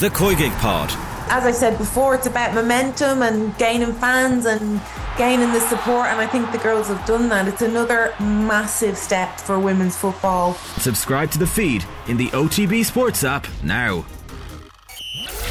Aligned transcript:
The 0.00 0.10
COYGIG 0.10 0.56
Pod. 0.58 0.90
As 1.28 1.44
I 1.44 1.50
said 1.50 1.76
before, 1.76 2.14
it's 2.14 2.28
about 2.28 2.54
momentum 2.54 3.20
and 3.20 3.58
gaining 3.58 3.92
fans 3.94 4.46
and 4.46 4.80
gaining 5.16 5.52
the 5.52 5.58
support, 5.58 6.06
and 6.06 6.20
I 6.20 6.26
think 6.28 6.52
the 6.52 6.58
girls 6.58 6.86
have 6.86 7.04
done 7.04 7.28
that. 7.30 7.48
It's 7.48 7.62
another 7.62 8.14
massive 8.20 8.96
step 8.96 9.40
for 9.40 9.58
women's 9.58 9.96
football. 9.96 10.54
Subscribe 10.78 11.32
to 11.32 11.38
the 11.40 11.48
feed 11.48 11.84
in 12.06 12.16
the 12.16 12.28
OTB 12.28 12.84
Sports 12.84 13.24
app 13.24 13.48
now. 13.64 14.04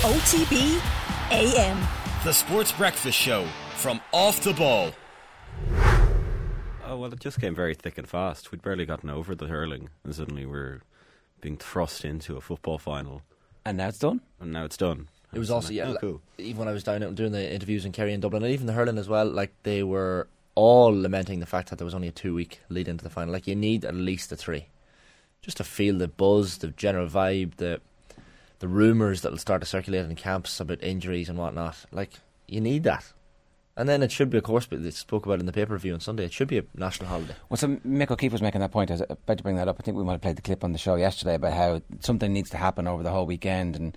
OTB 0.03 0.81
AM. 1.31 1.85
The 2.23 2.31
Sports 2.31 2.71
Breakfast 2.71 3.17
Show 3.17 3.45
from 3.75 3.99
Off 4.13 4.41
the 4.41 4.53
Ball. 4.53 4.93
Oh 6.85 6.95
well, 6.97 7.11
it 7.11 7.19
just 7.19 7.41
came 7.41 7.53
very 7.53 7.75
thick 7.75 7.97
and 7.97 8.07
fast. 8.07 8.53
We'd 8.53 8.61
barely 8.61 8.85
gotten 8.85 9.09
over 9.09 9.35
the 9.35 9.47
hurling, 9.47 9.89
and 10.05 10.15
suddenly 10.15 10.45
we're 10.45 10.83
being 11.41 11.57
thrust 11.57 12.05
into 12.05 12.37
a 12.37 12.41
football 12.41 12.77
final, 12.77 13.23
And 13.67 13.77
now 13.77 13.89
it's 13.89 13.99
done. 13.99 14.21
and 14.39 14.51
now 14.51 14.63
it's 14.63 14.77
done. 14.77 15.07
It 15.33 15.39
was 15.39 15.51
also 15.51 15.73
yeah. 15.73 15.87
oh, 15.87 15.91
like, 15.91 16.01
cool. 16.01 16.21
Even 16.37 16.59
when 16.59 16.67
I 16.67 16.71
was 16.71 16.83
down 16.83 17.03
out 17.03 17.13
doing 17.15 17.33
the 17.33 17.53
interviews 17.53 17.85
in 17.85 17.91
Kerry 17.91 18.13
and 18.13 18.21
Dublin, 18.21 18.43
and 18.43 18.53
even 18.53 18.65
the 18.65 18.73
hurling 18.73 18.97
as 18.97 19.09
well, 19.09 19.25
like 19.25 19.51
they 19.63 19.83
were 19.83 20.27
all 20.55 20.89
lamenting 20.89 21.39
the 21.39 21.45
fact 21.45 21.69
that 21.69 21.77
there 21.77 21.85
was 21.85 21.93
only 21.93 22.07
a 22.07 22.11
two 22.11 22.33
week 22.33 22.61
lead 22.69 22.87
into 22.87 23.03
the 23.03 23.09
final. 23.09 23.33
Like 23.33 23.45
you 23.45 23.55
need 23.55 23.83
at 23.83 23.93
least 23.93 24.31
a 24.31 24.37
three, 24.37 24.67
just 25.41 25.57
to 25.57 25.63
feel 25.63 25.97
the 25.97 26.07
buzz, 26.07 26.59
the 26.59 26.69
general 26.69 27.07
vibe, 27.07 27.55
the 27.57 27.81
the 28.59 28.67
rumours 28.67 29.21
that'll 29.21 29.37
start 29.37 29.61
to 29.61 29.67
circulate 29.67 30.05
in 30.05 30.15
camps 30.15 30.59
about 30.59 30.81
injuries 30.81 31.29
and 31.29 31.37
whatnot. 31.37 31.75
Like 31.91 32.13
you 32.47 32.61
need 32.61 32.83
that. 32.83 33.11
And 33.77 33.87
then 33.87 34.01
it 34.01 34.11
should 34.11 34.31
be, 34.31 34.39
of 34.39 34.43
course, 34.43 34.65
but 34.65 34.81
they 34.81 34.89
spoke 34.89 35.27
about 35.27 35.35
it 35.35 35.41
in 35.41 35.45
the 35.45 35.53
pay 35.53 35.65
per 35.65 35.77
view 35.77 35.93
on 35.93 35.99
Sunday. 35.99 36.25
It 36.25 36.33
should 36.33 36.47
be 36.47 36.57
a 36.57 36.63
national 36.75 37.09
holiday. 37.09 37.35
Well, 37.47 37.57
so 37.57 37.67
Mick 37.67 38.09
O'Keefe 38.09 38.31
was 38.31 38.41
making 38.41 38.61
that 38.61 38.71
point. 38.71 38.89
I 38.89 38.95
was 38.95 39.01
about 39.01 39.37
to 39.37 39.43
bring 39.43 39.55
that 39.57 39.67
up. 39.67 39.77
I 39.79 39.83
think 39.83 39.95
we 39.95 40.03
might 40.03 40.13
have 40.13 40.21
played 40.21 40.35
the 40.35 40.41
clip 40.41 40.63
on 40.63 40.71
the 40.71 40.79
show 40.79 40.95
yesterday 40.95 41.35
about 41.35 41.53
how 41.53 41.81
something 41.99 42.33
needs 42.33 42.49
to 42.49 42.57
happen 42.57 42.87
over 42.87 43.03
the 43.03 43.11
whole 43.11 43.27
weekend 43.27 43.75
and 43.75 43.95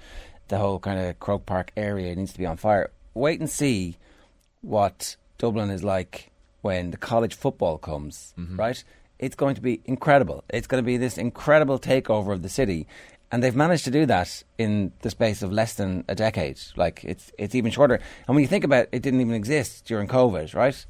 the 0.48 0.59
whole 0.59 0.79
kind 0.79 1.01
of 1.01 1.19
Croke 1.19 1.47
Park 1.47 1.73
area 1.79 2.15
needs 2.15 2.34
to 2.34 2.39
be 2.39 2.45
on 2.45 2.59
fire. 2.59 2.91
Wait 3.15 3.41
and 3.41 3.48
see 3.48 3.97
what 4.61 5.17
Dublin 5.39 5.70
is 5.70 5.83
like 5.83 6.31
when 6.61 6.91
the 6.91 6.98
college 6.98 7.34
football 7.34 7.78
comes, 7.78 8.34
mm-hmm. 8.39 8.56
right? 8.56 8.84
It's 9.19 9.34
going 9.34 9.55
to 9.55 9.62
be 9.62 9.81
incredible. 9.86 10.45
It's 10.51 10.67
going 10.67 10.83
to 10.83 10.86
be 10.86 10.98
this 10.98 11.17
incredible 11.17 11.78
takeover 11.78 12.33
of 12.34 12.42
the 12.42 12.48
city. 12.51 12.86
And 13.33 13.42
they've 13.42 13.55
managed 13.55 13.84
to 13.84 13.91
do 13.91 14.06
that 14.06 14.42
in 14.59 14.92
the 15.03 15.11
space 15.11 15.42
of 15.42 15.53
less 15.53 15.75
than 15.75 16.05
a 16.09 16.14
decade. 16.14 16.59
Like 16.77 17.05
it's 17.05 17.31
it's 17.39 17.55
even 17.55 17.70
shorter. 17.70 17.95
And 18.27 18.34
when 18.34 18.42
you 18.42 18.48
think 18.48 18.64
about 18.64 18.84
it, 18.84 18.89
it 18.92 19.03
didn't 19.03 19.20
even 19.20 19.34
exist 19.34 19.84
during 19.84 20.09
COVID, 20.09 20.55
right? 20.55 20.86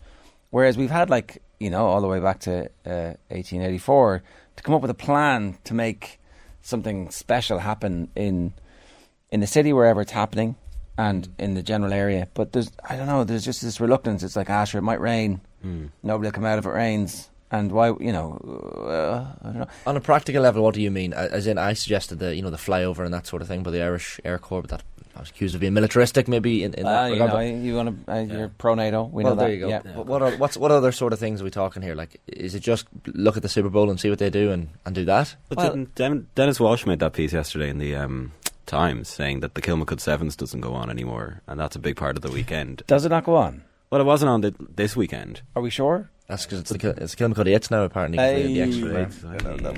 Whereas 0.51 0.77
we've 0.79 0.91
had 0.91 1.11
like 1.11 1.43
you 1.59 1.71
know 1.71 1.87
all 1.87 2.01
the 2.01 2.09
way 2.09 2.21
back 2.21 2.41
to 2.41 2.65
uh, 2.87 3.15
1884 3.29 4.23
to 4.57 4.63
come 4.63 4.75
up 4.75 4.83
with 4.83 4.91
a 4.91 4.95
plan 4.95 5.59
to 5.65 5.75
make 5.75 6.19
something 6.63 7.11
special 7.11 7.59
happen 7.59 8.09
in 8.17 8.53
in 9.31 9.41
the 9.41 9.47
city 9.47 9.73
wherever 9.73 10.01
it's 10.01 10.13
happening 10.13 10.57
and 10.99 11.29
in 11.39 11.55
the 11.55 11.63
general 11.63 11.93
area. 11.93 12.29
But 12.35 12.53
there's 12.53 12.71
I 12.89 12.97
don't 12.97 13.07
know. 13.07 13.25
There's 13.25 13.45
just 13.45 13.63
this 13.63 13.81
reluctance. 13.81 14.23
It's 14.23 14.37
like, 14.37 14.51
ah, 14.51 14.65
sure, 14.65 14.81
it 14.81 14.83
might 14.83 15.01
rain. 15.01 15.41
Nobody 16.03 16.27
will 16.27 16.33
come 16.33 16.45
out 16.45 16.59
if 16.59 16.67
it 16.67 16.71
rains. 16.71 17.30
And 17.53 17.73
why, 17.73 17.89
you 17.99 18.13
know, 18.13 18.39
uh, 18.87 19.27
I 19.43 19.47
don't 19.53 19.59
know. 19.59 19.67
On 19.87 19.97
a 19.97 20.01
practical 20.01 20.43
level, 20.43 20.63
what 20.63 20.75
do 20.75 20.81
you 20.81 20.91
mean? 20.91 21.13
As 21.13 21.47
in, 21.47 21.59
I 21.59 21.73
suggested 21.73 22.19
the 22.21 22.35
you 22.35 22.43
know 22.43 22.51
the 22.51 22.57
flyover 22.57 23.05
and 23.05 23.13
that 23.13 23.27
sort 23.27 23.43
of 23.43 23.49
thing 23.49 23.63
by 23.63 23.71
the 23.73 23.83
Irish 23.83 24.21
Air 24.25 24.39
Corps, 24.39 24.63
but 24.63 24.71
that 24.71 24.83
I 25.17 25.21
was 25.21 25.31
accused 25.31 25.57
of 25.57 25.61
being 25.61 25.75
militaristic, 25.75 26.29
maybe 26.29 26.63
in, 26.63 26.75
in 26.75 26.87
Uh, 26.87 26.91
that 26.93 27.07
you 27.09 27.13
regard, 27.15 27.33
know, 27.33 27.41
you 27.41 27.75
want 27.75 28.07
to, 28.07 28.13
uh, 28.13 28.19
you're 28.21 28.49
pro 28.51 28.77
NATO. 28.77 29.05
We 29.05 29.25
well, 29.25 29.35
know 29.35 29.41
that. 29.41 29.47
there 29.47 29.55
you 29.55 29.61
go. 29.61 29.69
Yeah. 29.69 29.83
But 29.83 30.07
what 30.07 30.23
are, 30.23 30.31
what's 30.37 30.57
what 30.57 30.71
other 30.71 30.93
sort 30.93 31.13
of 31.13 31.19
things 31.19 31.41
are 31.41 31.45
we 31.45 31.51
talking 31.51 31.83
here? 31.83 31.97
Like, 31.97 32.21
is 32.29 32.55
it 32.55 32.61
just 32.61 32.87
look 33.07 33.37
at 33.37 33.43
the 33.43 33.49
Super 33.49 33.69
Bowl 33.69 33.91
and 33.91 33.99
see 33.99 34.09
what 34.11 34.21
they 34.21 34.31
do 34.31 34.53
and, 34.53 34.69
and 34.87 34.95
do 34.95 35.05
that? 35.07 35.35
But 35.49 35.59
Well- 35.59 35.71
didn't 35.71 36.35
Dennis 36.37 36.61
Walsh 36.61 36.87
made 36.87 37.01
that 37.01 37.13
piece 37.15 37.33
yesterday 37.33 37.69
in 37.69 37.79
the 37.79 37.97
um, 37.97 38.33
Times 38.67 39.09
saying 39.09 39.41
that 39.41 39.55
the 39.55 39.61
Kilmacud 39.61 39.99
Sevens 39.99 40.37
doesn't 40.37 40.61
go 40.61 40.75
on 40.75 40.89
anymore, 40.89 41.43
and 41.49 41.59
that's 41.59 41.75
a 41.75 41.81
big 41.81 41.97
part 41.97 42.15
of 42.15 42.23
the 42.23 42.31
weekend. 42.31 42.85
Does 42.87 43.05
it 43.05 43.09
not 43.09 43.25
go 43.25 43.35
on? 43.35 43.65
Well, 43.91 44.01
it 44.01 44.05
wasn't 44.05 44.29
on 44.31 44.41
the, 44.43 44.55
this 44.77 44.95
weekend. 44.95 45.43
Are 45.57 45.63
we 45.63 45.71
sure? 45.71 46.09
That's 46.31 46.45
because 46.45 46.61
it's 46.61 46.71
the 46.71 46.79
Kil- 46.79 46.95
it's 46.97 47.17
Kilmacud 47.17 47.49
Eights 47.49 47.73
now 47.73 47.83
apparently. 47.83 48.17
they 48.17 48.43
had 48.43 48.51
the 48.53 48.63
extra 48.63 49.07
day. 49.07 49.71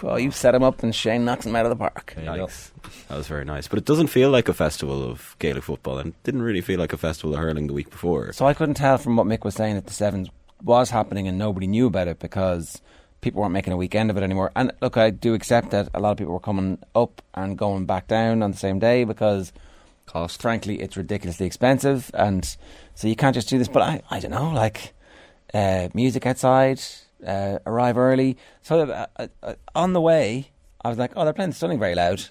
Well, 0.00 0.14
oh, 0.14 0.16
you 0.16 0.30
set 0.30 0.54
him 0.54 0.62
up 0.62 0.84
and 0.84 0.94
Shane 0.94 1.24
knocks 1.24 1.44
him 1.44 1.56
out 1.56 1.66
of 1.66 1.70
the 1.70 1.76
park. 1.76 2.12
There 2.14 2.24
you 2.24 2.36
go. 2.36 2.46
Yikes. 2.46 2.70
That 3.08 3.16
was 3.16 3.26
very 3.26 3.44
nice. 3.44 3.66
But 3.66 3.80
it 3.80 3.84
doesn't 3.84 4.06
feel 4.06 4.30
like 4.30 4.48
a 4.48 4.54
festival 4.54 5.02
of 5.02 5.34
Gaelic 5.40 5.64
football, 5.64 5.98
and 5.98 6.14
didn't 6.22 6.42
really 6.42 6.60
feel 6.60 6.78
like 6.78 6.92
a 6.92 6.96
festival 6.96 7.34
of 7.34 7.40
hurling 7.40 7.66
the 7.66 7.72
week 7.72 7.90
before. 7.90 8.32
So 8.32 8.46
I 8.46 8.54
couldn't 8.54 8.76
tell 8.76 8.96
from 8.96 9.16
what 9.16 9.26
Mick 9.26 9.44
was 9.44 9.56
saying 9.56 9.74
that 9.74 9.86
the 9.86 9.92
Sevens 9.92 10.28
was 10.62 10.90
happening 10.90 11.26
and 11.26 11.36
nobody 11.36 11.66
knew 11.66 11.86
about 11.86 12.06
it 12.06 12.20
because 12.20 12.80
people 13.20 13.40
weren't 13.40 13.52
making 13.52 13.72
a 13.72 13.76
weekend 13.76 14.08
of 14.10 14.16
it 14.16 14.22
anymore. 14.22 14.52
And 14.54 14.70
look, 14.80 14.96
I 14.96 15.10
do 15.10 15.34
accept 15.34 15.70
that 15.70 15.88
a 15.94 16.00
lot 16.00 16.12
of 16.12 16.18
people 16.18 16.32
were 16.32 16.38
coming 16.38 16.78
up 16.94 17.22
and 17.34 17.58
going 17.58 17.86
back 17.86 18.06
down 18.06 18.40
on 18.40 18.52
the 18.52 18.56
same 18.56 18.78
day 18.78 19.02
because, 19.02 19.52
Cost. 20.06 20.40
frankly, 20.40 20.80
it's 20.80 20.96
ridiculously 20.96 21.44
expensive, 21.44 22.08
and 22.14 22.56
so 22.94 23.08
you 23.08 23.16
can't 23.16 23.34
just 23.34 23.48
do 23.48 23.58
this. 23.58 23.66
But 23.66 23.82
I, 23.82 24.02
I 24.10 24.20
don't 24.20 24.30
know, 24.30 24.50
like 24.50 24.94
uh, 25.54 25.88
music 25.94 26.26
outside, 26.26 26.80
uh, 27.26 27.58
arrive 27.66 27.96
early. 27.96 28.36
So 28.62 28.80
uh, 28.80 29.06
uh, 29.16 29.26
uh, 29.42 29.54
on 29.74 29.92
the 29.92 30.00
way, 30.00 30.50
I 30.84 30.88
was 30.88 30.98
like, 30.98 31.12
oh, 31.16 31.24
they're 31.24 31.32
playing 31.32 31.50
the 31.50 31.56
Stunning 31.56 31.78
very 31.78 31.94
loud. 31.94 32.24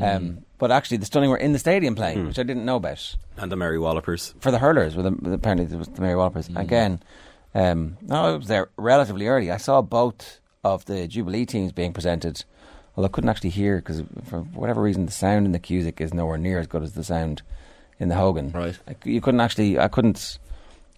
Um, 0.00 0.44
but 0.58 0.70
actually, 0.70 0.96
the 0.98 1.06
Stunning 1.06 1.28
were 1.28 1.36
in 1.36 1.52
the 1.52 1.58
stadium 1.58 1.94
playing, 1.94 2.26
which 2.26 2.38
I 2.38 2.44
didn't 2.44 2.64
know 2.64 2.76
about 2.76 3.14
And 3.36 3.52
the 3.52 3.56
Mary 3.56 3.78
Wallopers. 3.78 4.34
for 4.40 4.50
the 4.50 4.58
hurlers. 4.58 4.96
With, 4.96 5.04
the, 5.04 5.32
apparently 5.32 5.66
there 5.66 5.78
was 5.78 5.88
the 5.88 6.00
Mary 6.00 6.16
Wallopers 6.16 6.48
again. 6.56 7.02
Um, 7.54 7.98
no, 8.00 8.14
I 8.14 8.36
was 8.36 8.48
there 8.48 8.70
relatively 8.78 9.26
early. 9.26 9.50
I 9.50 9.58
saw 9.58 9.82
both 9.82 10.40
of 10.64 10.86
the 10.86 11.06
Jubilee 11.06 11.44
teams 11.44 11.72
being 11.72 11.92
presented, 11.92 12.44
although 12.96 13.06
I 13.06 13.10
couldn't 13.10 13.28
actually 13.28 13.50
hear 13.50 13.76
because 13.76 14.02
for 14.24 14.40
whatever 14.40 14.80
reason 14.80 15.04
the 15.04 15.12
sound 15.12 15.44
in 15.44 15.52
the 15.52 15.58
Cusack 15.58 16.00
is 16.00 16.14
nowhere 16.14 16.38
near 16.38 16.58
as 16.58 16.66
good 16.66 16.82
as 16.82 16.92
the 16.92 17.04
sound 17.04 17.42
in 17.98 18.08
the 18.08 18.14
Hogan. 18.14 18.52
Right. 18.52 18.78
I 18.88 18.96
you 19.04 19.20
couldn't 19.20 19.40
actually. 19.40 19.78
I 19.78 19.88
couldn't 19.88 20.38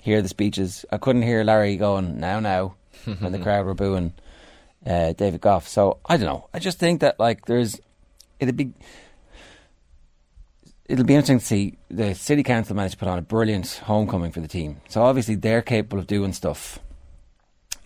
hear 0.05 0.21
the 0.21 0.29
speeches. 0.29 0.85
I 0.93 0.99
couldn't 0.99 1.23
hear 1.23 1.43
Larry 1.45 1.77
going 1.77 2.21
now 2.21 2.39
now 2.39 2.75
when 3.05 3.33
the 3.33 3.39
crowd 3.39 3.65
were 3.65 3.75
booing 3.75 4.13
uh, 4.87 5.15
David 5.15 5.41
Gough. 5.41 5.67
So 5.67 5.99
I 6.05 6.19
don't 6.19 6.27
know. 6.27 6.49
I 6.53 6.59
just 6.59 6.79
think 6.79 7.01
that 7.01 7.19
like 7.19 7.47
there's 7.47 7.81
it'd 8.39 8.57
be 8.57 8.75
it'll 10.85 11.07
be 11.07 11.15
interesting 11.15 11.39
to 11.39 11.45
see 11.45 11.79
the 11.91 12.15
city 12.15 12.43
council 12.43 12.77
managed 12.77 12.93
to 12.93 12.99
put 12.99 13.09
on 13.09 13.19
a 13.19 13.23
brilliant 13.23 13.81
homecoming 13.85 14.31
for 14.31 14.41
the 14.41 14.49
team. 14.49 14.83
So 14.91 15.03
obviously 15.03 15.37
they're 15.37 15.63
capable 15.63 15.99
of 15.99 16.07
doing 16.07 16.35
stuff. 16.35 16.79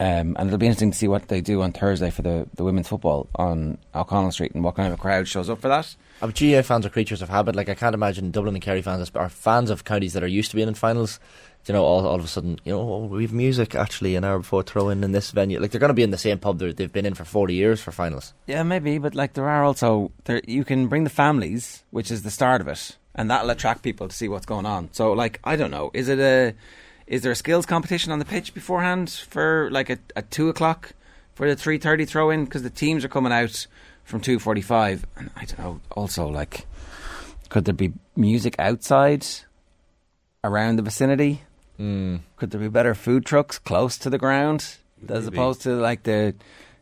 Um, 0.01 0.37
and 0.39 0.47
it'll 0.47 0.59
be 0.59 0.67
interesting 0.67 0.93
to 0.93 0.97
see 0.97 1.09
what 1.09 1.27
they 1.27 1.41
do 1.41 1.61
on 1.63 1.73
Thursday 1.73 2.11
for 2.11 2.23
the, 2.23 2.49
the 2.55 2.63
women's 2.63 2.87
football 2.87 3.29
on 3.35 3.79
O'Connell 3.95 4.31
Street 4.31 4.53
and 4.55 4.63
what 4.63 4.77
kind 4.77 4.93
of 4.93 4.99
a 4.99 5.03
crowd 5.03 5.27
shows 5.27 5.51
up 5.51 5.61
for 5.61 5.67
that. 5.69 5.97
Uh, 6.23 6.27
but 6.27 6.37
GA 6.37 6.63
fans 6.63 6.87
are 6.87 6.89
creatures 6.89 7.21
of 7.21 7.29
habit. 7.29 7.57
Like 7.57 7.69
I 7.69 7.75
can't 7.75 7.95
imagine 7.95 8.31
Dublin 8.31 8.55
and 8.55 8.63
Kerry 8.63 8.83
fans 8.83 9.11
are 9.15 9.29
fans 9.29 9.71
of 9.71 9.85
counties 9.85 10.13
that 10.13 10.23
are 10.23 10.29
used 10.29 10.51
to 10.51 10.57
being 10.57 10.69
in 10.69 10.75
finals. 10.75 11.19
You 11.69 11.75
know, 11.75 11.85
all, 11.85 12.07
all 12.07 12.15
of 12.15 12.25
a 12.25 12.29
sudden, 12.29 12.59
you 12.65 12.73
know, 12.73 12.81
oh, 12.81 13.05
we 13.05 13.25
have 13.25 13.33
music 13.33 13.75
actually 13.75 14.17
an 14.17 14.25
hour 14.25 14.39
before 14.39 14.63
throw 14.63 14.89
in 14.89 15.05
in 15.05 15.13
this 15.13 15.31
venue. 15.33 15.61
Like 15.61 15.71
they're 15.71 15.79
going 15.79 15.91
to 15.91 15.95
be 15.95 16.03
in 16.03 16.11
the 16.11 16.17
same 16.17 16.39
pub 16.39 16.59
they've 16.59 16.91
been 16.93 17.05
in 17.05 17.13
for 17.13 17.27
forty 17.27 17.55
years 17.55 17.79
for 17.79 17.93
finals. 17.93 18.33
Yeah, 18.47 18.63
maybe, 18.63 18.97
but 18.97 19.15
like 19.15 19.35
there 19.35 19.49
are 19.49 19.65
also 19.65 20.11
there 20.25 20.41
you 20.47 20.65
can 20.65 20.89
bring 20.89 21.05
the 21.05 21.11
families, 21.11 21.85
which 21.91 22.11
is 22.11 22.23
the 22.23 22.31
start 22.31 22.63
of 22.63 22.69
it, 22.69 22.97
and 23.15 23.31
that'll 23.31 23.51
attract 23.51 23.83
people 23.83 24.09
to 24.09 24.17
see 24.17 24.29
what's 24.29 24.47
going 24.47 24.65
on. 24.65 24.89
So 24.93 25.13
like 25.13 25.41
I 25.45 25.57
don't 25.57 25.71
know, 25.71 25.91
is 25.93 26.09
it 26.09 26.19
a 26.19 26.55
is 27.07 27.21
there 27.21 27.33
a 27.33 27.37
skills 27.37 27.67
competition 27.67 28.13
on 28.13 28.19
the 28.19 28.25
pitch 28.25 28.55
beforehand 28.55 29.11
for 29.11 29.69
like 29.71 29.91
a, 29.91 29.99
a 30.17 30.23
two 30.23 30.49
o'clock 30.49 30.95
for 31.35 31.47
the 31.47 31.55
three 31.55 31.77
thirty 31.77 32.07
throw 32.07 32.31
in 32.31 32.47
because 32.47 32.63
the 32.63 32.71
teams 32.71 33.05
are 33.05 33.09
coming 33.09 33.33
out 33.33 33.67
from 34.05 34.23
two 34.23 34.39
forty 34.39 34.63
five, 34.63 35.05
and 35.19 35.31
I 35.37 35.45
don't 35.45 35.59
know. 35.59 35.81
Also, 35.91 36.29
like, 36.29 36.67
could 37.51 37.67
there 37.67 37.75
be 37.75 37.93
music 38.17 38.57
outside 38.59 39.27
around 40.43 40.77
the 40.77 40.83
vicinity? 40.83 41.43
Mm. 41.79 42.21
Could 42.37 42.51
there 42.51 42.61
be 42.61 42.69
better 42.69 42.95
food 42.95 43.25
trucks 43.25 43.59
close 43.59 43.99
to 43.99 44.11
the 44.11 44.19
ground 44.19 44.77
as 45.09 45.25
Maybe. 45.25 45.37
opposed 45.37 45.63
to 45.63 45.77
like 45.77 46.03
the 46.03 46.35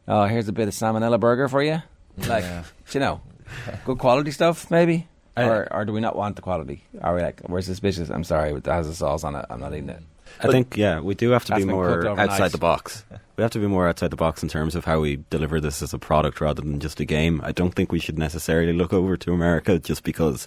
oh 0.08 0.24
here's 0.24 0.48
a 0.48 0.52
bit 0.52 0.68
of 0.68 0.74
salmonella 0.74 1.20
burger 1.20 1.48
for 1.48 1.62
you, 1.62 1.82
like 2.26 2.44
you 2.92 3.00
know, 3.00 3.20
good 3.84 3.98
quality 3.98 4.30
stuff 4.30 4.70
maybe. 4.70 5.08
Or, 5.36 5.70
or 5.70 5.84
do 5.84 5.92
we 5.92 6.00
not 6.00 6.16
want 6.16 6.36
the 6.36 6.42
quality? 6.42 6.82
Are 7.02 7.14
we 7.14 7.20
like 7.20 7.42
we're 7.46 7.60
suspicious? 7.60 8.08
I'm 8.08 8.24
sorry, 8.24 8.52
it 8.52 8.64
has 8.64 8.88
a 8.88 8.94
sauce 8.94 9.22
on 9.22 9.34
it. 9.34 9.44
I'm 9.50 9.60
not 9.60 9.74
eating 9.74 9.90
it. 9.90 10.02
I 10.40 10.48
think, 10.48 10.76
yeah, 10.76 11.00
we 11.00 11.14
do 11.14 11.30
have 11.30 11.44
to 11.46 11.56
be 11.56 11.64
more 11.64 12.06
outside 12.08 12.52
the 12.52 12.58
box. 12.58 13.04
We 13.36 13.42
have 13.42 13.50
to 13.50 13.58
be 13.58 13.66
more 13.66 13.86
outside 13.86 14.10
the 14.10 14.16
box 14.16 14.42
in 14.42 14.48
terms 14.48 14.74
of 14.74 14.86
how 14.86 15.00
we 15.00 15.22
deliver 15.28 15.60
this 15.60 15.82
as 15.82 15.92
a 15.92 15.98
product 15.98 16.40
rather 16.40 16.62
than 16.62 16.80
just 16.80 17.00
a 17.00 17.04
game. 17.04 17.42
I 17.44 17.52
don't 17.52 17.74
think 17.74 17.92
we 17.92 17.98
should 17.98 18.18
necessarily 18.18 18.72
look 18.72 18.94
over 18.94 19.14
to 19.18 19.34
America 19.34 19.78
just 19.78 20.04
because, 20.04 20.46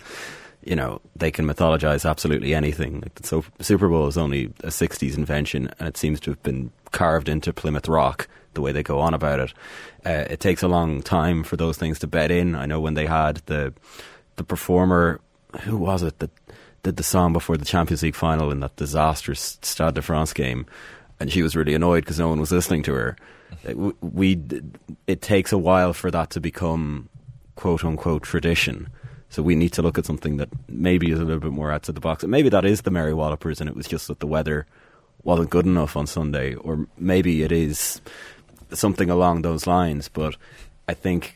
you 0.69 0.75
know, 0.75 1.01
they 1.15 1.31
can 1.31 1.47
mythologize 1.47 2.07
absolutely 2.07 2.53
anything. 2.53 3.01
Like 3.01 3.15
the 3.15 3.25
so- 3.25 3.43
Super 3.59 3.89
Bowl 3.89 4.05
is 4.05 4.19
only 4.19 4.53
a 4.63 4.67
60s 4.67 5.17
invention 5.17 5.73
and 5.79 5.87
it 5.87 5.97
seems 5.97 6.19
to 6.19 6.29
have 6.29 6.43
been 6.43 6.71
carved 6.91 7.27
into 7.27 7.51
Plymouth 7.51 7.87
Rock 7.87 8.27
the 8.53 8.61
way 8.61 8.71
they 8.71 8.83
go 8.83 8.99
on 8.99 9.15
about 9.15 9.39
it. 9.39 9.53
Uh, 10.05 10.25
it 10.29 10.39
takes 10.39 10.61
a 10.61 10.67
long 10.67 11.01
time 11.01 11.43
for 11.43 11.57
those 11.57 11.77
things 11.77 11.97
to 11.99 12.07
bed 12.07 12.29
in. 12.29 12.53
I 12.53 12.67
know 12.67 12.79
when 12.79 12.93
they 12.93 13.07
had 13.07 13.37
the 13.47 13.73
the 14.35 14.43
performer, 14.43 15.19
who 15.61 15.75
was 15.75 16.03
it 16.03 16.19
that 16.19 16.29
did 16.83 16.97
the 16.97 17.03
song 17.03 17.33
before 17.33 17.57
the 17.57 17.65
Champions 17.65 18.03
League 18.03 18.15
final 18.15 18.51
in 18.51 18.59
that 18.59 18.75
disastrous 18.75 19.57
Stade 19.63 19.95
de 19.95 20.03
France 20.03 20.33
game, 20.33 20.67
and 21.19 21.31
she 21.31 21.41
was 21.41 21.55
really 21.55 21.73
annoyed 21.73 22.05
because 22.05 22.19
no 22.19 22.29
one 22.29 22.39
was 22.39 22.51
listening 22.51 22.83
to 22.83 22.93
her. 22.93 23.17
It, 23.63 23.75
we, 24.01 24.39
it 25.07 25.21
takes 25.21 25.51
a 25.51 25.57
while 25.57 25.93
for 25.93 26.11
that 26.11 26.29
to 26.31 26.39
become 26.39 27.09
quote 27.55 27.83
unquote 27.83 28.23
tradition. 28.23 28.89
So 29.29 29.43
we 29.43 29.55
need 29.55 29.73
to 29.73 29.81
look 29.81 29.97
at 29.97 30.05
something 30.05 30.37
that 30.37 30.49
maybe 30.67 31.11
is 31.11 31.19
a 31.19 31.23
little 31.23 31.39
bit 31.39 31.51
more 31.51 31.71
outside 31.71 31.95
the 31.95 32.01
box. 32.01 32.23
And 32.23 32.31
maybe 32.31 32.49
that 32.49 32.65
is 32.65 32.81
the 32.81 32.91
Mary 32.91 33.13
Wallopers, 33.13 33.61
and 33.61 33.69
it 33.69 33.75
was 33.75 33.87
just 33.87 34.07
that 34.07 34.19
the 34.19 34.27
weather 34.27 34.65
wasn't 35.23 35.51
good 35.51 35.65
enough 35.65 35.95
on 35.95 36.07
Sunday, 36.07 36.55
or 36.55 36.87
maybe 36.97 37.43
it 37.43 37.51
is 37.51 38.01
something 38.73 39.09
along 39.09 39.43
those 39.43 39.67
lines. 39.67 40.07
But 40.07 40.35
I 40.87 40.95
think 40.95 41.35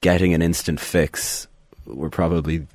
getting 0.00 0.32
an 0.32 0.42
instant 0.42 0.78
fix, 0.78 1.48
we're 1.86 2.10
probably, 2.10 2.66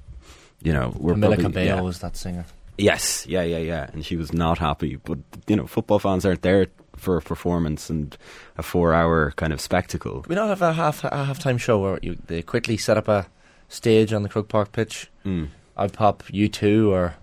you 0.61 0.73
know, 0.73 0.93
we're 0.97 1.13
Camila 1.13 1.19
probably 1.19 1.43
Cabello 1.43 1.75
yeah. 1.75 1.81
was 1.81 1.99
that 1.99 2.17
singer. 2.17 2.45
Yes, 2.77 3.25
yeah, 3.27 3.43
yeah, 3.43 3.59
yeah. 3.59 3.89
And 3.93 4.05
she 4.05 4.17
was 4.17 4.33
not 4.33 4.57
happy. 4.57 4.97
But, 4.97 5.19
you 5.47 5.55
know, 5.55 5.67
football 5.67 5.99
fans 5.99 6.25
aren't 6.25 6.41
there 6.41 6.67
for 6.95 7.17
a 7.17 7.21
performance 7.21 7.89
and 7.89 8.17
a 8.57 8.63
four 8.63 8.93
hour 8.93 9.31
kind 9.31 9.53
of 9.53 9.61
spectacle. 9.61 10.25
We 10.27 10.35
not 10.35 10.49
have 10.49 10.61
a 10.61 10.73
half 10.73 11.03
a 11.03 11.09
halftime 11.09 11.59
show 11.59 11.79
where 11.79 11.99
you 12.01 12.17
they 12.27 12.41
quickly 12.41 12.77
set 12.77 12.97
up 12.97 13.07
a 13.07 13.27
stage 13.73 14.13
on 14.13 14.23
the 14.23 14.29
Croke 14.29 14.47
Park 14.49 14.71
pitch? 14.71 15.09
Mm. 15.25 15.49
I'd 15.75 15.93
pop 15.93 16.23
you 16.29 16.47
two 16.47 16.91
or 16.93 17.15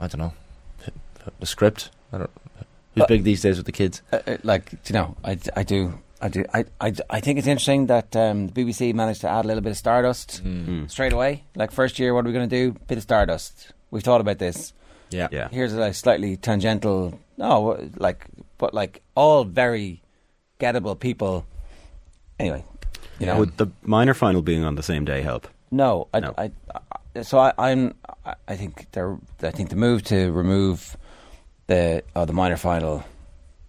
I 0.00 0.06
don't 0.08 0.18
know 0.20 0.32
the 1.40 1.46
script. 1.46 1.90
I 2.12 2.18
don't. 2.18 2.30
Who's 2.94 3.02
Uh, 3.04 3.06
big 3.06 3.22
these 3.22 3.42
days 3.42 3.56
with 3.58 3.66
the 3.66 3.72
kids? 3.72 4.02
Uh, 4.12 4.18
uh, 4.26 4.36
like 4.42 4.72
you 4.86 4.92
know, 4.94 5.14
I, 5.24 5.38
I 5.54 5.62
do. 5.62 5.98
I 6.20 6.28
do. 6.28 6.44
I, 6.52 6.64
I, 6.80 6.92
I 7.10 7.20
think 7.20 7.38
it's 7.38 7.46
interesting 7.46 7.86
that 7.86 8.16
um, 8.16 8.48
the 8.48 8.64
BBC 8.64 8.92
managed 8.94 9.20
to 9.20 9.28
add 9.28 9.44
a 9.44 9.48
little 9.48 9.60
bit 9.62 9.70
of 9.70 9.76
Stardust 9.76 10.42
Mm. 10.44 10.90
straight 10.90 11.12
away. 11.12 11.44
Like 11.54 11.70
first 11.70 11.98
year, 11.98 12.12
what 12.14 12.24
are 12.24 12.28
we 12.28 12.32
going 12.32 12.48
to 12.48 12.56
do? 12.56 12.76
Bit 12.88 12.98
of 12.98 13.02
Stardust. 13.04 13.72
We've 13.90 14.02
thought 14.02 14.20
about 14.20 14.38
this. 14.38 14.72
Yeah, 15.10 15.28
Yeah. 15.30 15.48
Here's 15.50 15.72
a 15.72 15.92
slightly 15.94 16.36
tangential. 16.36 17.18
No, 17.36 17.78
like, 17.96 18.26
but 18.58 18.74
like 18.74 19.00
all 19.14 19.44
very 19.44 20.02
gettable 20.58 20.98
people. 20.98 21.46
Anyway, 22.40 22.64
you 23.20 23.26
know. 23.26 23.38
Would 23.38 23.56
the 23.58 23.68
minor 23.82 24.14
final 24.14 24.42
being 24.42 24.64
on 24.64 24.74
the 24.74 24.82
same 24.82 25.04
day 25.04 25.22
help? 25.22 25.46
No, 25.70 26.08
I, 26.14 26.20
No. 26.20 26.34
I, 26.38 26.50
I- 26.74 27.22
so 27.22 27.38
I, 27.38 27.52
I'm. 27.58 27.94
I- 28.46 28.56
think 28.56 28.90
there. 28.92 29.16
I 29.42 29.50
think 29.50 29.70
the 29.70 29.76
move 29.76 30.02
to 30.04 30.30
remove 30.32 30.96
the 31.66 32.02
uh, 32.14 32.24
the 32.24 32.32
minor 32.32 32.56
final 32.56 33.02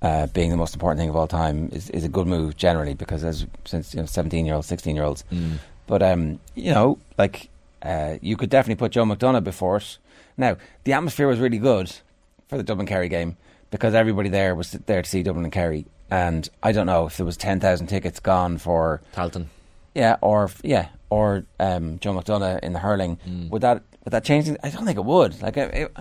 uh, 0.01 0.28
being 0.28 0.50
the 0.51 0.57
most 0.57 0.74
important 0.74 1.00
thing 1.00 1.10
of 1.10 1.16
all 1.16 1.28
time 1.28 1.69
is, 1.72 1.90
is 1.90 2.04
a 2.04 2.10
good 2.10 2.28
move 2.28 2.56
generally 2.57 2.94
because 2.94 3.24
as 3.24 3.46
since 3.66 3.94
you 3.94 4.00
know 4.01 4.06
seventeen 4.06 4.46
year 4.46 4.56
olds, 4.56 4.68
sixteen 4.68 4.96
year 4.96 5.06
olds. 5.06 5.24
But 5.88 6.04
um, 6.04 6.40
you 6.56 6.72
know, 6.74 7.00
like 7.18 7.50
uh, 7.81 8.18
you 8.22 8.38
could 8.38 8.50
definitely 8.50 8.75
put 8.80 8.92
Joe 8.92 9.04
McDonagh 9.06 9.44
before 9.44 9.78
it. 9.78 9.98
Now 10.38 10.57
the 10.84 10.94
atmosphere 10.94 11.28
was 11.28 11.40
really 11.40 11.57
good 11.57 11.92
for 12.48 12.57
the 12.57 12.63
Dublin 12.63 12.86
Kerry 12.88 13.10
game 13.10 13.36
because 13.72 13.94
everybody 13.95 14.30
there 14.30 14.54
was 14.56 14.72
there 14.72 15.02
to 15.02 15.10
see 15.10 15.24
Dublin 15.24 15.45
and 15.45 15.54
Kerry. 15.54 15.86
And 16.12 16.48
I 16.63 16.72
don't 16.72 16.86
know 16.88 17.07
if 17.07 17.18
there 17.18 17.25
was 17.25 17.38
ten 17.38 17.60
thousand 17.60 17.88
tickets 17.88 18.19
gone 18.19 18.57
for 18.57 19.02
Tailteann. 19.16 19.45
yeah, 19.95 20.18
or 20.22 20.50
yeah, 20.63 20.90
or 21.10 21.46
um, 21.60 22.00
Joe 22.00 22.14
McDonagh 22.14 22.60
in 22.60 22.74
the 22.74 22.80
hurling. 22.80 23.18
Would 23.50 23.62
that 23.62 23.84
would 24.06 24.12
that 24.12 24.24
change? 24.24 24.50
I 24.64 24.70
don't 24.70 24.86
think 24.86 24.98
it 24.98 25.06
would. 25.06 25.42
Like 25.42 25.58
it, 25.58 25.74
it, 25.74 25.98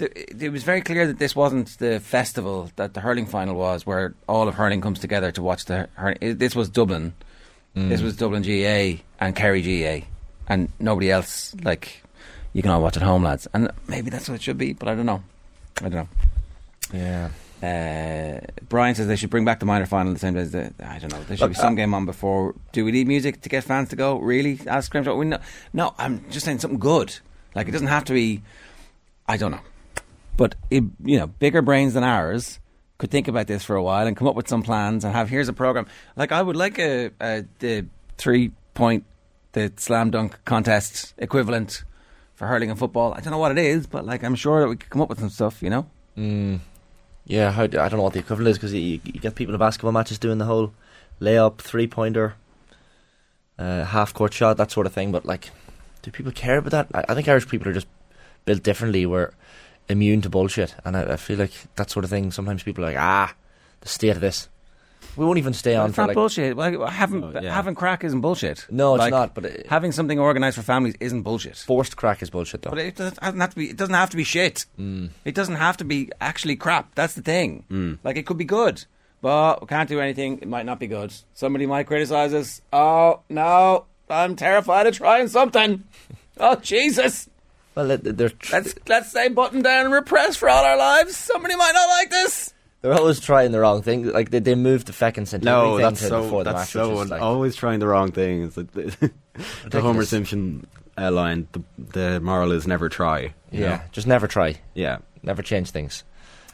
it, 0.00 0.42
it 0.42 0.48
was 0.50 0.62
very 0.62 0.80
clear 0.80 1.06
that 1.06 1.18
this 1.18 1.34
wasn't 1.34 1.78
the 1.78 2.00
festival 2.00 2.70
that 2.76 2.94
the 2.94 3.00
hurling 3.00 3.26
final 3.26 3.54
was, 3.56 3.86
where 3.86 4.14
all 4.28 4.48
of 4.48 4.54
hurling 4.54 4.80
comes 4.80 4.98
together 5.00 5.32
to 5.32 5.42
watch 5.42 5.64
the 5.66 5.88
hurling. 5.94 6.38
This 6.38 6.54
was 6.54 6.68
Dublin. 6.68 7.14
This 7.74 8.00
was 8.02 8.16
Dublin 8.16 8.42
GA 8.42 9.00
and 9.20 9.36
Kerry 9.36 9.62
GA, 9.62 10.04
and 10.48 10.68
nobody 10.80 11.12
else. 11.12 11.54
Like 11.62 12.02
you 12.52 12.60
can 12.60 12.72
all 12.72 12.82
watch 12.82 12.96
at 12.96 13.04
home, 13.04 13.22
lads. 13.22 13.46
And 13.54 13.70
maybe 13.86 14.10
that's 14.10 14.28
what 14.28 14.34
it 14.34 14.42
should 14.42 14.58
be, 14.58 14.72
but 14.72 14.88
I 14.88 14.96
don't 14.96 15.06
know. 15.06 15.22
I 15.80 15.88
don't 15.88 15.92
know. 15.92 16.08
Yeah. 16.92 17.28
Uh, 17.62 18.40
Brian 18.68 18.94
says 18.94 19.08
they 19.08 19.16
should 19.16 19.30
bring 19.30 19.44
back 19.44 19.58
the 19.58 19.66
minor 19.66 19.86
final 19.86 20.12
the 20.12 20.18
same 20.18 20.34
day 20.34 20.40
as 20.40 20.52
the. 20.52 20.72
I 20.80 20.98
don't 20.98 21.12
know. 21.12 21.22
There 21.24 21.36
should 21.36 21.48
be 21.48 21.54
some 21.54 21.72
uh, 21.72 21.76
game 21.76 21.92
on 21.92 22.06
before. 22.06 22.54
Do 22.72 22.84
we 22.84 22.92
need 22.92 23.08
music 23.08 23.40
to 23.40 23.48
get 23.48 23.64
fans 23.64 23.88
to 23.88 23.96
go? 23.96 24.18
Really? 24.18 24.60
Ask 24.66 24.86
Scrimshaw. 24.86 25.14
We 25.16 25.26
no, 25.26 25.38
no, 25.72 25.94
I'm 25.98 26.24
just 26.30 26.46
saying 26.46 26.60
something 26.60 26.78
good. 26.78 27.18
Like 27.54 27.68
it 27.68 27.72
doesn't 27.72 27.88
have 27.88 28.04
to 28.04 28.12
be. 28.12 28.42
I 29.26 29.36
don't 29.36 29.50
know, 29.50 29.60
but 30.36 30.54
it, 30.70 30.84
you 31.04 31.18
know, 31.18 31.26
bigger 31.26 31.60
brains 31.60 31.94
than 31.94 32.04
ours 32.04 32.60
could 32.98 33.10
think 33.10 33.28
about 33.28 33.46
this 33.46 33.64
for 33.64 33.76
a 33.76 33.82
while 33.82 34.06
and 34.06 34.16
come 34.16 34.26
up 34.26 34.34
with 34.34 34.48
some 34.48 34.62
plans 34.62 35.04
and 35.04 35.14
have 35.14 35.28
here's 35.28 35.48
a 35.48 35.52
program. 35.52 35.86
Like 36.16 36.32
I 36.32 36.42
would 36.42 36.56
like 36.56 36.78
a, 36.78 37.10
a 37.20 37.44
the 37.58 37.86
three 38.16 38.52
point 38.74 39.04
the 39.52 39.72
slam 39.76 40.10
dunk 40.10 40.44
contest 40.44 41.14
equivalent 41.18 41.84
for 42.34 42.46
hurling 42.46 42.70
and 42.70 42.78
football. 42.78 43.14
I 43.14 43.20
don't 43.20 43.32
know 43.32 43.38
what 43.38 43.50
it 43.50 43.58
is, 43.58 43.86
but 43.86 44.06
like 44.06 44.22
I'm 44.22 44.36
sure 44.36 44.60
that 44.60 44.68
we 44.68 44.76
could 44.76 44.90
come 44.90 45.02
up 45.02 45.08
with 45.08 45.18
some 45.18 45.30
stuff. 45.30 45.62
You 45.62 45.70
know. 45.70 45.86
Mm. 46.16 46.60
Yeah, 47.28 47.52
how, 47.52 47.64
I 47.64 47.66
don't 47.66 47.96
know 47.96 48.02
what 48.02 48.14
the 48.14 48.20
equivalent 48.20 48.48
is 48.48 48.56
because 48.56 48.72
you, 48.72 49.00
you 49.04 49.20
get 49.20 49.34
people 49.34 49.54
in 49.54 49.58
basketball 49.60 49.92
matches 49.92 50.18
doing 50.18 50.38
the 50.38 50.46
whole 50.46 50.72
layup, 51.20 51.58
three 51.58 51.86
pointer, 51.86 52.34
uh, 53.58 53.84
half 53.84 54.14
court 54.14 54.32
shot, 54.32 54.56
that 54.56 54.70
sort 54.70 54.86
of 54.86 54.94
thing. 54.94 55.12
But 55.12 55.26
like, 55.26 55.50
do 56.00 56.10
people 56.10 56.32
care 56.32 56.56
about 56.56 56.70
that? 56.70 56.88
I, 56.94 57.12
I 57.12 57.14
think 57.14 57.28
Irish 57.28 57.46
people 57.46 57.68
are 57.68 57.74
just 57.74 57.86
built 58.46 58.62
differently. 58.62 59.04
We're 59.04 59.32
immune 59.90 60.22
to 60.22 60.30
bullshit, 60.30 60.74
and 60.86 60.96
I, 60.96 61.12
I 61.12 61.16
feel 61.16 61.38
like 61.38 61.52
that 61.76 61.90
sort 61.90 62.04
of 62.04 62.10
thing. 62.10 62.32
Sometimes 62.32 62.62
people 62.62 62.82
are 62.82 62.88
like, 62.88 62.98
ah, 62.98 63.34
the 63.82 63.88
state 63.88 64.10
of 64.16 64.20
this. 64.20 64.48
We 65.16 65.24
won't 65.24 65.38
even 65.38 65.52
stay 65.52 65.74
on 65.74 65.86
it's 65.88 65.96
for 65.96 66.02
not 66.02 66.08
like. 66.08 66.14
bullshit. 66.14 66.56
Like, 66.56 66.78
having 66.90 67.24
Oh, 67.24 67.32
yeah. 67.40 67.52
having 67.52 67.74
crack 67.74 68.04
isn't 68.04 68.20
bullshit. 68.20 68.66
No, 68.70 68.94
it's 68.94 69.00
Like, 69.00 69.10
not. 69.10 69.34
But 69.34 69.46
it, 69.46 69.66
having 69.66 69.90
something 69.92 70.18
organised 70.20 70.56
for 70.56 70.62
families 70.62 70.94
isn't 71.00 71.22
bullshit. 71.22 71.56
forced 71.56 71.96
crack 71.96 72.22
is 72.22 72.30
bullshit, 72.30 72.62
though. 72.62 72.70
But 72.70 72.78
it 72.78 72.94
doesn't 72.96 73.20
have 73.40 73.50
to 73.50 73.56
be. 73.56 73.70
It 73.70 73.76
doesn't 73.76 73.94
have 73.94 74.10
to 74.10 74.16
be 74.16 74.24
shit. 74.24 74.66
Mm. 74.78 75.10
It 75.24 75.34
doesn't 75.34 75.56
have 75.56 75.76
to 75.78 75.84
be 75.84 76.10
actually 76.20 76.56
crap. 76.56 76.94
That's 76.94 77.14
the 77.14 77.22
thing. 77.22 77.64
Mm. 77.70 77.98
Like 78.04 78.16
it 78.16 78.26
could 78.26 78.38
be 78.38 78.44
good, 78.44 78.84
but 79.20 79.60
we 79.60 79.66
can't 79.66 79.88
do 79.88 79.98
anything. 80.00 80.38
It 80.40 80.48
might 80.48 80.66
not 80.66 80.78
be 80.78 80.86
good. 80.86 81.12
Somebody 81.34 81.66
might 81.66 81.86
criticise 81.88 82.32
us. 82.32 82.60
Oh 82.72 83.20
no, 83.28 83.86
I'm 84.08 84.36
terrified 84.36 84.86
of 84.86 84.94
trying 84.96 85.28
something. 85.28 85.84
Oh 86.40 86.54
Jesus. 86.54 87.28
Well, 87.74 87.96
they're 87.96 88.30
Let's 88.52 88.74
let's 88.86 89.10
say 89.10 89.28
button 89.28 89.60
down 89.62 89.86
and 89.86 89.92
repress 89.94 90.36
for 90.36 90.48
all 90.48 90.64
our 90.64 90.76
lives. 90.76 91.16
Somebody 91.16 91.56
might 91.56 91.72
not 91.74 91.88
like 91.88 92.10
this. 92.10 92.54
They're 92.80 92.92
always 92.94 93.20
trying 93.20 93.52
the 93.52 93.60
wrong 93.60 93.82
thing. 93.82 94.06
Like 94.06 94.30
they, 94.30 94.38
they 94.38 94.54
moved 94.54 94.86
the 94.86 94.92
feckin' 94.92 95.26
sent 95.26 95.44
No, 95.44 95.78
that's 95.78 96.00
so. 96.00 96.22
before 96.22 96.44
the 96.44 96.52
That's 96.52 96.74
match, 96.74 96.84
so. 96.84 96.98
un- 96.98 97.08
like, 97.08 97.20
always 97.22 97.56
trying 97.56 97.80
the 97.80 97.88
wrong 97.88 98.12
thing. 98.12 98.44
It's 98.44 98.56
like 98.56 98.70
the, 98.72 99.10
the 99.68 99.80
Homer. 99.80 100.04
Simpson 100.04 100.66
uh, 100.96 101.10
line. 101.10 101.48
The, 101.52 101.62
the 101.78 102.20
moral 102.20 102.52
is 102.52 102.66
never 102.66 102.88
try. 102.88 103.34
yeah, 103.50 103.68
know? 103.76 103.80
just 103.92 104.06
never 104.06 104.26
try. 104.26 104.56
Yeah. 104.74 104.98
never 105.22 105.42
change 105.42 105.70
things. 105.70 106.04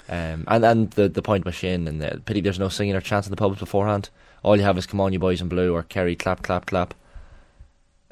Um, 0.09 0.45
and 0.49 0.65
and 0.65 0.91
the 0.93 1.09
the 1.09 1.23
point 1.23 1.45
machine 1.47 1.89
and 1.89 2.01
the 2.01 2.21
pity 2.27 2.43
there's 2.43 2.59
no 2.59 2.69
singing 2.69 2.95
or 2.95 3.01
chanting 3.01 3.29
in 3.29 3.31
the 3.31 3.37
pubs 3.37 3.59
beforehand. 3.59 4.11
All 4.43 4.55
you 4.57 4.63
have 4.63 4.77
is 4.77 4.87
"Come 4.87 5.01
on, 5.01 5.13
you 5.15 5.19
boys 5.19 5.41
in 5.41 5.49
blue" 5.49 5.73
or 5.75 5.83
"Kerry 5.83 6.15
clap 6.15 6.43
clap 6.43 6.67
clap." 6.67 6.93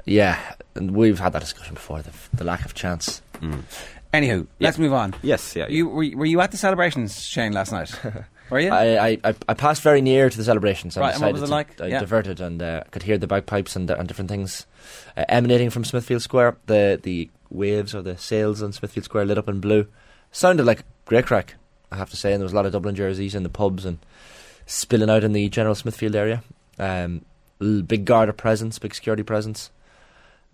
Yeah, 0.05 0.39
and 0.75 0.91
we've 0.91 1.19
had 1.19 1.33
that 1.33 1.39
discussion 1.39 1.75
before. 1.75 2.01
The, 2.01 2.11
the 2.33 2.43
lack 2.43 2.65
of 2.65 2.73
chance. 2.73 3.21
Mm. 3.35 3.61
Anywho, 4.13 4.45
let's 4.59 4.77
move 4.77 4.93
on. 4.93 5.15
Yes. 5.23 5.55
Yeah. 5.55 5.67
You 5.67 5.87
were, 5.87 6.05
were 6.15 6.25
you 6.25 6.39
at 6.41 6.51
the 6.51 6.57
celebrations, 6.57 7.23
Shane, 7.25 7.51
last 7.53 7.71
night? 7.71 7.91
Were 8.49 8.59
you? 8.59 8.69
I, 8.69 9.17
I 9.23 9.33
I 9.47 9.53
passed 9.55 9.81
very 9.81 10.01
near 10.01 10.29
to 10.29 10.37
the 10.37 10.43
celebrations. 10.43 10.95
Right, 10.97 11.11
I 11.11 11.13
and 11.13 11.21
what 11.23 11.31
was 11.33 11.41
it 11.43 11.45
to- 11.45 11.51
like? 11.51 11.81
I 11.81 11.87
Yeah. 11.87 11.99
diverted 11.99 12.39
and 12.41 12.61
uh, 12.61 12.83
could 12.91 13.01
hear 13.01 13.17
the 13.17 13.25
bagpipes 13.25 13.75
and, 13.75 13.89
and 13.89 14.07
different 14.07 14.29
things 14.29 14.67
uh, 15.17 15.23
emanating 15.29 15.69
from 15.71 15.83
Smithfield 15.85 16.21
Square. 16.21 16.57
The 16.67 16.99
the 17.01 17.31
waves 17.49 17.95
or 17.95 18.01
the 18.03 18.17
sails 18.17 18.61
on 18.61 18.73
Smithfield 18.73 19.05
Square 19.05 19.25
lit 19.25 19.37
up 19.39 19.47
in 19.49 19.59
blue. 19.61 19.87
Sounded 20.31 20.65
like 20.65 20.83
great 21.05 21.25
crack, 21.25 21.55
I 21.91 21.95
have 21.95 22.09
to 22.11 22.17
say. 22.17 22.33
And 22.33 22.41
there 22.41 22.45
was 22.45 22.53
a 22.53 22.55
lot 22.55 22.65
of 22.67 22.73
Dublin 22.73 22.95
jerseys 22.95 23.33
in 23.33 23.43
the 23.43 23.49
pubs 23.49 23.85
and 23.85 23.97
spilling 24.67 25.09
out 25.09 25.23
in 25.23 25.31
the 25.33 25.49
general 25.49 25.73
Smithfield 25.73 26.15
area. 26.15 26.43
Um, 26.77 27.23
big 27.87 28.03
guard 28.05 28.29
of 28.29 28.37
presence, 28.37 28.77
big 28.77 28.93
security 28.93 29.23
presence. 29.23 29.71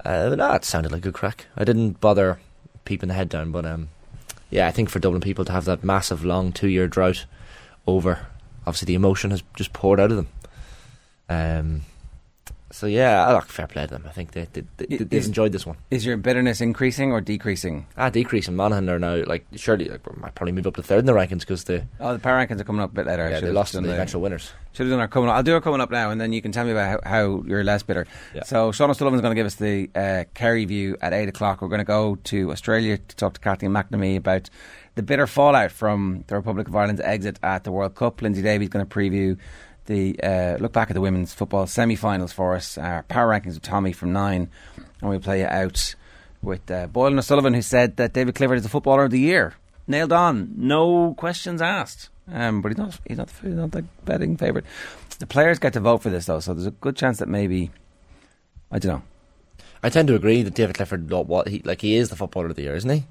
Uh, 0.05 0.35
no, 0.37 0.53
it 0.53 0.63
sounded 0.63 0.91
like 0.91 1.01
good 1.01 1.15
crack. 1.15 1.47
I 1.57 1.65
didn't 1.65 1.99
bother 1.99 2.39
peeping 2.89 3.07
the 3.07 3.13
head 3.13 3.29
down, 3.29 3.51
but 3.51 3.67
um, 3.67 3.89
yeah, 4.49 4.67
I 4.67 4.71
think 4.71 4.89
for 4.89 4.97
Dublin 4.97 5.21
people 5.21 5.45
to 5.45 5.51
have 5.51 5.65
that 5.65 5.83
massive, 5.83 6.25
long 6.25 6.51
two-year 6.51 6.87
drought 6.87 7.25
over, 7.85 8.25
obviously 8.65 8.87
the 8.87 8.95
emotion 8.95 9.29
has 9.29 9.43
just 9.55 9.73
poured 9.73 9.99
out 9.99 10.09
of 10.09 10.17
them. 10.17 10.27
Um, 11.29 11.81
so 12.71 12.85
yeah, 12.87 13.25
I 13.27 13.33
like 13.33 13.45
fair 13.45 13.67
play 13.67 13.83
to 13.87 13.91
them. 13.93 14.03
I 14.07 14.11
think 14.11 14.31
they, 14.31 14.47
they, 14.53 14.63
they, 14.77 14.97
they've 14.97 15.25
enjoyed 15.25 15.51
this 15.51 15.65
one. 15.65 15.77
Is 15.89 16.05
your 16.05 16.17
bitterness 16.17 16.61
increasing 16.61 17.11
or 17.11 17.21
decreasing? 17.21 17.87
Ah, 17.97 18.09
decrease 18.09 18.47
in 18.47 18.55
Monaghan 18.55 18.89
are 18.89 18.99
now 18.99 19.23
like 19.25 19.45
surely 19.55 19.85
like, 19.89 20.05
we 20.09 20.21
might 20.21 20.35
probably 20.35 20.51
move 20.51 20.67
up 20.67 20.75
to 20.75 20.83
third 20.83 20.99
in 20.99 21.05
the 21.05 21.13
rankings 21.13 21.39
because 21.41 21.63
they 21.63 21.83
Oh, 21.99 22.13
the 22.13 22.19
power 22.19 22.37
rankings 22.45 22.59
are 22.59 22.63
coming 22.63 22.81
up 22.81 22.91
a 22.91 22.93
bit 22.93 23.07
later. 23.07 23.29
Yeah, 23.29 23.39
they 23.39 23.51
lost 23.51 23.71
to 23.71 23.81
the 23.81 23.87
the- 23.87 23.93
eventual 23.93 24.21
winners. 24.21 24.51
Should 24.73 24.85
have 24.85 24.91
done 24.91 24.99
our 24.99 25.07
coming 25.07 25.29
up. 25.29 25.35
I'll 25.35 25.43
do 25.43 25.55
our 25.55 25.61
coming 25.61 25.81
up 25.81 25.89
now, 25.89 26.11
and 26.11 26.21
then 26.21 26.31
you 26.31 26.43
can 26.43 26.51
tell 26.51 26.63
me 26.63 26.71
about 26.71 27.03
how, 27.03 27.09
how 27.09 27.43
you're 27.47 27.63
less 27.63 27.81
bitter. 27.81 28.05
Yeah. 28.35 28.43
So 28.43 28.71
Sean 28.71 28.91
O'Sullivan's 28.91 29.21
going 29.23 29.31
to 29.31 29.35
give 29.35 29.47
us 29.47 29.55
the 29.55 29.89
uh, 29.95 30.25
Kerry 30.35 30.65
view 30.65 30.95
at 31.01 31.11
eight 31.11 31.27
o'clock. 31.27 31.61
We're 31.63 31.69
going 31.69 31.79
to 31.79 31.85
go 31.85 32.15
to 32.25 32.51
Australia 32.51 32.99
to 32.99 33.15
talk 33.15 33.33
to 33.33 33.39
Kathleen 33.39 33.71
McNamee 33.71 34.17
about 34.17 34.47
the 34.93 35.01
bitter 35.01 35.25
fallout 35.25 35.71
from 35.71 36.23
the 36.27 36.35
Republic 36.35 36.67
of 36.67 36.75
Ireland's 36.75 37.01
exit 37.01 37.39
at 37.41 37.63
the 37.63 37.71
World 37.71 37.95
Cup. 37.95 38.21
Lindsay 38.21 38.43
Davies 38.43 38.69
going 38.69 38.85
to 38.85 38.93
preview 38.95 39.37
the 39.89 40.17
uh, 40.23 40.57
look 40.61 40.71
back 40.71 40.89
at 40.89 40.93
the 40.93 41.01
women's 41.01 41.33
football 41.33 41.67
semi-finals 41.67 42.31
for 42.31 42.55
us. 42.55 42.77
Our 42.77 43.03
power 43.03 43.27
rankings 43.27 43.55
with 43.55 43.63
Tommy 43.63 43.91
from 43.91 44.13
nine, 44.13 44.49
and 45.01 45.09
we'll 45.09 45.19
play 45.19 45.41
you 45.41 45.47
out 45.47 45.95
with 46.41 46.71
uh, 46.71 46.87
Boylan 46.87 47.19
O'Sullivan, 47.19 47.53
who 47.53 47.61
said 47.61 47.97
that 47.97 48.13
David 48.13 48.35
Clifford 48.35 48.57
is 48.57 48.63
the 48.63 48.69
footballer 48.69 49.03
of 49.03 49.11
the 49.11 49.19
year. 49.19 49.55
Nailed 49.87 50.13
on, 50.13 50.53
no 50.55 51.13
questions 51.15 51.61
asked. 51.61 52.09
Um, 52.31 52.61
but 52.61 52.69
he's 52.69 52.77
not. 52.77 52.99
He's 53.07 53.17
not. 53.17 53.29
He's 53.41 53.53
not 53.55 53.71
the 53.71 53.83
betting 54.05 54.37
favourite. 54.37 54.65
The 55.17 55.25
players 55.27 55.59
get 55.59 55.73
to 55.73 55.79
vote 55.81 55.97
for 56.03 56.09
this 56.09 56.27
though, 56.27 56.39
so 56.39 56.53
there's 56.53 56.67
a 56.67 56.71
good 56.71 56.95
chance 56.95 57.17
that 57.17 57.27
maybe 57.27 57.71
I 58.71 58.79
don't 58.79 58.91
know. 58.93 59.01
I 59.81 59.89
tend 59.89 60.07
to 60.09 60.15
agree 60.15 60.43
that 60.43 60.53
David 60.53 60.75
Clifford, 60.75 61.09
what 61.09 61.47
he 61.47 61.59
like, 61.65 61.81
he 61.81 61.95
is 61.95 62.09
the 62.09 62.15
footballer 62.15 62.45
of 62.47 62.55
the 62.55 62.61
year, 62.63 62.75
isn't 62.75 62.89
he? 62.89 63.05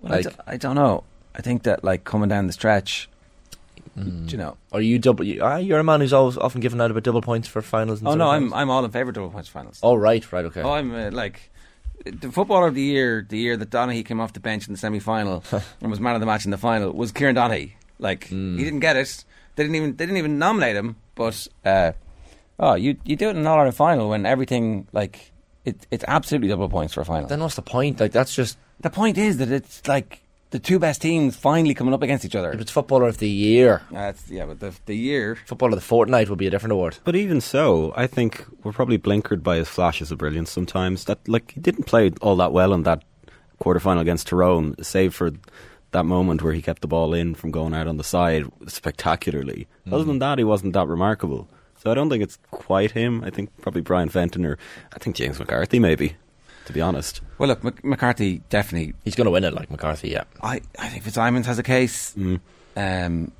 Well, 0.00 0.12
I 0.12 0.16
Like- 0.16 0.24
d- 0.28 0.42
I 0.46 0.56
don't 0.58 0.74
know. 0.76 1.04
I 1.34 1.40
think 1.42 1.62
that 1.62 1.82
like 1.82 2.04
coming 2.04 2.28
down 2.28 2.46
the 2.48 2.52
stretch, 2.52 3.08
Mm. 4.00 4.26
do 4.26 4.32
you 4.32 4.38
know. 4.38 4.56
Or 4.72 4.80
you 4.80 4.98
double? 4.98 5.24
You, 5.24 5.42
ah, 5.42 5.56
you're 5.56 5.78
a 5.78 5.84
man 5.84 6.00
who's 6.00 6.12
always 6.12 6.36
often 6.36 6.60
given 6.60 6.80
out 6.80 6.90
about 6.90 7.02
double 7.02 7.22
points 7.22 7.48
for 7.48 7.62
finals. 7.62 8.00
And 8.00 8.08
Oh 8.08 8.14
no, 8.14 8.28
I'm. 8.30 8.52
I'm 8.54 8.70
all 8.70 8.84
in 8.84 8.90
favour 8.90 9.10
of 9.10 9.14
double 9.14 9.30
points 9.30 9.48
finals. 9.48 9.80
Oh 9.82 9.94
right, 9.94 10.30
right, 10.32 10.44
okay. 10.46 10.62
Oh, 10.62 10.72
I'm 10.72 10.94
uh, 10.94 11.10
like 11.10 11.50
the 12.04 12.32
footballer 12.32 12.66
of 12.68 12.74
the 12.74 12.82
year. 12.82 13.26
The 13.28 13.38
year 13.38 13.56
that 13.56 13.70
Donaghy 13.70 14.04
came 14.04 14.20
off 14.20 14.32
the 14.32 14.40
bench 14.40 14.66
in 14.66 14.72
the 14.72 14.78
semi 14.78 14.98
final 15.00 15.44
and 15.80 15.90
was 15.90 16.00
man 16.00 16.14
of 16.14 16.20
the 16.20 16.26
match 16.26 16.44
in 16.44 16.50
the 16.50 16.58
final 16.58 16.92
was 16.92 17.12
Kieran 17.12 17.36
Donaghy. 17.36 17.72
Like 17.98 18.28
Hmm. 18.28 18.56
he 18.58 18.64
didn't 18.64 18.80
get 18.80 18.96
it. 18.96 19.24
They 19.56 19.64
didn't 19.64 19.76
even 19.76 19.96
they 19.96 20.06
didn't 20.06 20.18
even 20.18 20.38
nominate 20.38 20.76
him. 20.76 20.96
But 21.14 21.46
uh, 21.64 21.92
oh, 22.58 22.74
you 22.74 22.96
you 23.04 23.16
do 23.16 23.28
it 23.28 23.32
in 23.32 23.38
an 23.38 23.46
All 23.46 23.56
Ireland 23.58 23.76
final 23.76 24.08
when 24.08 24.24
everything 24.24 24.86
like 24.92 25.32
it, 25.66 25.86
it's 25.90 26.04
absolutely 26.08 26.48
double 26.48 26.68
points 26.70 26.94
for 26.94 27.02
a 27.02 27.04
final. 27.04 27.28
then 27.28 27.40
what's 27.40 27.56
the 27.56 27.62
point? 27.62 28.00
Like 28.00 28.12
that's 28.12 28.34
just 28.34 28.56
the 28.80 28.88
point 28.88 29.18
is 29.18 29.36
that 29.36 29.50
it's 29.52 29.86
like 29.86 30.22
the 30.50 30.58
two 30.58 30.78
best 30.78 31.00
teams 31.00 31.36
finally 31.36 31.74
coming 31.74 31.94
up 31.94 32.02
against 32.02 32.24
each 32.24 32.34
other. 32.34 32.52
if 32.52 32.60
it's 32.60 32.70
footballer 32.70 33.06
of 33.08 33.18
the 33.18 33.28
year, 33.28 33.82
That's 33.90 34.28
yeah, 34.30 34.46
but 34.46 34.60
the 34.60 34.72
the 34.86 34.96
year. 34.96 35.36
footballer 35.46 35.72
of 35.72 35.76
the 35.78 35.84
fortnight 35.84 36.28
would 36.28 36.38
be 36.38 36.46
a 36.46 36.50
different 36.50 36.72
award. 36.72 36.98
But 37.04 37.16
even 37.16 37.40
so, 37.40 37.92
I 37.96 38.06
think 38.06 38.44
we're 38.64 38.72
probably 38.72 38.98
blinkered 38.98 39.42
by 39.42 39.56
his 39.56 39.68
flashes 39.68 40.10
of 40.10 40.18
brilliance 40.18 40.50
sometimes. 40.50 41.04
That 41.04 41.18
like 41.28 41.52
he 41.52 41.60
didn't 41.60 41.84
play 41.84 42.10
all 42.20 42.36
that 42.36 42.52
well 42.52 42.72
in 42.74 42.82
that 42.84 43.02
quarterfinal 43.62 44.00
against 44.00 44.26
Tyrone, 44.28 44.74
save 44.82 45.14
for 45.14 45.30
that 45.92 46.04
moment 46.06 46.42
where 46.42 46.52
he 46.52 46.62
kept 46.62 46.82
the 46.82 46.88
ball 46.88 47.12
in 47.14 47.34
from 47.34 47.50
going 47.50 47.74
out 47.74 47.86
on 47.88 47.96
the 47.96 48.04
side 48.04 48.46
spectacularly. 48.66 49.66
Mm-hmm. 49.82 49.94
Other 49.94 50.04
than 50.04 50.18
that, 50.20 50.38
he 50.38 50.44
wasn't 50.44 50.72
that 50.74 50.86
remarkable. 50.86 51.48
So 51.82 51.90
I 51.90 51.94
don't 51.94 52.08
think 52.10 52.22
it's 52.22 52.38
quite 52.50 52.90
him. 52.92 53.24
I 53.24 53.30
think 53.30 53.50
probably 53.62 53.80
Brian 53.80 54.08
Fenton 54.08 54.44
or 54.44 54.58
I 54.92 54.98
think 54.98 55.16
James 55.16 55.38
McCarthy 55.38 55.78
maybe. 55.78 56.16
To 56.70 56.74
be 56.74 56.80
honest, 56.80 57.20
Well, 57.38 57.48
look, 57.48 57.64
Mc- 57.64 57.84
McCarthy 57.84 58.42
definitely. 58.48 58.94
He's 59.04 59.14
going 59.16 59.24
to 59.26 59.30
win 59.30 59.44
it, 59.44 59.52
like 59.54 59.70
McCarthy. 59.70 60.10
Yeah. 60.10 60.24
I 60.42 60.60
I 60.78 60.88
think 60.88 61.02
Fitzsimons 61.04 61.46
has 61.46 61.58
a 61.58 61.62
case. 61.62 62.14
Mm. 62.16 62.40
Um, 62.76 63.32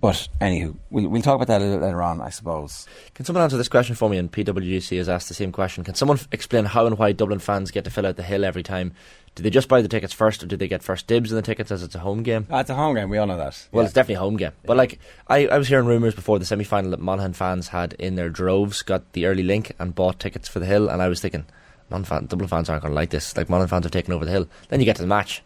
but 0.00 0.26
anywho, 0.40 0.74
we'll 0.90 1.08
we'll 1.08 1.22
talk 1.22 1.36
about 1.36 1.46
that 1.46 1.62
a 1.62 1.64
little 1.64 1.80
later 1.86 2.02
on, 2.02 2.20
I 2.20 2.30
suppose. 2.30 2.88
Can 3.14 3.24
someone 3.24 3.44
answer 3.44 3.56
this 3.56 3.68
question 3.68 3.94
for 3.94 4.10
me? 4.10 4.16
And 4.18 4.32
PWGC 4.32 4.96
has 4.98 5.08
asked 5.08 5.28
the 5.28 5.34
same 5.34 5.52
question. 5.52 5.84
Can 5.84 5.94
someone 5.94 6.18
f- 6.18 6.26
explain 6.32 6.64
how 6.64 6.86
and 6.86 6.98
why 6.98 7.12
Dublin 7.12 7.38
fans 7.38 7.70
get 7.70 7.84
to 7.84 7.90
fill 7.90 8.06
out 8.06 8.16
the 8.16 8.24
hill 8.24 8.44
every 8.44 8.64
time? 8.64 8.92
Do 9.36 9.44
they 9.44 9.48
just 9.50 9.68
buy 9.68 9.80
the 9.80 9.86
tickets 9.88 10.12
first, 10.12 10.42
or 10.42 10.46
do 10.46 10.56
they 10.56 10.66
get 10.66 10.82
first 10.82 11.06
dibs 11.06 11.30
on 11.32 11.36
the 11.36 11.42
tickets 11.42 11.70
as 11.70 11.82
it's 11.84 11.94
a 11.94 12.00
home 12.00 12.22
game? 12.24 12.48
Ah, 12.50 12.60
it's 12.60 12.68
a 12.68 12.74
home 12.74 12.96
game. 12.96 13.08
We 13.10 13.16
all 13.18 13.28
know 13.28 13.36
that. 13.36 13.66
Well, 13.70 13.82
Yeah. 13.82 13.86
it's 13.86 13.94
definitely 13.94 14.16
a 14.16 14.18
home 14.26 14.36
game. 14.36 14.50
But 14.66 14.76
like, 14.76 14.98
I, 15.28 15.46
I 15.46 15.56
was 15.56 15.68
hearing 15.68 15.86
rumours 15.86 16.14
before 16.16 16.38
the 16.40 16.44
semi 16.44 16.64
final 16.64 16.90
that 16.90 17.00
Monaghan 17.00 17.32
fans 17.32 17.68
had 17.68 17.92
in 17.94 18.16
their 18.16 18.28
droves 18.28 18.82
got 18.82 19.12
the 19.12 19.26
early 19.26 19.44
link 19.44 19.72
and 19.78 19.94
bought 19.94 20.18
tickets 20.18 20.48
for 20.48 20.58
the 20.58 20.66
hill, 20.66 20.88
and 20.90 21.00
I 21.00 21.06
was 21.08 21.20
thinking, 21.20 21.46
Monaghan 21.92 22.04
fan, 22.04 22.26
Dublin 22.26 22.48
fans 22.48 22.68
aren't 22.70 22.82
going 22.82 22.92
to 22.92 22.96
like 22.96 23.10
this. 23.10 23.36
Like 23.36 23.48
Monaghan 23.48 23.68
fans 23.68 23.84
have 23.84 23.92
taken 23.92 24.12
over 24.14 24.24
the 24.24 24.30
hill. 24.30 24.48
Then 24.68 24.80
you 24.80 24.86
get 24.86 24.96
to 24.96 25.02
the 25.02 25.08
match, 25.08 25.42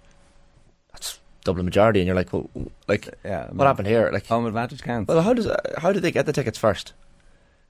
that's 0.93 1.19
Dublin 1.45 1.65
majority, 1.65 2.01
and 2.01 2.07
you're 2.07 2.17
like, 2.17 2.33
well, 2.33 2.49
like, 2.89 3.09
yeah. 3.25 3.49
what 3.51 3.67
happened 3.67 3.89
here? 3.89 4.11
Like, 4.13 4.27
Home 4.27 4.47
advantage 4.47 4.83
counts. 4.83 5.09
well, 5.09 5.23
how 5.23 5.33
does 5.33 5.49
how 5.79 5.93
do 5.93 6.01
they 6.01 6.11
get 6.11 6.27
the 6.27 6.33
tickets 6.33 6.59
first? 6.59 6.93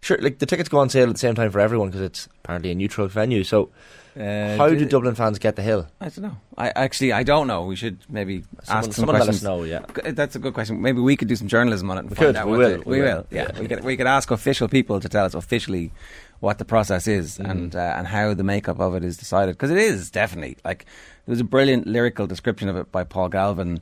Sure, 0.03 0.19
like 0.21 0.39
the 0.39 0.47
tickets 0.47 0.69
go 0.69 0.79
on 0.79 0.89
sale 0.91 1.09
at 1.09 1.15
the 1.15 1.19
same 1.19 1.35
time 1.35 1.51
for 1.51 1.59
everyone 1.59 1.89
because 1.89 2.03
it's 2.03 2.29
apparently 2.45 2.71
a 2.71 2.75
neutral 2.75 3.09
venue. 3.09 3.43
So, 3.45 3.71
Uh, 4.17 4.57
how 4.57 4.69
do- 4.69 4.85
Dublin 4.85 5.15
fans 5.15 5.39
get 5.39 5.57
the 5.57 5.63
hill? 5.63 5.89
I 6.01 6.09
don't 6.11 6.21
know. 6.23 6.37
I 6.57 6.69
actually 6.71 7.13
I 7.13 7.23
don't 7.23 7.47
know. 7.47 7.65
We 7.65 7.77
should 7.77 7.99
maybe 8.09 8.45
Someone, 8.63 8.79
ask 8.79 8.85
some 8.85 8.93
someone 8.93 9.15
let 9.15 9.25
questions. 9.25 9.37
us 9.39 9.43
know. 9.43 9.65
Yeah, 9.65 9.81
That's 10.13 10.37
a 10.37 10.39
good 10.39 10.55
question. 10.55 10.81
Maybe 10.83 11.01
we 11.01 11.17
could 11.17 11.29
do 11.29 11.37
some 11.37 11.49
journalism 11.49 11.91
on 11.91 11.97
it. 11.97 12.01
And 12.01 12.11
We 12.11 12.17
find 12.17 12.29
could, 12.29 12.37
out 12.37 12.47
we 12.49 12.59
will, 12.59 12.77
we 12.79 12.85
we 12.85 13.01
will, 13.01 13.07
will. 13.07 13.27
Yeah, 13.31 13.49
yeah. 13.53 13.61
we 13.61 13.69
could. 13.69 13.85
We 13.85 13.97
could 13.97 14.07
ask 14.07 14.31
official 14.31 14.69
people 14.69 15.01
to 15.01 15.09
tell 15.09 15.25
us 15.25 15.35
officially 15.35 15.93
what 16.41 16.59
the 16.59 16.65
process 16.65 17.07
is 17.09 17.39
Mm. 17.39 17.51
and 17.51 17.77
uh, 17.77 17.95
and 17.97 18.07
how 18.07 18.35
the 18.35 18.45
makeup 18.45 18.79
of 18.81 18.95
it 18.95 19.05
is 19.05 19.17
decided 19.17 19.55
because 19.55 19.71
it 19.71 19.79
is 19.79 20.11
definitely 20.11 20.57
like 20.65 20.85
there 21.27 21.33
was 21.33 21.41
a 21.41 21.45
brilliant 21.45 21.87
lyrical 21.87 22.27
description 22.27 22.69
of 22.69 22.77
it 22.77 22.93
by 22.93 23.05
Paul 23.05 23.29
Galvin 23.29 23.81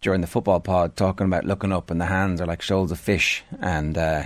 during 0.00 0.20
the 0.20 0.26
football 0.26 0.60
pod 0.60 0.96
talking 0.96 1.26
about 1.26 1.44
looking 1.44 1.72
up 1.72 1.90
and 1.90 2.00
the 2.00 2.06
hands 2.06 2.40
are 2.40 2.46
like 2.46 2.62
shoals 2.62 2.92
of 2.92 2.98
fish 3.00 3.42
and. 3.60 3.96
Uh, 3.98 4.24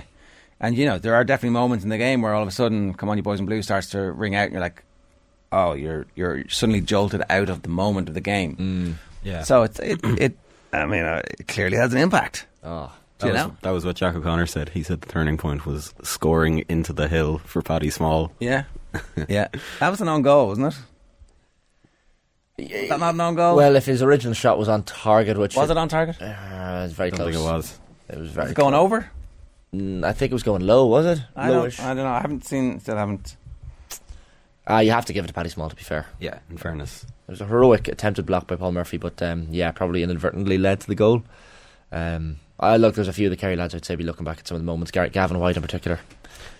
and 0.59 0.77
you 0.77 0.85
know 0.85 0.97
there 0.97 1.13
are 1.15 1.25
definitely 1.25 1.49
moments 1.59 1.83
in 1.83 1.89
the 1.89 1.97
game 1.97 2.21
where 2.21 2.33
all 2.33 2.41
of 2.41 2.47
a 2.47 2.51
sudden, 2.51 2.93
"Come 2.93 3.09
on, 3.09 3.17
you 3.17 3.23
boys 3.23 3.37
in 3.39 3.45
blue" 3.45 3.61
starts 3.61 3.89
to 3.89 3.99
ring 4.13 4.33
out, 4.33 4.43
and 4.45 4.53
you're 4.53 4.61
like, 4.61 4.83
"Oh, 5.51 5.73
you're 5.73 6.05
you're 6.15 6.47
suddenly 6.47 6.79
jolted 6.79 7.21
out 7.29 7.49
of 7.49 7.63
the 7.63 7.69
moment 7.69 8.07
of 8.07 8.13
the 8.15 8.21
game." 8.21 8.97
yeah. 9.23 9.41
So 9.43 9.63
it's 9.63 9.77
it, 9.79 9.99
it 10.03 10.37
I 10.71 10.85
mean, 10.85 11.03
uh, 11.03 11.21
it 11.37 11.49
clearly 11.49 11.75
has 11.75 11.91
an 11.91 11.99
impact. 11.99 12.45
oh, 12.63 12.93
Do 13.19 13.27
you 13.27 13.33
that, 13.33 13.43
was, 13.45 13.51
know? 13.53 13.57
that 13.61 13.69
was 13.71 13.85
what 13.85 13.95
Jack 13.95 14.15
O'Connor 14.15 14.45
said. 14.47 14.69
He 14.69 14.83
said 14.83 15.01
the 15.01 15.09
turning 15.09 15.37
point 15.37 15.65
was 15.65 15.93
scoring 16.03 16.65
into 16.67 16.91
the 16.93 17.07
hill 17.07 17.37
for 17.39 17.61
Paddy 17.61 17.89
Small. 17.89 18.31
Yeah, 18.39 18.63
yeah. 19.29 19.47
That 19.79 19.89
was 19.89 20.01
an 20.01 20.07
on 20.07 20.21
goal, 20.23 20.47
wasn't 20.47 20.73
it? 20.73 20.79
Is 22.57 22.89
that 22.89 22.99
not 22.99 23.15
an 23.15 23.21
on 23.21 23.35
goal? 23.35 23.55
well, 23.55 23.75
if 23.75 23.85
his 23.85 24.01
original 24.01 24.33
shot 24.33 24.57
was 24.59 24.69
on 24.69 24.83
target, 24.83 25.37
which 25.37 25.55
was 25.55 25.69
it 25.69 25.77
on 25.77 25.89
target? 25.89 26.21
Uh, 26.21 26.25
it 26.25 26.83
was 26.83 26.93
very 26.93 27.07
I 27.11 27.15
don't 27.15 27.31
close. 27.31 27.33
think 27.33 27.45
it 27.45 27.51
was. 27.53 27.79
It 28.09 28.17
was 28.19 28.31
very 28.31 28.45
Was 28.45 28.51
it 28.51 28.55
going 28.55 28.73
close. 28.73 28.83
over? 28.85 29.09
Mm, 29.73 30.03
I 30.05 30.13
think 30.13 30.31
it 30.31 30.35
was 30.35 30.43
going 30.43 30.61
low. 30.65 30.85
Was 30.85 31.05
it? 31.05 31.23
I 31.35 31.49
don't, 31.49 31.79
I 31.79 31.87
don't 31.87 31.97
know. 31.97 32.05
I 32.07 32.19
haven't 32.21 32.45
seen. 32.45 32.79
Still 32.79 32.95
haven't. 32.97 33.37
Ah, 34.67 34.79
you 34.79 34.91
have 34.91 35.05
to 35.05 35.13
give 35.13 35.25
it 35.25 35.27
to 35.29 35.33
Paddy 35.33 35.49
Small. 35.49 35.69
To 35.69 35.75
be 35.75 35.81
fair, 35.83 36.05
Yeah, 36.19 36.39
in 36.49 36.57
fairness. 36.57 37.03
it 37.27 37.31
was 37.31 37.41
a 37.41 37.45
heroic 37.45 37.87
attempted 37.87 38.25
block 38.25 38.47
by 38.47 38.55
Paul 38.55 38.71
Murphy, 38.71 38.97
but 38.97 39.21
um, 39.21 39.47
yeah, 39.49 39.71
probably 39.71 40.03
inadvertently 40.03 40.57
led 40.57 40.79
to 40.81 40.87
the 40.87 40.95
goal. 40.95 41.23
Um, 41.91 42.37
I 42.63 42.77
look. 42.77 42.95
There's 42.95 43.07
a 43.07 43.13
few 43.13 43.27
of 43.27 43.31
the 43.31 43.37
Kerry 43.37 43.55
lads. 43.55 43.75
I'd 43.75 43.85
say 43.85 43.95
be 43.95 44.03
looking 44.03 44.25
back 44.25 44.39
at 44.39 44.47
some 44.47 44.55
of 44.55 44.61
the 44.61 44.65
moments. 44.65 44.91
Garrett 44.91 45.13
Gavin 45.13 45.39
White 45.39 45.55
in 45.55 45.61
particular. 45.61 45.99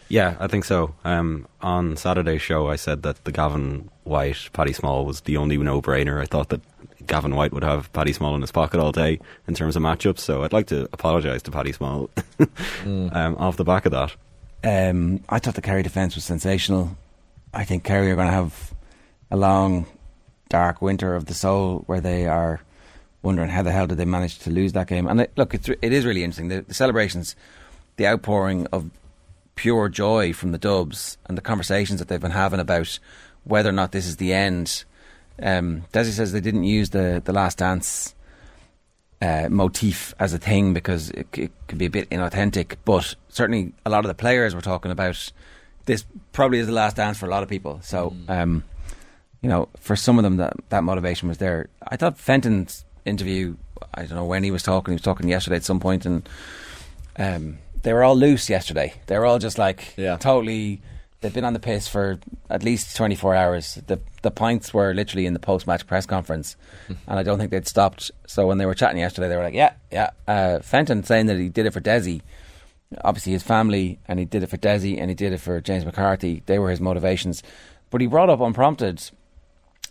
Yeah, 0.10 0.36
I 0.40 0.48
think 0.48 0.66
so. 0.66 0.94
Um, 1.04 1.48
on 1.62 1.98
Saturday's 1.98 2.42
show, 2.42 2.68
I 2.70 2.76
said 2.76 3.04
that 3.04 3.24
the 3.24 3.32
Gavin 3.32 3.90
White, 4.04 4.50
Paddy 4.54 4.74
Small 4.74 5.06
was 5.06 5.22
the 5.22 5.38
only 5.38 5.58
no-brainer. 5.58 6.22
I 6.22 6.26
thought 6.26 6.50
that 6.50 6.62
Gavin 7.08 7.36
White 7.36 7.54
would 7.54 7.64
have 7.64 7.92
Paddy 7.94 8.14
Small 8.14 8.36
in 8.36 8.42
his 8.42 8.52
pocket 8.52 8.80
all 8.80 8.92
day 8.92 9.20
in 9.48 9.56
terms 9.56 9.76
of 9.76 9.82
matchups. 9.82 10.20
So 10.20 10.44
I'd 10.44 10.54
like 10.54 10.68
to 10.68 10.84
apologise 10.94 11.42
to 11.44 11.52
Paddy 11.52 11.72
Small 11.72 12.10
um, 12.86 13.36
off 13.38 13.58
the 13.58 13.64
back 13.64 13.86
of 13.86 13.92
that. 13.92 14.16
Um, 14.64 15.22
I 15.30 15.40
thought 15.40 15.56
the 15.56 15.62
Kerry 15.62 15.84
defence 15.84 16.16
was 16.16 16.24
sensational. 16.24 16.98
I 17.54 17.64
think 17.64 17.84
Kerry 17.84 18.12
are 18.12 18.16
going 18.16 18.28
to 18.28 18.34
have 18.34 18.74
a 19.32 19.38
long, 19.38 19.86
dark 20.50 20.82
winter 20.82 21.16
of 21.16 21.26
the 21.26 21.34
soul 21.34 21.84
where 21.88 22.02
they 22.02 22.28
are 22.28 22.62
wondering 23.24 23.50
how 23.50 23.64
the 23.64 23.72
hell 23.72 23.88
did 23.88 23.98
they 23.98 24.06
manage 24.06 24.38
to 24.40 24.52
lose 24.52 24.74
that 24.74 24.88
game. 24.88 25.08
And 25.08 25.22
it, 25.22 25.32
look, 25.36 25.54
it's, 25.56 25.70
it 25.70 25.94
is 25.94 26.06
really 26.06 26.24
interesting. 26.24 26.50
The, 26.50 26.62
the 26.62 26.74
celebrations, 26.74 27.36
the 27.96 28.06
outpouring 28.06 28.68
of 28.68 28.92
pure 29.56 29.90
joy 29.90 30.34
from 30.34 30.52
the 30.52 30.58
Dubs, 30.58 31.18
and 31.26 31.38
the 31.38 31.42
conversations 31.42 32.00
that 32.00 32.10
they've 32.10 32.22
been 32.22 32.32
having 32.32 32.60
about 32.60 33.00
whether 33.44 33.70
or 33.70 33.74
not 33.74 33.92
this 33.92 34.06
is 34.06 34.18
the 34.18 34.34
end. 34.34 34.84
Um, 35.42 35.84
Desi 35.94 36.12
says 36.12 36.32
they 36.32 36.42
didn't 36.42 36.66
use 36.66 36.92
the 36.92 37.22
the 37.24 37.34
Last 37.34 37.58
Dance 37.58 38.14
uh, 39.22 39.48
motif 39.50 40.14
as 40.20 40.34
a 40.34 40.38
thing 40.38 40.74
because 40.74 41.10
it, 41.12 41.28
it 41.34 41.52
could 41.68 41.78
be 41.78 41.86
a 41.86 41.90
bit 41.90 42.10
inauthentic. 42.10 42.76
But 42.86 43.16
certainly, 43.30 43.74
a 43.86 43.90
lot 43.90 44.06
of 44.06 44.10
the 44.10 44.16
players 44.16 44.54
were 44.54 44.62
talking 44.62 44.92
about 44.92 45.32
this. 45.86 46.06
Probably 46.34 46.60
is 46.60 46.68
the 46.68 46.74
last 46.74 46.98
dance 46.98 47.18
for 47.18 47.26
a 47.26 47.30
lot 47.30 47.42
of 47.42 47.50
people. 47.50 47.80
So, 47.82 48.14
um, 48.28 48.64
you 49.42 49.50
know, 49.50 49.70
for 49.80 49.96
some 49.96 50.20
of 50.20 50.24
them, 50.24 50.38
that 50.38 50.54
that 50.70 50.84
motivation 50.84 51.30
was 51.30 51.38
there. 51.38 51.70
I 51.88 51.96
thought 51.96 52.18
Fenton's 52.18 52.86
interview. 53.06 53.56
I 53.94 54.02
don't 54.06 54.16
know 54.16 54.26
when 54.26 54.44
he 54.44 54.52
was 54.52 54.64
talking. 54.64 54.92
He 54.92 54.96
was 54.96 55.02
talking 55.02 55.28
yesterday 55.28 55.58
at 55.58 55.64
some 55.64 55.80
point, 55.80 56.06
and 56.06 56.28
um, 57.18 57.58
they 57.82 57.94
were 57.94 58.04
all 58.04 58.16
loose 58.16 58.50
yesterday. 58.50 58.94
They 59.08 59.18
were 59.18 59.26
all 59.26 59.40
just 59.40 59.58
like 59.58 59.94
Yeah. 59.98 60.18
totally. 60.18 60.82
They've 61.22 61.34
been 61.34 61.46
on 61.46 61.54
the 61.54 61.60
piss 61.60 61.88
for 61.88 62.20
at 62.50 62.64
least 62.64 62.98
24 62.98 63.34
hours. 63.36 63.76
The 63.88 64.00
the 64.24 64.32
pints 64.32 64.74
were 64.74 64.94
literally 64.94 65.26
in 65.26 65.34
the 65.34 65.40
post 65.40 65.66
match 65.68 65.88
press 65.88 66.06
conference, 66.06 66.56
and 66.90 67.20
I 67.20 67.24
don't 67.24 67.38
think 67.40 67.52
they'd 67.52 67.68
stopped. 67.68 68.12
So 68.28 68.46
when 68.48 68.58
they 68.58 68.66
were 68.66 68.74
chatting 68.76 69.00
yesterday, 69.00 69.30
they 69.30 69.38
were 69.38 69.44
like, 69.44 69.54
"Yeah, 69.54 69.74
yeah." 69.92 70.10
Uh, 70.28 70.60
Fenton 70.60 71.04
saying 71.04 71.28
that 71.28 71.38
he 71.38 71.48
did 71.50 71.66
it 71.66 71.72
for 71.72 71.80
Desi. 71.82 72.22
Obviously, 73.04 73.32
his 73.32 73.42
family, 73.44 74.00
and 74.08 74.20
he 74.20 74.26
did 74.26 74.44
it 74.44 74.48
for 74.50 74.58
Desi, 74.58 75.00
and 75.00 75.10
he 75.10 75.16
did 75.16 75.32
it 75.34 75.40
for 75.40 75.60
James 75.62 75.86
McCarthy. 75.86 76.44
They 76.46 76.60
were 76.60 76.70
his 76.70 76.82
motivations. 76.82 77.42
But 77.90 78.02
he 78.02 78.08
brought 78.08 78.30
up 78.30 78.40
unprompted 78.42 79.02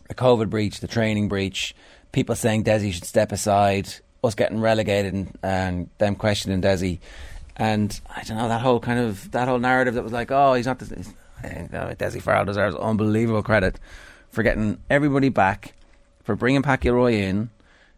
the 0.08 0.14
COVID 0.14 0.50
breach, 0.50 0.80
the 0.80 0.86
training 0.88 1.28
breach, 1.28 1.74
people 2.12 2.34
saying 2.34 2.64
Desi 2.64 2.92
should 2.92 3.04
step 3.04 3.32
aside, 3.32 3.88
us 4.22 4.34
getting 4.34 4.60
relegated, 4.60 5.12
and, 5.14 5.38
and 5.42 5.90
them 5.98 6.14
questioning 6.14 6.60
Desi, 6.62 6.98
and 7.56 8.00
I 8.14 8.22
don't 8.22 8.36
know 8.38 8.48
that 8.48 8.60
whole 8.60 8.80
kind 8.80 9.00
of 9.00 9.30
that 9.32 9.48
whole 9.48 9.58
narrative 9.58 9.94
that 9.94 10.02
was 10.04 10.12
like, 10.12 10.30
oh, 10.30 10.54
he's 10.54 10.66
not. 10.66 10.78
The, 10.78 10.86
he's- 10.94 11.14
eh, 11.44 11.66
Desi 11.94 12.22
Farrell 12.22 12.44
deserves 12.44 12.76
unbelievable 12.76 13.42
credit 13.42 13.78
for 14.30 14.42
getting 14.42 14.78
everybody 14.88 15.28
back, 15.28 15.74
for 16.22 16.36
bringing 16.36 16.62
Gilroy 16.62 17.14
in, 17.14 17.50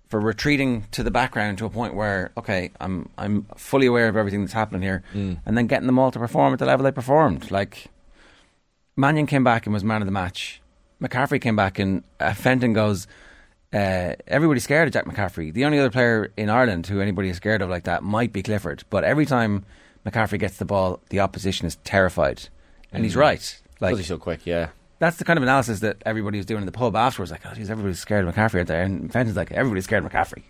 for 0.08 0.18
retreating 0.18 0.84
to 0.92 1.02
the 1.02 1.10
background 1.10 1.58
to 1.58 1.66
a 1.66 1.70
point 1.70 1.94
where 1.94 2.30
okay, 2.36 2.70
I'm 2.80 3.08
I'm 3.18 3.46
fully 3.56 3.86
aware 3.86 4.08
of 4.08 4.16
everything 4.16 4.40
that's 4.40 4.52
happening 4.54 4.82
here, 4.82 5.02
and 5.12 5.56
then 5.58 5.66
getting 5.66 5.86
them 5.86 5.98
all 5.98 6.10
to 6.10 6.18
perform 6.18 6.52
at 6.52 6.58
the 6.58 6.66
level 6.66 6.84
they 6.84 6.92
performed, 6.92 7.50
like. 7.50 7.86
Mannion 8.96 9.26
came 9.26 9.42
back 9.42 9.66
and 9.66 9.74
was 9.74 9.82
man 9.82 10.02
of 10.02 10.06
the 10.06 10.12
match. 10.12 10.60
McCaffrey 11.02 11.40
came 11.40 11.56
back 11.56 11.80
and 11.80 12.04
uh, 12.20 12.32
Fenton 12.32 12.72
goes, 12.72 13.08
uh, 13.74 14.14
everybody's 14.28 14.64
scared 14.64 14.86
of 14.86 14.94
Jack 14.94 15.04
McCaffrey. 15.04 15.52
The 15.52 15.64
only 15.64 15.78
other 15.80 15.90
player 15.90 16.32
in 16.36 16.48
Ireland 16.48 16.86
who 16.86 17.00
anybody 17.00 17.28
is 17.28 17.36
scared 17.36 17.60
of 17.60 17.68
like 17.68 17.84
that 17.84 18.02
might 18.04 18.32
be 18.32 18.42
Clifford. 18.42 18.84
But 18.88 19.02
every 19.04 19.26
time 19.26 19.64
McCaffrey 20.06 20.38
gets 20.38 20.58
the 20.58 20.64
ball, 20.64 21.00
the 21.08 21.20
opposition 21.20 21.66
is 21.66 21.76
terrified. 21.84 22.48
And 22.92 23.02
he's 23.02 23.16
right. 23.16 23.60
Like, 23.80 23.92
Like 23.92 23.98
he's 23.98 24.06
so 24.06 24.18
quick, 24.18 24.46
yeah. 24.46 24.68
that's 25.00 25.16
the 25.16 25.24
kind 25.24 25.36
of 25.36 25.42
analysis 25.42 25.80
that 25.80 26.00
everybody 26.06 26.38
was 26.38 26.46
doing 26.46 26.60
in 26.62 26.66
the 26.66 26.72
pub 26.72 26.94
afterwards. 26.94 27.32
Like, 27.32 27.40
oh, 27.44 27.52
geez, 27.52 27.68
everybody's 27.68 27.98
scared 27.98 28.24
of 28.26 28.32
McCaffrey 28.32 28.60
out 28.60 28.68
there, 28.68 28.82
and 28.82 29.12
Fenton's 29.12 29.36
like, 29.36 29.50
everybody's 29.50 29.84
scared 29.84 30.04
of 30.04 30.12
McCaffrey. 30.12 30.44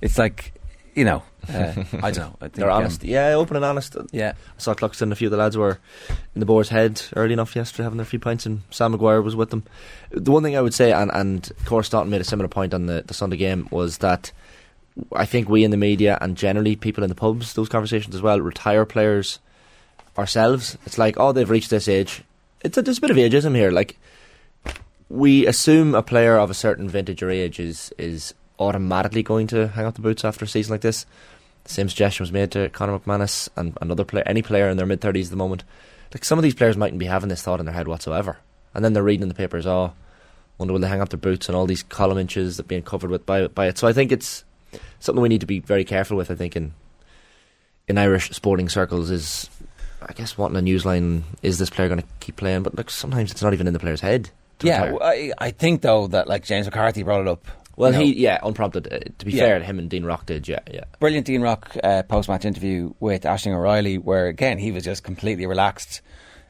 It's 0.00 0.18
like, 0.18 0.52
you 0.94 1.04
know, 1.04 1.22
uh, 1.48 1.74
I 2.02 2.10
don't 2.10 2.16
know. 2.16 2.36
I 2.40 2.44
think, 2.44 2.54
They're 2.54 2.70
um, 2.70 2.82
honest. 2.82 3.04
Yeah, 3.04 3.34
open 3.34 3.56
and 3.56 3.64
honest. 3.64 3.96
yeah, 4.12 4.32
I 4.36 4.58
saw 4.58 4.74
Cluxton 4.74 5.02
and 5.02 5.12
a 5.12 5.16
few 5.16 5.28
of 5.28 5.32
the 5.32 5.36
lads 5.36 5.56
were 5.56 5.78
in 6.34 6.40
the 6.40 6.46
Boar's 6.46 6.68
Head 6.68 7.02
early 7.16 7.32
enough 7.32 7.54
yesterday 7.56 7.84
having 7.84 7.96
their 7.96 8.06
few 8.06 8.18
pints 8.18 8.46
and 8.46 8.62
Sam 8.70 8.92
Maguire 8.92 9.22
was 9.22 9.36
with 9.36 9.50
them. 9.50 9.64
The 10.10 10.30
one 10.30 10.42
thing 10.42 10.56
I 10.56 10.62
would 10.62 10.74
say, 10.74 10.92
and, 10.92 11.10
and 11.12 11.50
Cora 11.64 11.84
Staunton 11.84 12.10
made 12.10 12.20
a 12.20 12.24
similar 12.24 12.48
point 12.48 12.74
on 12.74 12.86
the, 12.86 13.02
the 13.06 13.14
Sunday 13.14 13.36
game, 13.36 13.68
was 13.70 13.98
that 13.98 14.32
I 15.12 15.26
think 15.26 15.48
we 15.48 15.64
in 15.64 15.70
the 15.70 15.76
media 15.76 16.18
and 16.20 16.36
generally 16.36 16.76
people 16.76 17.02
in 17.02 17.08
the 17.08 17.16
pubs, 17.16 17.54
those 17.54 17.68
conversations 17.68 18.14
as 18.14 18.22
well, 18.22 18.40
retire 18.40 18.84
players 18.84 19.40
ourselves. 20.16 20.78
It's 20.86 20.98
like, 20.98 21.18
oh, 21.18 21.32
they've 21.32 21.50
reached 21.50 21.70
this 21.70 21.88
age. 21.88 22.22
It's 22.62 22.78
a, 22.78 22.82
there's 22.82 22.98
a 22.98 23.00
bit 23.00 23.10
of 23.10 23.16
ageism 23.16 23.54
here. 23.56 23.70
Like, 23.70 23.98
we 25.08 25.46
assume 25.46 25.94
a 25.94 26.02
player 26.02 26.38
of 26.38 26.50
a 26.50 26.54
certain 26.54 26.88
vintage 26.88 27.22
or 27.22 27.30
age 27.30 27.58
is, 27.58 27.92
is 27.98 28.34
automatically 28.58 29.22
going 29.22 29.46
to 29.48 29.68
hang 29.68 29.86
up 29.86 29.94
the 29.94 30.00
boots 30.00 30.24
after 30.24 30.44
a 30.44 30.48
season 30.48 30.72
like 30.72 30.80
this. 30.80 31.06
The 31.64 31.72
same 31.72 31.88
suggestion 31.88 32.24
was 32.24 32.32
made 32.32 32.50
to 32.52 32.68
Conor 32.70 32.98
McManus 32.98 33.48
and 33.56 33.76
another 33.80 34.04
player, 34.04 34.24
any 34.26 34.42
player 34.42 34.68
in 34.68 34.76
their 34.76 34.86
mid 34.86 35.00
thirties 35.00 35.28
at 35.28 35.30
the 35.30 35.36
moment. 35.36 35.64
Like 36.12 36.24
some 36.24 36.38
of 36.38 36.42
these 36.42 36.54
players 36.54 36.76
mightn't 36.76 36.98
be 36.98 37.06
having 37.06 37.28
this 37.28 37.42
thought 37.42 37.60
in 37.60 37.66
their 37.66 37.74
head 37.74 37.88
whatsoever, 37.88 38.38
and 38.74 38.84
then 38.84 38.92
they're 38.92 39.02
reading 39.02 39.22
in 39.22 39.28
the 39.28 39.34
papers, 39.34 39.66
oh, 39.66 39.94
wonder 40.58 40.72
will 40.72 40.80
they 40.80 40.88
hang 40.88 41.00
up 41.00 41.08
their 41.08 41.18
boots 41.18 41.48
and 41.48 41.56
all 41.56 41.66
these 41.66 41.82
column 41.82 42.18
inches 42.18 42.56
that 42.56 42.68
being 42.68 42.82
covered 42.82 43.10
with 43.10 43.26
by 43.26 43.46
by 43.48 43.66
it. 43.66 43.78
So 43.78 43.88
I 43.88 43.92
think 43.92 44.12
it's 44.12 44.44
something 45.00 45.22
we 45.22 45.28
need 45.28 45.40
to 45.40 45.46
be 45.46 45.60
very 45.60 45.84
careful 45.84 46.16
with. 46.16 46.30
I 46.30 46.34
think 46.34 46.56
in 46.56 46.74
in 47.88 47.98
Irish 47.98 48.30
sporting 48.30 48.68
circles 48.68 49.10
is, 49.10 49.50
I 50.02 50.12
guess, 50.12 50.38
wanting 50.38 50.56
a 50.56 50.62
newsline 50.62 51.22
is 51.42 51.58
this 51.58 51.70
player 51.70 51.88
going 51.88 52.00
to 52.00 52.06
keep 52.20 52.36
playing? 52.36 52.62
But 52.62 52.76
like 52.76 52.90
sometimes 52.90 53.30
it's 53.30 53.42
not 53.42 53.52
even 53.52 53.66
in 53.66 53.72
the 53.72 53.78
player's 53.78 54.00
head. 54.00 54.30
yeah. 54.62 54.96
I, 55.00 55.32
I 55.38 55.50
think 55.50 55.82
though 55.82 56.06
that 56.08 56.28
like 56.28 56.44
James 56.44 56.66
McCarthy 56.66 57.02
brought 57.02 57.22
it 57.22 57.28
up. 57.28 57.46
Well, 57.76 57.92
know, 57.92 57.98
he 58.00 58.14
yeah, 58.16 58.38
unprompted. 58.42 58.86
Uh, 58.92 58.98
to 59.18 59.26
be 59.26 59.32
Yeah. 59.32 59.40
fair, 59.40 59.62
him 59.62 59.78
and 59.78 59.88
Dean 59.90 60.04
Rock 60.04 60.26
did. 60.26 60.46
Yeah, 60.48 60.60
yeah. 60.72 60.84
brilliant 61.00 61.26
Dean 61.26 61.40
Rock 61.42 61.76
uh, 61.82 62.02
post 62.04 62.28
match 62.28 62.44
interview 62.44 62.92
with 63.00 63.22
Ashling 63.22 63.54
O'Reilly, 63.54 63.98
where 63.98 64.26
again 64.28 64.58
he 64.58 64.70
was 64.72 64.84
just 64.84 65.02
completely 65.02 65.46
relaxed, 65.46 66.00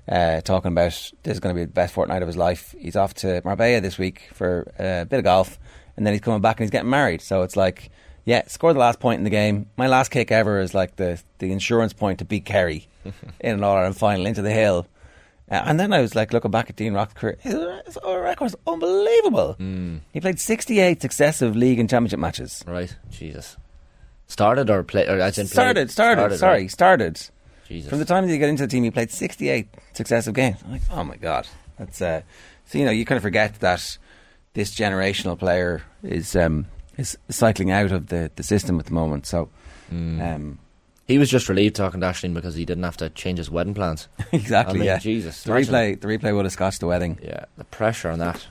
uh, 0.08 0.40
talking 0.42 0.72
about 0.72 0.90
this 1.22 1.34
is 1.34 1.40
going 1.40 1.54
to 1.54 1.58
be 1.60 1.64
the 1.64 1.72
best 1.72 1.94
fortnight 1.94 2.22
of 2.22 2.28
his 2.28 2.36
life. 2.36 2.74
He's 2.78 2.96
off 2.96 3.14
to 3.14 3.40
Marbella 3.44 3.80
this 3.80 3.96
week 3.98 4.28
for 4.34 4.70
uh, 4.78 5.02
a 5.02 5.06
bit 5.06 5.18
of 5.18 5.24
golf, 5.24 5.58
and 5.96 6.06
then 6.06 6.12
he's 6.12 6.20
coming 6.20 6.40
back 6.42 6.58
and 6.60 6.64
he's 6.64 6.70
getting 6.70 6.90
married. 6.90 7.22
So 7.22 7.42
it's 7.42 7.56
like, 7.56 7.90
yeah, 8.26 8.42
score 8.48 8.72
the 8.72 8.78
last 8.80 9.00
point 9.00 9.18
in 9.18 9.24
the 9.24 9.30
game. 9.30 9.70
My 9.76 9.86
last 9.86 10.10
kick 10.10 10.30
ever 10.30 10.60
is 10.60 10.74
like 10.74 10.96
the 10.96 11.22
the 11.38 11.52
insurance 11.52 11.92
point 11.94 12.18
to 12.18 12.24
beat 12.24 12.44
Kerry 12.44 12.86
in 13.40 13.54
an 13.54 13.64
All 13.64 13.76
Ireland 13.76 13.96
final 13.96 14.26
into 14.26 14.42
the 14.42 14.52
hill. 14.52 14.86
Uh, 15.50 15.62
and 15.66 15.78
then 15.78 15.92
I 15.92 16.00
was 16.00 16.14
like 16.14 16.32
looking 16.32 16.50
back 16.50 16.70
at 16.70 16.76
Dean 16.76 16.94
Rock's 16.94 17.12
career. 17.14 17.36
His, 17.40 17.52
his 17.86 17.98
record's 18.04 18.56
unbelievable. 18.66 19.56
He 20.12 20.20
played 20.20 20.40
68 20.40 21.02
successive 21.02 21.54
league 21.54 21.78
and 21.78 21.88
championship 21.88 22.18
matches. 22.18 22.64
Right, 22.66 22.96
Jesus. 23.10 23.56
Started 24.26 24.70
or 24.70 24.82
played? 24.82 25.08
Or 25.08 25.18
as 25.20 25.36
in 25.38 25.46
Started, 25.46 25.74
played? 25.74 25.90
started, 25.90 26.38
sorry, 26.38 26.60
right. 26.62 26.70
started. 26.70 27.20
Jesus. 27.68 27.90
From 27.90 27.98
the 27.98 28.04
time 28.06 28.26
that 28.26 28.32
you 28.32 28.38
get 28.38 28.48
into 28.48 28.62
the 28.62 28.68
team, 28.68 28.84
he 28.84 28.90
played 28.90 29.10
68 29.10 29.68
successive 29.92 30.34
games. 30.34 30.58
I'm 30.64 30.72
like, 30.72 30.82
oh 30.90 31.04
my 31.04 31.16
god, 31.16 31.46
that's 31.78 32.00
uh, 32.00 32.22
so 32.66 32.78
you 32.78 32.84
know 32.86 32.90
you 32.90 33.04
kind 33.04 33.16
of 33.18 33.22
forget 33.22 33.60
that 33.60 33.98
this 34.54 34.74
generational 34.74 35.38
player 35.38 35.82
is 36.02 36.34
um, 36.36 36.66
is 36.96 37.18
cycling 37.28 37.70
out 37.70 37.90
of 37.92 38.06
the, 38.08 38.30
the 38.36 38.42
system 38.42 38.78
at 38.80 38.86
the 38.86 38.92
moment. 38.94 39.26
So, 39.26 39.48
Hmm. 39.90 40.20
um, 40.22 40.58
he 41.06 41.18
was 41.18 41.30
just 41.30 41.48
relieved 41.48 41.76
talking 41.76 42.00
to 42.00 42.06
Ashling 42.06 42.34
because 42.34 42.54
he 42.54 42.64
didn't 42.64 42.84
have 42.84 42.96
to 42.98 43.10
change 43.10 43.38
his 43.38 43.50
wedding 43.50 43.74
plans. 43.74 44.08
exactly, 44.32 44.74
I 44.74 44.78
mean, 44.78 44.86
yeah. 44.86 44.98
Jesus. 44.98 45.42
The 45.42 45.52
imagine- 45.52 45.74
replay, 45.74 46.00
the 46.00 46.08
replay 46.08 46.34
would 46.34 46.44
have 46.44 46.52
scotched 46.52 46.80
the 46.80 46.86
wedding. 46.86 47.18
Yeah, 47.22 47.44
the 47.56 47.64
pressure 47.64 48.10
on 48.10 48.18
that. 48.20 48.46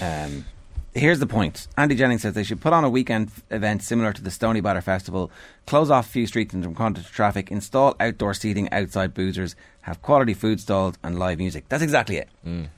Um, 0.00 0.46
here's 0.94 1.18
the 1.20 1.26
point. 1.26 1.68
Andy 1.76 1.94
Jennings 1.94 2.22
says 2.22 2.34
they 2.34 2.42
should 2.44 2.60
put 2.60 2.72
on 2.72 2.84
a 2.84 2.90
weekend 2.90 3.30
event 3.50 3.82
similar 3.82 4.12
to 4.12 4.22
the 4.22 4.30
Stoneybatter 4.30 4.82
Festival, 4.82 5.30
close 5.66 5.90
off 5.90 6.06
a 6.06 6.10
few 6.10 6.26
streets 6.26 6.54
and 6.54 6.64
from 6.64 6.74
contact 6.74 7.12
traffic, 7.12 7.50
install 7.50 7.94
outdoor 8.00 8.34
seating 8.34 8.70
outside 8.72 9.14
boozers, 9.14 9.54
have 9.82 10.00
quality 10.02 10.34
food 10.34 10.60
stalls 10.60 10.96
and 11.02 11.18
live 11.18 11.38
music. 11.38 11.68
That's 11.68 11.82
exactly 11.82 12.16
it. 12.16 12.28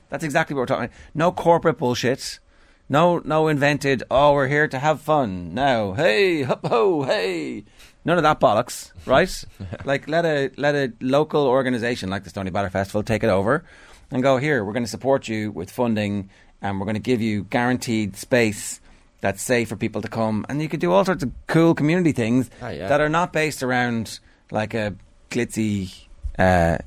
That's 0.09 0.23
exactly 0.23 0.53
what 0.55 0.61
we're 0.61 0.65
talking 0.67 0.85
about. 0.85 0.95
No 1.13 1.31
corporate 1.31 1.77
bullshit. 1.77 2.39
No, 2.87 3.19
no 3.19 3.47
invented. 3.47 4.03
Oh, 4.11 4.33
we're 4.33 4.47
here 4.47 4.67
to 4.67 4.77
have 4.77 5.01
fun. 5.01 5.53
Now, 5.55 5.93
hey, 5.93 6.43
hup 6.43 6.65
ho, 6.67 7.03
hey. 7.03 7.63
None 8.05 8.17
of 8.17 8.23
that 8.23 8.39
bollocks, 8.39 8.91
right? 9.05 9.43
like 9.83 10.07
let 10.07 10.25
a 10.25 10.51
let 10.57 10.75
a 10.75 10.93
local 11.01 11.45
organisation 11.47 12.09
like 12.09 12.23
the 12.23 12.29
Stoneybatter 12.29 12.71
Festival 12.71 13.03
take 13.03 13.23
it 13.23 13.29
over 13.29 13.63
and 14.11 14.21
go 14.23 14.37
here. 14.37 14.63
We're 14.63 14.73
going 14.73 14.83
to 14.85 14.89
support 14.89 15.27
you 15.27 15.51
with 15.51 15.71
funding, 15.71 16.29
and 16.61 16.79
we're 16.79 16.85
going 16.85 16.95
to 16.95 17.01
give 17.01 17.19
you 17.21 17.43
guaranteed 17.45 18.15
space 18.15 18.79
that's 19.21 19.41
safe 19.41 19.69
for 19.69 19.75
people 19.75 20.01
to 20.03 20.07
come, 20.07 20.45
and 20.49 20.61
you 20.61 20.69
can 20.69 20.79
do 20.79 20.91
all 20.91 21.03
sorts 21.03 21.23
of 21.23 21.31
cool 21.47 21.73
community 21.73 22.11
things 22.11 22.49
Ah, 22.61 22.69
yeah. 22.69 22.87
that 22.87 23.01
are 23.01 23.09
not 23.09 23.33
based 23.33 23.63
around 23.63 24.19
like 24.51 24.75
a 24.75 24.93
glitzy, 25.31 25.91
uh, 26.37 26.77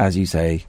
as 0.00 0.16
you 0.16 0.26
say, 0.26 0.64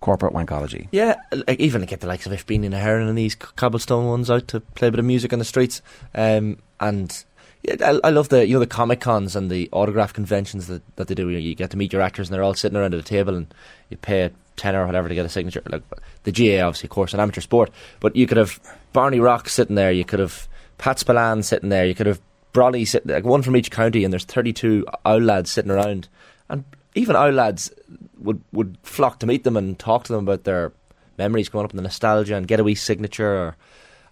corporate 0.00 0.32
wankology. 0.32 0.88
Yeah, 0.92 1.16
like 1.46 1.60
even 1.60 1.82
get 1.84 2.00
the 2.00 2.06
likes 2.06 2.24
of 2.24 2.32
If 2.32 2.46
Beanie 2.46 2.64
and 2.64 2.74
Heron 2.74 3.06
and 3.08 3.18
these 3.18 3.34
cobblestone 3.34 4.06
ones 4.06 4.30
out 4.30 4.48
to 4.48 4.60
play 4.60 4.88
a 4.88 4.90
bit 4.90 4.98
of 5.00 5.04
music 5.04 5.34
on 5.34 5.38
the 5.40 5.44
streets. 5.44 5.82
Um, 6.14 6.58
and 6.80 7.24
I, 7.68 8.00
I 8.04 8.10
love 8.10 8.28
the 8.28 8.46
you 8.46 8.54
know 8.54 8.60
the 8.60 8.66
comic 8.66 9.00
cons 9.00 9.34
and 9.36 9.50
the 9.50 9.68
autograph 9.72 10.12
conventions 10.12 10.66
that, 10.68 10.82
that 10.96 11.08
they 11.08 11.14
do. 11.14 11.26
where 11.26 11.38
You 11.38 11.54
get 11.54 11.70
to 11.70 11.76
meet 11.76 11.92
your 11.92 12.02
actors 12.02 12.28
and 12.28 12.34
they're 12.34 12.42
all 12.42 12.54
sitting 12.54 12.76
around 12.76 12.94
at 12.94 13.00
a 13.00 13.04
table 13.04 13.34
and 13.34 13.52
you 13.90 13.96
pay 13.96 14.30
tenner 14.56 14.82
or 14.82 14.86
whatever 14.86 15.08
to 15.08 15.14
get 15.14 15.26
a 15.26 15.28
signature. 15.28 15.62
Like 15.68 15.82
the 16.24 16.32
GA, 16.32 16.60
obviously, 16.62 16.86
of 16.86 16.90
course, 16.90 17.14
an 17.14 17.20
amateur 17.20 17.40
sport, 17.40 17.70
but 18.00 18.16
you 18.16 18.26
could 18.26 18.38
have 18.38 18.60
Barney 18.92 19.20
Rock 19.20 19.48
sitting 19.48 19.76
there. 19.76 19.92
You 19.92 20.04
could 20.04 20.20
have 20.20 20.48
Pat 20.78 20.98
Spillane 20.98 21.42
sitting 21.42 21.68
there. 21.68 21.86
You 21.86 21.94
could 21.94 22.06
have 22.06 22.20
Brolly 22.52 22.86
sitting 22.86 23.12
like 23.12 23.24
one 23.24 23.42
from 23.42 23.56
each 23.56 23.70
county, 23.70 24.04
and 24.04 24.12
there's 24.12 24.24
32 24.24 24.86
owl 25.04 25.20
lads 25.20 25.50
sitting 25.50 25.70
around, 25.70 26.08
and 26.48 26.64
even 26.94 27.16
owl 27.16 27.30
lads 27.30 27.70
would 28.18 28.40
would 28.52 28.78
flock 28.82 29.18
to 29.20 29.26
meet 29.26 29.44
them 29.44 29.56
and 29.56 29.78
talk 29.78 30.04
to 30.04 30.12
them 30.12 30.24
about 30.24 30.44
their 30.44 30.72
memories 31.18 31.48
growing 31.48 31.64
up 31.64 31.70
and 31.70 31.78
the 31.78 31.82
nostalgia 31.82 32.34
and 32.36 32.48
get 32.48 32.60
a 32.60 32.64
wee 32.64 32.74
signature 32.74 33.28
or 33.28 33.56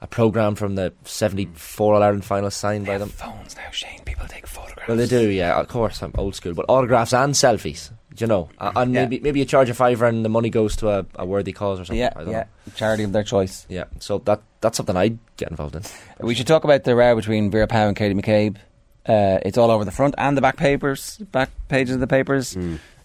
a 0.00 0.06
program 0.06 0.54
from 0.54 0.74
the 0.74 0.92
74 1.04 1.94
All 1.94 2.02
Ireland 2.02 2.24
final 2.24 2.50
signed 2.50 2.86
by 2.86 2.98
them. 2.98 3.08
Phones 3.08 3.56
now, 3.56 3.70
Shane. 3.70 4.00
People 4.04 4.26
take 4.28 4.46
photographs. 4.46 4.88
Well, 4.88 4.96
they 4.96 5.06
do, 5.06 5.30
yeah. 5.30 5.58
Of 5.58 5.68
course, 5.68 6.02
I'm 6.02 6.12
old 6.18 6.34
school, 6.34 6.54
but 6.54 6.66
autographs 6.68 7.12
and 7.14 7.32
selfies. 7.34 7.90
do 8.14 8.24
You 8.24 8.26
know, 8.26 8.48
and 8.60 8.94
Yeah. 8.94 9.02
maybe 9.02 9.20
maybe 9.20 9.38
you 9.40 9.44
charge 9.46 9.70
a 9.70 9.74
fiver 9.74 10.06
and 10.06 10.24
the 10.24 10.28
money 10.28 10.50
goes 10.50 10.76
to 10.76 10.88
a, 10.90 11.06
a 11.16 11.24
worthy 11.26 11.52
cause 11.52 11.80
or 11.80 11.84
something. 11.84 11.98
Yeah, 11.98 12.12
I 12.14 12.20
don't 12.24 12.30
yeah. 12.32 12.38
know. 12.66 12.72
Charity 12.76 13.04
of 13.04 13.12
their 13.12 13.24
choice. 13.24 13.66
yeah. 13.68 13.84
So 13.98 14.18
that 14.26 14.42
that's 14.60 14.76
something 14.76 14.96
I'd 14.96 15.18
get 15.36 15.50
involved 15.50 15.74
in. 15.76 15.82
We 16.20 16.34
should 16.34 16.46
talk 16.46 16.64
about 16.64 16.84
the 16.84 16.94
row 16.94 17.16
between 17.16 17.50
Vera 17.50 17.66
Pauw 17.66 17.88
and 17.88 17.96
Katie 17.96 18.14
McCabe. 18.14 18.56
Uh, 19.06 19.38
it's 19.44 19.58
all 19.58 19.70
over 19.70 19.84
the 19.84 19.90
front 19.90 20.14
and 20.16 20.36
the 20.36 20.40
back 20.40 20.56
papers, 20.56 21.18
back 21.32 21.50
pages 21.68 21.94
of 21.94 22.00
the 22.00 22.06
papers. 22.06 22.56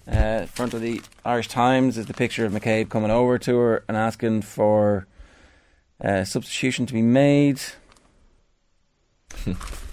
Uh, 0.10 0.45
front 0.47 0.73
of 0.73 0.82
the 0.82 1.02
Irish 1.25 1.47
Times 1.49 1.97
is 1.97 2.06
the 2.08 2.13
picture 2.13 2.45
of 2.45 2.52
McCabe 2.54 2.89
coming 2.89 3.12
over 3.12 3.38
to 3.39 3.58
her 3.58 3.84
and 3.88 3.95
asking 3.97 4.41
for 4.43 5.06
uh, 6.01 6.23
substitution 6.23 6.85
to 6.85 6.93
be 6.93 7.01
made. 7.01 7.62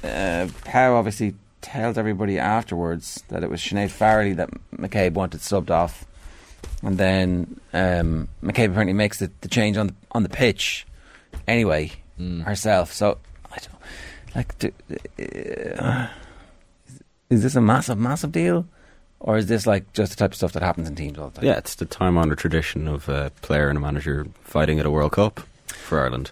uh, 0.04 0.48
obviously 0.74 1.34
tells 1.60 1.98
everybody 1.98 2.38
afterwards 2.38 3.22
that 3.28 3.42
it 3.42 3.50
was 3.50 3.60
Sinead 3.60 3.90
Farrelly 3.90 4.36
that 4.36 4.50
McCabe 4.76 5.12
wanted 5.12 5.40
subbed 5.40 5.70
off, 5.70 6.06
and 6.82 6.96
then 6.98 7.60
um, 7.72 8.28
McCabe 8.42 8.70
apparently 8.70 8.92
makes 8.92 9.18
the, 9.18 9.30
the 9.40 9.48
change 9.48 9.76
on 9.76 9.88
the, 9.88 9.94
on 10.12 10.22
the 10.22 10.28
pitch 10.28 10.86
anyway 11.46 11.92
herself. 12.18 12.92
So 12.92 13.18
I 13.52 13.58
don't 13.58 13.82
like. 14.34 14.58
Do, 14.58 14.72
uh, 15.78 16.08
is 17.28 17.42
this 17.42 17.56
a 17.56 17.60
massive, 17.60 17.98
massive 17.98 18.32
deal, 18.32 18.66
or 19.18 19.36
is 19.36 19.46
this 19.46 19.66
like 19.66 19.92
just 19.92 20.12
the 20.12 20.16
type 20.16 20.30
of 20.30 20.36
stuff 20.36 20.52
that 20.52 20.62
happens 20.62 20.88
in 20.88 20.94
teams 20.94 21.18
all 21.18 21.30
the 21.30 21.40
time? 21.40 21.44
Yeah, 21.44 21.58
it's 21.58 21.74
the 21.74 21.84
time 21.84 22.16
honored 22.16 22.38
tradition 22.38 22.86
of 22.86 23.08
a 23.08 23.32
player 23.42 23.68
and 23.68 23.76
a 23.76 23.80
manager 23.80 24.26
fighting 24.42 24.78
at 24.78 24.86
a 24.86 24.90
World 24.90 25.12
Cup 25.12 25.40
for 25.66 26.00
Ireland 26.00 26.30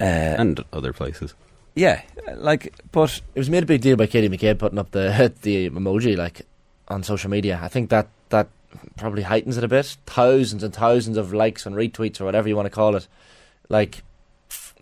uh, 0.00 0.04
and 0.04 0.64
other 0.72 0.92
places. 0.92 1.34
yeah, 1.74 2.02
like, 2.36 2.74
but 2.92 3.20
It 3.34 3.38
was 3.38 3.50
made 3.50 3.62
a 3.62 3.66
big 3.66 3.80
deal 3.80 3.96
by 3.96 4.06
Katie 4.06 4.28
McCabe 4.28 4.58
putting 4.58 4.78
up 4.78 4.90
the 4.90 5.32
the 5.42 5.70
emoji 5.70 6.16
like 6.16 6.42
on 6.88 7.02
social 7.02 7.30
media. 7.30 7.60
I 7.62 7.68
think 7.68 7.90
that 7.90 8.08
that 8.30 8.48
probably 8.96 9.22
heightens 9.22 9.56
it 9.56 9.64
a 9.64 9.68
bit. 9.68 9.96
Thousands 10.06 10.62
and 10.62 10.74
thousands 10.74 11.16
of 11.16 11.32
likes 11.32 11.66
and 11.66 11.76
retweets 11.76 12.20
or 12.20 12.24
whatever 12.24 12.48
you 12.48 12.56
want 12.56 12.66
to 12.66 12.70
call 12.70 12.96
it. 12.96 13.06
Like 13.68 14.02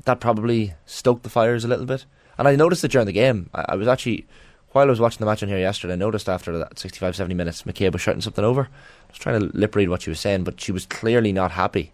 that 0.05 0.21
probably 0.21 0.75
stoked 0.87 1.23
the 1.23 1.31
fires 1.31 1.65
a 1.65 1.69
little 1.69 1.87
bit. 1.87 2.05
And 2.37 2.47
I 2.47 2.55
noticed 2.55 2.85
it 2.85 2.93
during 2.93 3.07
the 3.07 3.13
game. 3.13 3.51
I, 3.53 3.65
I 3.71 3.75
was 3.77 3.89
actually 3.89 4.27
while 4.73 4.87
I 4.87 4.91
was 4.91 5.01
watching 5.01 5.21
the 5.21 5.27
match 5.27 5.43
on 5.43 5.49
here 5.49 5.59
yesterday, 5.59 5.95
I 5.95 5.97
noticed 5.97 6.29
after 6.29 6.57
that 6.59 6.79
65, 6.79 7.17
70 7.17 7.35
minutes, 7.35 7.63
McCabe 7.63 7.93
was 7.93 8.03
shouting 8.03 8.21
something 8.21 8.45
over. 8.45 8.63
I 8.63 9.11
was 9.11 9.19
trying 9.19 9.41
to 9.41 9.57
lip 9.57 9.75
read 9.75 9.89
what 9.89 10.03
she 10.03 10.11
was 10.11 10.21
saying, 10.21 10.45
but 10.45 10.61
she 10.61 10.73
was 10.73 10.87
clearly 10.87 11.33
not 11.33 11.53
happy 11.53 11.93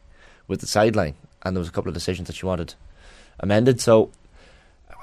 with 0.49 0.61
the 0.61 0.67
sideline, 0.67 1.15
and 1.45 1.55
there 1.57 1.61
was 1.61 1.69
a 1.69 1.73
couple 1.73 1.89
of 1.89 1.95
decisions 1.95 2.27
that 2.29 2.37
she 2.37 2.47
wanted 2.47 2.75
amended. 3.41 3.81
So 3.81 4.11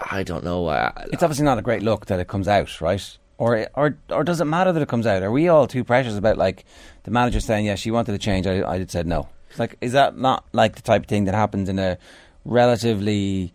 I 0.10 0.24
don't 0.24 0.44
know. 0.44 0.68
Uh, 0.68 0.92
it's 1.12 1.24
obviously 1.24 1.46
not 1.46 1.58
a 1.58 1.62
great 1.62 1.84
look 1.84 2.08
that 2.08 2.20
it 2.20 2.28
comes 2.28 2.48
out, 2.48 2.82
right? 2.82 3.18
Or, 3.38 3.68
or, 3.76 3.98
or 4.10 4.24
does 4.24 4.40
it 4.40 4.46
matter 4.46 4.72
that 4.72 4.82
it 4.82 4.88
comes 4.88 5.08
out? 5.08 5.24
Are 5.24 5.32
we 5.32 5.48
all 5.48 5.66
too 5.68 5.84
precious 5.84 6.16
about 6.16 6.38
like 6.38 6.64
the 7.04 7.12
manager 7.12 7.40
saying, 7.40 7.66
"Yeah, 7.66 7.76
she 7.76 7.90
wanted 7.92 8.12
to 8.12 8.18
change"? 8.20 8.46
I, 8.46 8.62
I 8.64 8.86
said 8.86 9.08
no. 9.08 9.30
Like, 9.58 9.78
is 9.82 9.94
that 9.94 10.18
not 10.18 10.46
like 10.54 10.76
the 10.76 10.82
type 10.82 11.04
of 11.04 11.08
thing 11.08 11.26
that 11.26 11.34
happens 11.36 11.68
in 11.68 11.78
a 11.80 11.98
relatively 12.46 13.54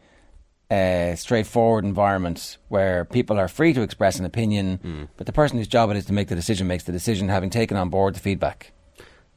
uh, 0.70 1.14
straightforward 1.14 1.84
environment 1.84 2.58
where 2.68 3.04
people 3.04 3.38
are 3.38 3.46
free 3.48 3.72
to 3.72 3.82
express 3.82 4.18
an 4.18 4.24
opinion, 4.24 4.78
Mm. 4.82 5.08
but 5.16 5.26
the 5.26 5.32
person 5.32 5.58
whose 5.58 5.68
job 5.68 5.90
it 5.90 5.96
is 5.96 6.04
to 6.06 6.12
make 6.12 6.28
the 6.28 6.34
decision 6.34 6.66
makes 6.66 6.84
the 6.84 6.92
decision, 6.92 7.28
having 7.28 7.50
taken 7.50 7.76
on 7.76 7.88
board 7.88 8.14
the 8.16 8.20
feedback? 8.20 8.72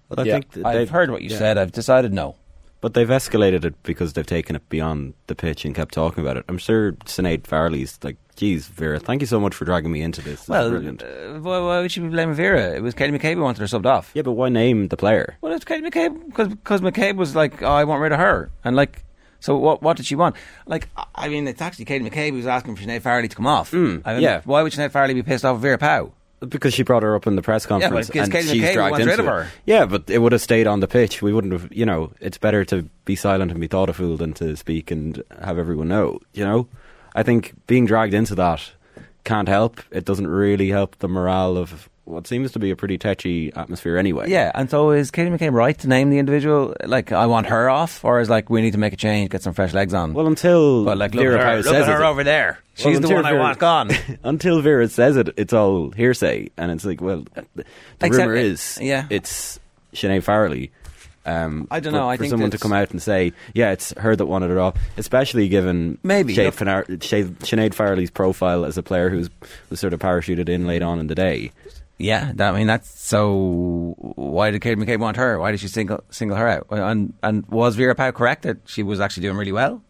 Well, 0.10 0.20
I 0.20 0.24
Yeah. 0.24 0.34
think 0.34 0.54
th- 0.54 0.66
I've 0.66 0.74
they've- 0.74 0.90
heard 0.90 1.12
what 1.12 1.22
you 1.22 1.30
yeah. 1.30 1.38
said. 1.38 1.58
I've 1.60 1.72
decided 1.72 2.12
no. 2.14 2.36
But 2.82 2.94
they've 2.94 3.08
escalated 3.10 3.66
it 3.66 3.76
because 3.84 4.14
they've 4.14 4.26
taken 4.26 4.56
it 4.56 4.68
beyond 4.70 5.14
the 5.28 5.36
pitch 5.36 5.66
and 5.66 5.76
kept 5.76 5.94
talking 5.94 6.24
about 6.24 6.38
it. 6.38 6.46
I'm 6.48 6.58
sure 6.58 6.94
Sinead 7.06 7.42
Farrelly's 7.42 8.00
like, 8.04 8.16
geez, 8.38 8.68
Vera, 8.68 9.00
thank 9.00 9.20
you 9.22 9.28
so 9.28 9.38
much 9.38 9.54
for 9.54 9.66
dragging 9.66 9.92
me 9.92 10.02
into 10.02 10.22
this. 10.22 10.44
Is 10.44 10.48
Well, 10.48 10.70
brilliant. 10.70 11.04
uh, 11.04 11.40
why, 11.42 11.60
why 11.60 11.82
would 11.82 11.92
she 11.92 12.00
be 12.00 12.08
blaming 12.08 12.36
Vera? 12.36 12.76
It 12.76 12.82
was 12.82 12.94
Katie 12.94 13.12
McCabe 13.12 13.34
who 13.36 13.42
wanted 13.42 13.60
her 13.60 13.66
subbed 13.66 13.86
off. 13.86 14.12
yeah, 14.14 14.22
but 14.22 14.32
why 14.32 14.48
name 14.48 14.88
the 14.88 14.96
player? 14.96 15.38
Well, 15.42 15.52
it's 15.54 15.66
Katie 15.66 15.82
McCabe 15.86 16.26
because 16.56 16.80
McCabe 16.80 17.18
was 17.18 17.36
like, 17.36 17.62
"Oh, 17.62 17.68
I 17.68 17.84
want 17.84 18.02
rid 18.02 18.14
of 18.14 18.20
her," 18.20 18.50
and 18.64 18.78
like, 18.78 19.04
so 19.42 19.58
what? 19.58 19.82
What 19.82 19.98
did 19.98 20.06
she 20.06 20.16
want? 20.16 20.38
Like, 20.66 20.88
I- 21.16 21.28
mean, 21.28 21.48
it's 21.50 21.62
actually 21.62 21.84
Katie 21.86 22.10
McCabe 22.10 22.32
who's 22.32 22.48
asking 22.48 22.78
for 22.78 22.84
Sinead 22.84 23.02
Farrelly 23.02 23.30
to 23.30 23.36
come 23.36 23.48
off. 23.48 23.72
Mm, 23.72 24.04
I 24.06 24.14
mean, 24.14 24.22
yeah. 24.24 24.42
Why 24.46 24.64
would 24.64 24.72
Sinead 24.72 24.92
Farrelly 24.92 25.16
be 25.16 25.24
pissed 25.24 25.44
off 25.44 25.56
at 25.58 25.62
Vera 25.62 25.78
Pauw? 25.78 26.12
Because 26.48 26.74
she 26.74 26.84
brought 26.84 27.04
her 27.04 27.16
up 27.16 27.28
in 27.28 27.36
the 27.36 27.42
press 27.42 27.66
conference, 27.66 28.08
because 28.08 28.28
and 28.28 28.34
Katie 28.34 28.48
she's 28.48 28.64
McCabe 28.64 28.74
dragged 28.74 29.00
into 29.00 29.10
rid 29.12 29.20
of 29.20 29.26
it. 29.26 29.30
her. 29.30 29.48
Yeah, 29.66 29.86
but 29.86 30.10
it 30.10 30.20
would 30.20 30.32
have 30.32 30.42
stayed 30.42 30.68
on 30.68 30.80
the 30.80 30.88
pitch. 30.88 31.22
We 31.22 31.34
wouldn't 31.34 31.52
have, 31.54 31.72
you 31.72 31.86
know. 31.86 32.14
It's 32.22 32.38
better 32.38 32.64
to 32.66 32.84
be 33.04 33.16
silent 33.16 33.52
and 33.52 33.60
be 33.60 33.68
thought 33.68 33.90
a 33.90 33.94
fool 33.94 34.16
than 34.16 34.34
to 34.36 34.56
speak 34.56 34.90
and 34.90 35.22
have 35.42 35.58
everyone 35.58 35.90
know. 35.90 36.20
You 36.34 36.46
know, 36.46 36.68
I 37.14 37.24
think 37.24 37.54
being 37.68 37.86
dragged 37.86 38.14
into 38.14 38.36
that 38.36 38.72
can't 39.26 39.50
help. 39.50 39.82
It 39.92 40.06
doesn't 40.06 40.28
really 40.28 40.70
help 40.70 40.98
the 41.00 41.10
morale 41.10 41.58
of 41.58 41.90
what 42.10 42.28
seems 42.28 42.52
to 42.54 42.60
be 42.60 42.72
a 42.72 42.76
pretty 42.76 42.98
touchy 42.98 43.54
atmosphere 43.54 43.98
anyway. 43.98 44.30
Yeah, 44.30 44.52
and 44.56 44.70
so 44.70 44.92
is 44.92 45.12
Katie 45.12 45.30
McCabe 45.30 45.54
right 45.54 45.78
to 45.80 45.88
name 45.88 46.10
the 46.10 46.18
individual? 46.18 46.76
Like, 46.86 47.12
I 47.12 47.26
want 47.28 47.48
her 47.48 47.70
off, 47.70 48.04
or 48.04 48.20
is 48.20 48.30
like 48.30 48.50
we 48.50 48.62
need 48.62 48.72
to 48.72 48.78
make 48.78 48.94
a 48.94 48.98
change, 48.98 49.30
get 49.30 49.42
some 49.44 49.54
fresh 49.54 49.74
legs 49.74 49.94
on? 49.94 50.14
Well, 50.14 50.28
until 50.28 50.86
but 50.86 50.98
like, 50.98 51.14
look 51.14 51.24
Vera 51.24 51.40
at 51.40 51.46
her, 51.46 51.56
look 51.58 51.66
says 51.66 51.88
at 51.88 51.96
her 51.96 52.04
it, 52.04 52.08
over 52.08 52.24
there. 52.24 52.60
She's 52.74 53.00
Well, 53.00 53.10
the 53.10 53.16
one 53.16 53.26
I 53.26 53.34
want 53.34 53.60
gone. 53.60 53.92
until 54.24 54.62
Vera 54.62 54.88
says 54.90 55.16
it, 55.18 55.30
it's 55.38 55.54
all 55.54 55.92
hearsay, 55.92 56.50
and 56.58 56.72
it's 56.72 56.84
like, 56.86 57.00
well, 57.02 57.26
the, 57.56 57.64
Except- 58.02 58.28
rumor 58.28 58.36
is, 58.36 58.78
yeah. 58.82 59.06
it's 59.10 59.60
Sinead 59.94 60.24
Farrelly. 60.24 60.72
Um, 61.26 61.68
I 61.70 61.80
don't 61.80 61.94
for- 61.94 62.00
know, 62.00 62.10
I 62.10 62.16
for 62.18 62.24
think 62.24 62.32
someone 62.32 62.50
to 62.52 62.58
come 62.58 62.74
out 62.74 62.90
and 62.90 63.00
say, 63.02 63.34
yeah, 63.54 63.72
it's 63.72 63.94
her 63.98 64.16
that 64.16 64.26
wanted 64.26 64.50
it 64.50 64.58
off, 64.58 64.76
especially 64.98 65.48
given 65.48 66.00
Maybe, 66.02 66.34
Sinead, 66.36 66.56
Fanar- 66.56 66.86
Sinead- 66.98 67.74
Farrelly's 67.76 68.10
profile 68.10 68.66
as 68.66 68.78
a 68.80 68.84
player 68.84 69.10
who's 69.10 69.30
was 69.70 69.80
sort 69.80 69.94
of 69.94 70.00
parachuted 70.00 70.50
in 70.50 70.66
late 70.66 70.82
on 70.82 70.98
in 71.00 71.06
the 71.08 71.14
day. 71.16 71.52
Yeah, 72.00 72.32
that, 72.36 72.54
I 72.54 72.58
mean 72.58 72.68
that's 72.68 72.90
so. 72.90 73.94
Why 73.98 74.52
did 74.52 74.62
Katie 74.62 74.80
McCabe 74.80 75.00
want 75.00 75.18
her? 75.18 75.38
Why 75.38 75.52
did 75.52 75.60
she 75.60 75.68
single 75.68 76.02
single 76.10 76.38
her 76.38 76.48
out? 76.48 76.68
And 76.70 77.14
and 77.22 77.46
was 77.48 77.76
Vera 77.76 77.94
Pauw 77.94 78.14
correct 78.14 78.44
that 78.44 78.58
she 78.66 78.84
was 78.84 79.02
actually 79.02 79.24
doing 79.24 79.36
really 79.38 79.52
well? 79.52 79.82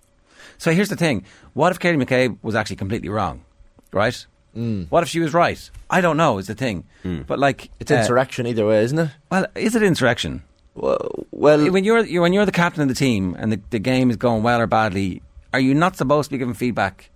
So 0.58 0.72
here's 0.72 0.90
the 0.90 0.96
thing: 0.96 1.24
what 1.54 1.72
if 1.72 1.80
Katie 1.80 1.98
McCabe 1.98 2.40
was 2.42 2.56
actually 2.56 2.78
completely 2.78 3.10
wrong? 3.10 3.46
Right? 3.94 4.26
Mm. 4.58 4.88
What 4.90 5.04
if 5.04 5.10
she 5.10 5.20
was 5.20 5.34
right? 5.34 5.70
I 5.90 6.02
don't 6.02 6.18
know. 6.18 6.40
Is 6.40 6.48
the 6.48 6.56
thing. 6.56 6.84
But 7.04 7.38
like, 7.38 7.70
It's 7.80 7.92
uh, 7.92 7.96
insurrection 7.96 8.48
either 8.48 8.66
way, 8.66 8.84
isn't 8.84 8.98
it? 8.98 9.12
well, 9.32 9.46
is 9.54 9.76
it 9.76 9.84
insurrection? 9.84 10.42
Well, 10.74 11.28
well 11.32 11.72
when 11.72 11.84
you're, 11.84 12.04
you're 12.06 12.24
when 12.24 12.34
you're 12.34 12.46
the 12.46 12.52
captain 12.52 12.82
of 12.82 12.88
the 12.88 12.96
team 12.96 13.36
and 13.38 13.52
the, 13.52 13.62
the 13.70 13.80
game 13.80 14.10
is 14.10 14.18
going 14.18 14.42
well 14.42 14.60
or 14.60 14.68
badly, 14.68 15.22
are 15.54 15.60
you 15.60 15.76
not 15.76 15.96
supposed 15.96 16.30
to 16.30 16.32
be 16.32 16.40
giving 16.40 16.56
feedback 16.56 17.12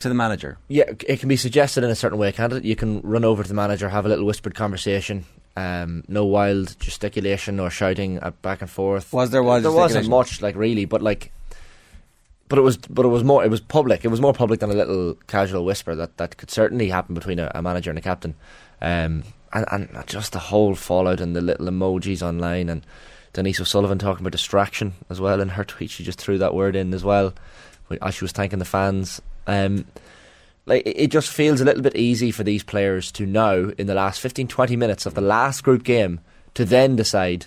to 0.00 0.08
the 0.08 0.14
manager? 0.14 0.58
Yeah, 0.68 0.84
it 1.06 1.20
can 1.20 1.28
be 1.28 1.36
suggested 1.36 1.84
in 1.84 1.90
a 1.90 1.94
certain 1.94 2.18
way, 2.18 2.32
can't 2.32 2.52
it? 2.52 2.64
You 2.64 2.76
can 2.76 3.00
run 3.02 3.24
over 3.24 3.42
to 3.42 3.48
the 3.48 3.54
manager, 3.54 3.88
have 3.88 4.06
a 4.06 4.08
little 4.08 4.24
whispered 4.24 4.54
conversation. 4.54 5.24
Um, 5.56 6.04
no 6.06 6.24
wild 6.24 6.78
gesticulation 6.78 7.58
or 7.58 7.68
shouting 7.68 8.20
back 8.42 8.60
and 8.60 8.70
forth. 8.70 9.12
Was 9.12 9.30
there 9.30 9.42
wild 9.42 9.64
There 9.64 9.72
wasn't 9.72 10.08
much, 10.08 10.40
like 10.40 10.54
really, 10.54 10.84
but 10.84 11.02
like, 11.02 11.32
but 12.48 12.58
it 12.58 12.62
was, 12.62 12.76
but 12.76 13.04
it 13.04 13.08
was 13.08 13.24
more. 13.24 13.44
It 13.44 13.50
was 13.50 13.60
public. 13.60 14.04
It 14.04 14.08
was 14.08 14.20
more 14.20 14.32
public 14.32 14.60
than 14.60 14.70
a 14.70 14.74
little 14.74 15.14
casual 15.26 15.64
whisper 15.64 15.96
that 15.96 16.16
that 16.18 16.36
could 16.36 16.50
certainly 16.50 16.90
happen 16.90 17.14
between 17.14 17.40
a, 17.40 17.50
a 17.54 17.60
manager 17.60 17.90
and 17.90 17.98
a 17.98 18.02
captain. 18.02 18.36
Um, 18.80 19.24
and 19.52 19.64
and 19.70 20.04
just 20.06 20.32
the 20.32 20.38
whole 20.38 20.74
fallout 20.74 21.20
and 21.20 21.34
the 21.34 21.40
little 21.40 21.66
emojis 21.66 22.22
online 22.22 22.68
and 22.68 22.86
Denise 23.32 23.60
O'Sullivan 23.60 23.98
talking 23.98 24.22
about 24.22 24.32
distraction 24.32 24.94
as 25.10 25.20
well 25.20 25.40
in 25.40 25.50
her 25.50 25.64
tweet. 25.64 25.90
She 25.90 26.04
just 26.04 26.20
threw 26.20 26.38
that 26.38 26.54
word 26.54 26.76
in 26.76 26.94
as 26.94 27.04
well 27.04 27.34
as 28.02 28.14
she 28.14 28.24
was 28.24 28.32
thanking 28.32 28.58
the 28.58 28.64
fans. 28.64 29.20
Um, 29.48 29.86
like 30.66 30.82
it 30.84 31.08
just 31.08 31.30
feels 31.30 31.60
a 31.60 31.64
little 31.64 31.82
bit 31.82 31.96
easy 31.96 32.30
for 32.30 32.44
these 32.44 32.62
players 32.62 33.10
to 33.12 33.26
now 33.26 33.70
in 33.78 33.86
the 33.86 33.94
last 33.94 34.20
15 34.20 34.46
20 34.46 34.76
minutes 34.76 35.06
of 35.06 35.14
the 35.14 35.22
last 35.22 35.64
group 35.64 35.82
game 35.82 36.20
to 36.54 36.64
then 36.66 36.94
decide 36.94 37.46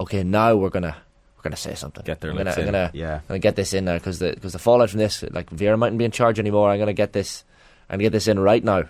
okay 0.00 0.22
now 0.22 0.54
we're 0.54 0.70
gonna 0.70 0.96
we're 1.36 1.42
gonna 1.42 1.56
say 1.56 1.74
something. 1.74 2.04
Get 2.04 2.20
their 2.20 2.30
I'm 2.30 2.36
gonna, 2.36 2.50
lips 2.50 2.58
I'm 2.58 2.68
in, 2.68 2.72
gonna, 2.72 2.90
yeah. 2.94 3.14
I'm 3.16 3.22
gonna 3.28 3.38
get 3.40 3.56
this 3.56 3.74
in 3.74 3.84
now 3.84 3.94
because 3.94 4.20
the 4.20 4.32
because 4.32 4.52
the 4.52 4.58
fallout 4.58 4.90
from 4.90 5.00
this 5.00 5.22
like 5.32 5.50
Vera 5.50 5.76
mightn't 5.76 5.98
be 5.98 6.04
in 6.04 6.12
charge 6.12 6.38
anymore. 6.38 6.70
I'm 6.70 6.78
gonna 6.78 6.92
get 6.92 7.12
this 7.12 7.44
I'm 7.90 7.94
gonna 7.94 8.04
get 8.04 8.12
this 8.12 8.28
in 8.28 8.38
right 8.38 8.62
now. 8.62 8.84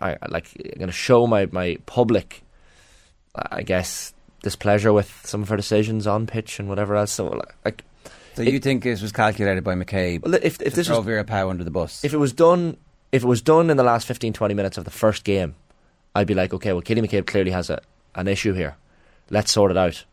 I 0.00 0.16
like 0.28 0.48
I'm 0.62 0.78
gonna 0.78 0.92
show 0.92 1.26
my 1.26 1.46
my 1.46 1.78
public 1.86 2.42
I 3.34 3.62
guess 3.62 4.12
displeasure 4.42 4.92
with 4.92 5.20
some 5.24 5.42
of 5.42 5.48
her 5.48 5.56
decisions 5.56 6.06
on 6.06 6.26
pitch 6.26 6.58
and 6.58 6.68
whatever 6.68 6.96
else. 6.96 7.12
So 7.12 7.42
like 7.64 7.84
So 8.34 8.42
It- 8.42 8.52
you 8.52 8.60
think 8.60 8.82
this 8.84 9.02
was 9.02 9.12
calculated 9.12 9.64
by 9.64 9.74
McCabe 9.74 10.22
well, 10.22 10.34
if 10.34 10.44
if 10.44 10.58
to 10.58 10.70
this 10.70 10.86
throw 10.86 10.96
was 10.98 11.06
Vera 11.06 11.24
Pauw 11.24 11.50
under 11.50 11.64
the 11.64 11.70
bus? 11.70 12.04
if 12.04 12.12
it 12.12 12.18
was 12.18 12.32
done 12.32 12.76
if 13.12 13.22
it 13.24 13.26
was 13.26 13.42
done 13.42 13.70
in 13.70 13.76
the 13.76 13.82
last 13.82 14.06
15 14.06 14.32
20 14.32 14.54
minutes 14.54 14.78
of 14.78 14.84
the 14.84 14.90
first 14.90 15.24
game 15.24 15.54
I'd 16.14 16.26
be 16.26 16.34
like 16.34 16.52
okay 16.54 16.72
well 16.72 16.82
Katie 16.82 17.00
McCabe 17.00 17.26
clearly 17.26 17.50
has 17.50 17.70
a 17.70 17.80
an 18.16 18.26
issue 18.26 18.52
here. 18.54 18.76
Let's 19.30 19.52
sort 19.52 19.70
it 19.70 19.76
out. 19.76 20.04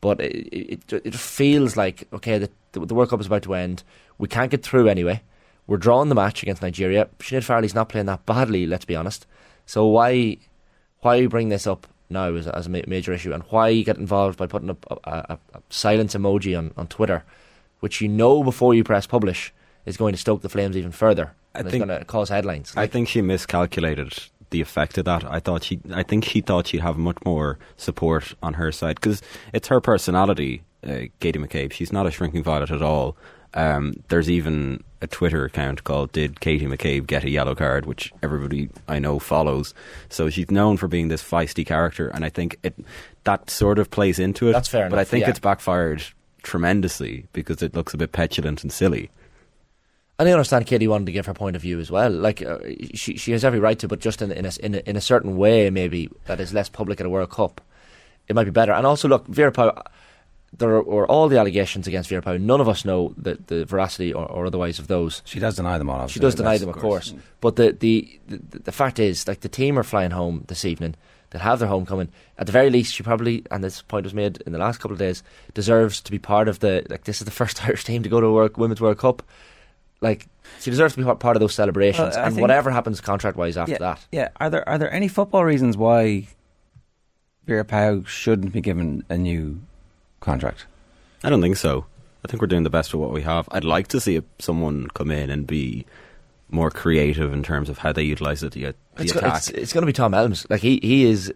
But 0.00 0.20
it 0.20 0.82
it, 0.92 0.92
it 1.04 1.14
feels 1.14 1.76
like 1.76 2.08
okay 2.12 2.38
the, 2.38 2.50
the 2.72 2.80
the 2.86 2.94
World 2.94 3.10
Cup 3.10 3.20
is 3.20 3.26
about 3.26 3.42
to 3.44 3.54
end. 3.54 3.82
We 4.18 4.28
can't 4.28 4.50
get 4.50 4.62
through 4.64 4.88
anyway. 4.88 5.22
We're 5.66 5.76
drawing 5.78 6.08
the 6.10 6.14
match 6.14 6.42
against 6.42 6.60
Nigeria. 6.62 7.08
Sinead 7.20 7.44
Farrelly's 7.46 7.74
not 7.74 7.88
playing 7.88 8.06
that 8.06 8.26
badly 8.26 8.66
let's 8.66 8.84
be 8.84 8.96
honest. 8.96 9.26
So 9.66 9.86
why 9.86 10.38
why 11.00 11.26
bring 11.26 11.48
this 11.50 11.66
up 11.66 11.86
now 12.10 12.34
as, 12.34 12.46
a- 12.46 12.56
as 12.56 12.66
a 12.66 12.70
major 12.70 13.12
issue? 13.12 13.32
And 13.32 13.42
why 13.44 13.68
you 13.68 13.84
get 13.84 13.96
involved 13.96 14.36
by 14.38 14.46
putting 14.46 14.70
up 14.70 14.84
a, 14.90 15.10
a, 15.10 15.38
a 15.54 15.62
silence 15.70 16.14
emoji 16.14 16.56
on, 16.58 16.72
on 16.76 16.86
Twitter 16.88 17.24
which 17.84 18.00
you 18.00 18.08
know 18.08 18.42
before 18.42 18.72
you 18.74 18.82
press 18.82 19.06
publish 19.06 19.52
is 19.84 19.96
going 19.96 20.14
to 20.14 20.18
stoke 20.18 20.40
the 20.40 20.48
flames 20.48 20.76
even 20.76 20.90
further 20.90 21.26
I 21.54 21.58
and 21.58 21.70
think- 21.70 21.82
it's 21.82 21.88
going 21.88 21.98
to 22.00 22.04
cause 22.06 22.28
headlines 22.30 22.72
I 22.76 22.86
think 22.86 23.08
she 23.08 23.20
miscalculated 23.20 24.12
the 24.54 24.60
effect 24.60 24.96
of 24.98 25.04
that. 25.06 25.24
I 25.24 25.40
thought 25.40 25.64
she, 25.64 25.80
I 25.92 26.04
think 26.04 26.24
she 26.24 26.40
thought 26.40 26.68
she'd 26.68 26.80
have 26.80 26.96
much 26.96 27.18
more 27.24 27.58
support 27.76 28.34
on 28.40 28.54
her 28.54 28.70
side 28.70 28.96
because 28.96 29.20
it's 29.52 29.66
her 29.68 29.80
personality, 29.80 30.62
uh, 30.86 31.10
Katie 31.18 31.40
McCabe. 31.40 31.72
She's 31.72 31.92
not 31.92 32.06
a 32.06 32.12
shrinking 32.12 32.44
violet 32.44 32.70
at 32.70 32.80
all. 32.80 33.16
Um, 33.54 33.94
there's 34.08 34.30
even 34.30 34.82
a 35.02 35.08
Twitter 35.08 35.44
account 35.44 35.82
called 35.82 36.12
"Did 36.12 36.40
Katie 36.40 36.66
McCabe 36.66 37.06
Get 37.06 37.24
a 37.24 37.30
Yellow 37.30 37.56
Card?" 37.56 37.84
which 37.86 38.12
everybody 38.22 38.70
I 38.88 38.98
know 39.00 39.18
follows. 39.18 39.74
So 40.08 40.30
she's 40.30 40.50
known 40.50 40.76
for 40.76 40.88
being 40.88 41.08
this 41.08 41.22
feisty 41.22 41.66
character, 41.66 42.08
and 42.08 42.24
I 42.24 42.28
think 42.30 42.58
it 42.62 42.74
that 43.24 43.50
sort 43.50 43.78
of 43.78 43.90
plays 43.90 44.18
into 44.18 44.48
it. 44.48 44.52
That's 44.52 44.68
fair 44.68 44.88
but 44.88 44.98
I 44.98 45.04
think 45.04 45.22
yeah. 45.22 45.30
it's 45.30 45.40
backfired 45.40 46.04
tremendously 46.44 47.26
because 47.32 47.62
it 47.62 47.74
looks 47.74 47.92
a 47.94 47.96
bit 47.96 48.12
petulant 48.12 48.62
and 48.62 48.72
silly. 48.72 49.10
And 50.18 50.28
I 50.28 50.32
understand 50.32 50.66
Katie 50.66 50.86
wanted 50.86 51.06
to 51.06 51.12
give 51.12 51.26
her 51.26 51.34
point 51.34 51.56
of 51.56 51.62
view 51.62 51.80
as 51.80 51.90
well. 51.90 52.10
Like 52.10 52.40
uh, 52.40 52.58
she 52.94 53.16
she 53.16 53.32
has 53.32 53.44
every 53.44 53.58
right 53.58 53.78
to, 53.80 53.88
but 53.88 53.98
just 53.98 54.22
in 54.22 54.30
in 54.30 54.46
a, 54.46 54.52
in 54.60 54.74
a 54.76 54.78
in 54.86 54.96
a 54.96 55.00
certain 55.00 55.36
way, 55.36 55.70
maybe 55.70 56.08
that 56.26 56.38
is 56.38 56.54
less 56.54 56.68
public 56.68 57.00
at 57.00 57.06
a 57.06 57.10
World 57.10 57.30
Cup. 57.30 57.60
It 58.28 58.36
might 58.36 58.44
be 58.44 58.50
better. 58.52 58.72
And 58.72 58.86
also, 58.86 59.08
look, 59.08 59.26
Vera 59.26 59.50
Pauw. 59.50 59.82
There 60.56 60.80
were 60.82 61.04
all 61.08 61.28
the 61.28 61.36
allegations 61.36 61.88
against 61.88 62.08
Vera 62.08 62.22
Pauw. 62.22 62.40
None 62.40 62.60
of 62.60 62.68
us 62.68 62.84
know 62.84 63.12
the, 63.16 63.36
the 63.48 63.64
veracity 63.64 64.12
or, 64.12 64.24
or 64.24 64.46
otherwise 64.46 64.78
of 64.78 64.86
those. 64.86 65.20
she 65.24 65.40
does 65.40 65.56
deny 65.56 65.78
them 65.78 65.90
all. 65.90 66.06
She 66.06 66.20
does 66.20 66.36
deny 66.36 66.50
That's- 66.56 66.60
them, 66.60 66.68
of 66.68 66.76
course. 66.76 67.12
But 67.40 67.56
the, 67.56 67.72
the 67.72 68.20
the 68.28 68.58
the 68.60 68.72
fact 68.72 69.00
is, 69.00 69.26
like 69.26 69.40
the 69.40 69.48
team 69.48 69.76
are 69.76 69.82
flying 69.82 70.12
home 70.12 70.44
this 70.46 70.64
evening. 70.64 70.94
They'll 71.34 71.42
have 71.42 71.58
their 71.58 71.66
homecoming. 71.66 72.10
At 72.38 72.46
the 72.46 72.52
very 72.52 72.70
least, 72.70 72.94
she 72.94 73.02
probably, 73.02 73.42
and 73.50 73.64
this 73.64 73.82
point 73.82 74.04
was 74.04 74.14
made 74.14 74.40
in 74.46 74.52
the 74.52 74.58
last 74.58 74.78
couple 74.78 74.92
of 74.92 75.00
days, 75.00 75.24
deserves 75.52 76.00
to 76.02 76.12
be 76.12 76.18
part 76.20 76.46
of 76.46 76.60
the. 76.60 76.86
Like 76.88 77.02
this 77.04 77.20
is 77.20 77.24
the 77.24 77.32
first 77.32 77.64
Irish 77.66 77.82
team 77.82 78.04
to 78.04 78.08
go 78.08 78.20
to 78.20 78.26
a 78.26 78.32
World, 78.32 78.56
Women's 78.56 78.80
World 78.80 78.98
Cup. 78.98 79.20
Like 80.00 80.28
she 80.60 80.70
deserves 80.70 80.94
to 80.94 80.98
be 81.00 81.04
part- 81.04 81.18
part 81.18 81.34
of 81.36 81.40
those 81.40 81.52
celebrations, 81.52 82.14
Well, 82.14 82.24
and 82.24 82.34
think- 82.36 82.40
whatever 82.42 82.70
happens 82.70 83.00
contract 83.00 83.36
wise 83.36 83.56
after 83.56 83.72
yeah, 83.72 83.78
that. 83.78 84.06
Yeah. 84.12 84.28
Are 84.36 84.48
there 84.48 84.68
are 84.68 84.78
there 84.78 84.92
any 84.92 85.08
football 85.08 85.44
reasons 85.44 85.76
why 85.76 86.28
Vera 87.46 87.64
Pauw 87.64 88.06
shouldn't 88.06 88.52
be 88.52 88.60
given 88.60 89.02
a 89.08 89.18
new 89.18 89.60
contract? 90.20 90.66
I 91.24 91.30
don't 91.30 91.42
think 91.42 91.56
so. 91.56 91.86
I 92.24 92.28
think 92.28 92.40
we're 92.42 92.46
doing 92.46 92.62
the 92.62 92.70
best 92.70 92.94
with 92.94 93.00
what 93.02 93.12
we 93.12 93.22
have. 93.22 93.48
I'd 93.50 93.64
like 93.64 93.88
to 93.88 94.00
see 94.00 94.22
someone 94.38 94.86
come 94.94 95.10
in 95.10 95.30
and 95.30 95.46
be 95.48 95.84
more 96.50 96.70
creative 96.70 97.32
in 97.32 97.42
terms 97.42 97.68
of 97.68 97.78
how 97.78 97.92
they 97.92 98.02
utilize 98.02 98.42
it. 98.42 98.52
The, 98.52 98.62
the 98.62 98.74
It's, 98.98 99.12
go- 99.12 99.20
it's, 99.24 99.48
it's 99.50 99.72
going 99.72 99.82
to 99.82 99.86
be 99.86 99.92
Tom 99.92 100.14
Elmes. 100.14 100.46
Like 100.48 100.60
he, 100.60 100.78
he 100.82 101.04
is 101.04 101.32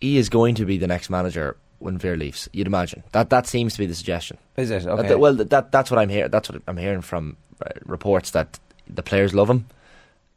he 0.00 0.18
is 0.18 0.28
going 0.28 0.54
to 0.56 0.64
be 0.64 0.78
the 0.78 0.86
next 0.86 1.10
manager 1.10 1.56
when 1.78 1.98
Veer 1.98 2.16
leaves. 2.16 2.48
You'd 2.52 2.66
imagine 2.66 3.02
that 3.12 3.30
that 3.30 3.46
seems 3.46 3.74
to 3.74 3.78
be 3.78 3.86
the 3.86 3.94
suggestion. 3.94 4.38
Is 4.56 4.70
it 4.70 4.86
okay? 4.86 5.08
th- 5.08 5.18
well, 5.18 5.34
that 5.34 5.70
that's 5.72 5.90
what 5.90 5.98
I'm 5.98 6.08
hearing. 6.08 6.30
That's 6.30 6.48
what 6.48 6.62
I'm 6.66 6.76
hearing 6.76 7.02
from 7.02 7.36
uh, 7.64 7.70
reports 7.84 8.30
that 8.32 8.58
the 8.88 9.02
players 9.02 9.34
love 9.34 9.50
him. 9.50 9.66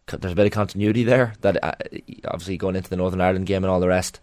There's 0.07 0.33
a 0.33 0.35
bit 0.35 0.47
of 0.47 0.51
continuity 0.51 1.03
there. 1.03 1.33
That 1.41 1.63
uh, 1.63 1.73
obviously 2.25 2.57
going 2.57 2.75
into 2.75 2.89
the 2.89 2.95
Northern 2.95 3.21
Ireland 3.21 3.45
game 3.45 3.63
and 3.63 3.71
all 3.71 3.79
the 3.79 3.87
rest, 3.87 4.19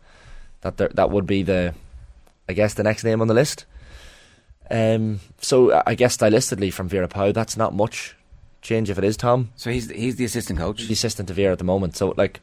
that 0.62 0.78
there, 0.78 0.88
that 0.94 1.10
would 1.10 1.26
be 1.26 1.44
the, 1.44 1.74
I 2.48 2.54
guess, 2.54 2.74
the 2.74 2.82
next 2.82 3.04
name 3.04 3.20
on 3.20 3.28
the 3.28 3.34
list. 3.34 3.66
Um, 4.68 5.20
so 5.40 5.80
I 5.86 5.94
guess 5.94 6.16
stylistically 6.16 6.72
from 6.72 6.88
Vera 6.88 7.06
Pauw, 7.06 7.32
that's 7.32 7.56
not 7.56 7.72
much 7.72 8.16
change 8.62 8.90
if 8.90 8.98
it 8.98 9.04
is 9.04 9.16
Tom. 9.16 9.50
So 9.56 9.70
he's 9.70 9.90
he's 9.90 10.16
the 10.16 10.24
assistant 10.24 10.58
coach. 10.58 10.86
the 10.86 10.92
assistant 10.92 11.28
to 11.28 11.34
Vera 11.34 11.52
at 11.52 11.58
the 11.58 11.64
moment. 11.64 11.96
So 11.96 12.14
like, 12.16 12.40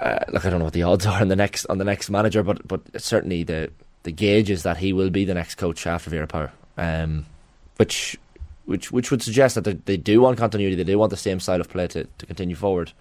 uh, 0.00 0.18
look, 0.28 0.44
I 0.44 0.50
don't 0.50 0.58
know 0.58 0.66
what 0.66 0.74
the 0.74 0.82
odds 0.82 1.06
are 1.06 1.20
on 1.20 1.28
the 1.28 1.36
next 1.36 1.66
on 1.66 1.78
the 1.78 1.84
next 1.84 2.10
manager, 2.10 2.42
but 2.42 2.66
but 2.66 2.82
certainly 3.00 3.42
the 3.42 3.70
the 4.02 4.12
gauge 4.12 4.50
is 4.50 4.62
that 4.64 4.78
he 4.78 4.92
will 4.92 5.10
be 5.10 5.24
the 5.24 5.34
next 5.34 5.56
coach 5.56 5.86
after 5.86 6.10
Vera 6.10 6.26
Pauw, 6.26 6.50
um, 6.76 7.26
which 7.76 8.16
which 8.64 8.92
which 8.92 9.10
would 9.10 9.22
suggest 9.22 9.54
that 9.54 9.64
they, 9.64 9.74
they 9.74 9.96
do 9.96 10.20
want 10.20 10.38
continuity. 10.38 10.74
They 10.76 10.84
do 10.84 10.98
want 10.98 11.10
the 11.10 11.16
same 11.16 11.40
style 11.40 11.60
of 11.60 11.68
play 11.68 11.86
to, 11.88 12.04
to 12.04 12.26
continue 12.26 12.56
forward, 12.56 12.92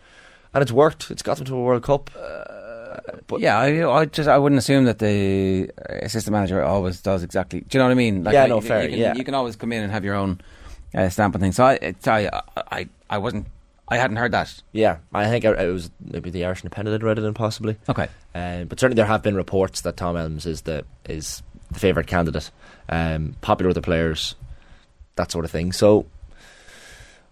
and 0.54 0.62
it's 0.62 0.72
worked. 0.72 1.12
It's 1.12 1.22
got 1.24 1.38
them 1.38 1.46
to 1.48 1.56
a 1.56 1.62
World 1.62 1.84
Cup. 1.84 2.10
Uh, 2.16 2.62
but 3.28 3.40
yeah, 3.40 3.58
I, 3.58 4.02
I 4.02 4.06
just 4.06 4.28
I 4.28 4.38
wouldn't 4.38 4.60
assume 4.60 4.86
that 4.86 5.00
the 5.00 5.72
assistant 6.04 6.34
manager 6.34 6.62
always 6.62 7.02
does 7.02 7.24
exactly. 7.24 7.62
Do 7.62 7.78
you 7.78 7.80
know 7.80 7.86
what 7.86 7.92
I 7.92 7.96
mean? 7.96 8.26
Yeah, 8.26 8.48
no, 8.48 8.56
you, 8.56 8.62
fair, 8.62 8.84
You 8.84 8.90
can, 8.90 9.00
yeah. 9.00 9.14
you 9.16 9.24
can 9.24 9.34
always 9.34 9.56
come 9.56 9.72
in 9.72 9.84
and 9.84 9.92
have 9.92 10.04
your 10.04 10.16
own 10.16 10.42
uh, 10.96 11.10
stamp 11.10 11.36
on 11.36 11.42
things. 11.42 11.56
So 11.56 11.64
I, 11.64 11.80
I, 11.84 12.42
I, 12.72 12.90
I 13.10 13.18
wasn't, 13.18 13.48
I 13.88 13.98
hadn't 13.98 14.18
heard 14.18 14.32
that. 14.32 14.62
yeah, 14.72 14.98
I 15.14 15.26
think 15.28 15.44
it 15.44 15.56
was 15.72 15.92
maybe 16.00 16.30
the 16.30 16.46
Irish 16.46 16.62
Independent 16.64 17.00
that 17.00 17.06
read 17.06 17.18
it 17.20 17.24
in 17.26 17.34
possibly. 17.34 17.78
Okay, 17.90 18.08
Um, 18.34 18.68
but 18.68 18.80
certainly 18.80 18.96
there 18.96 19.06
have 19.06 19.22
been 19.22 19.36
reports 19.36 19.82
that 19.82 19.98
Tom 19.98 20.16
Elmes 20.16 20.46
is 20.46 20.62
the 20.62 20.86
is 21.10 21.44
the 21.72 21.80
favourite 21.80 22.08
candidate, 22.08 22.52
um, 22.90 23.36
popular 23.42 23.68
with 23.70 23.76
the 23.76 23.82
players, 23.82 24.36
that 25.16 25.32
sort 25.32 25.46
of 25.46 25.52
thing. 25.52 25.72
So, 25.72 26.06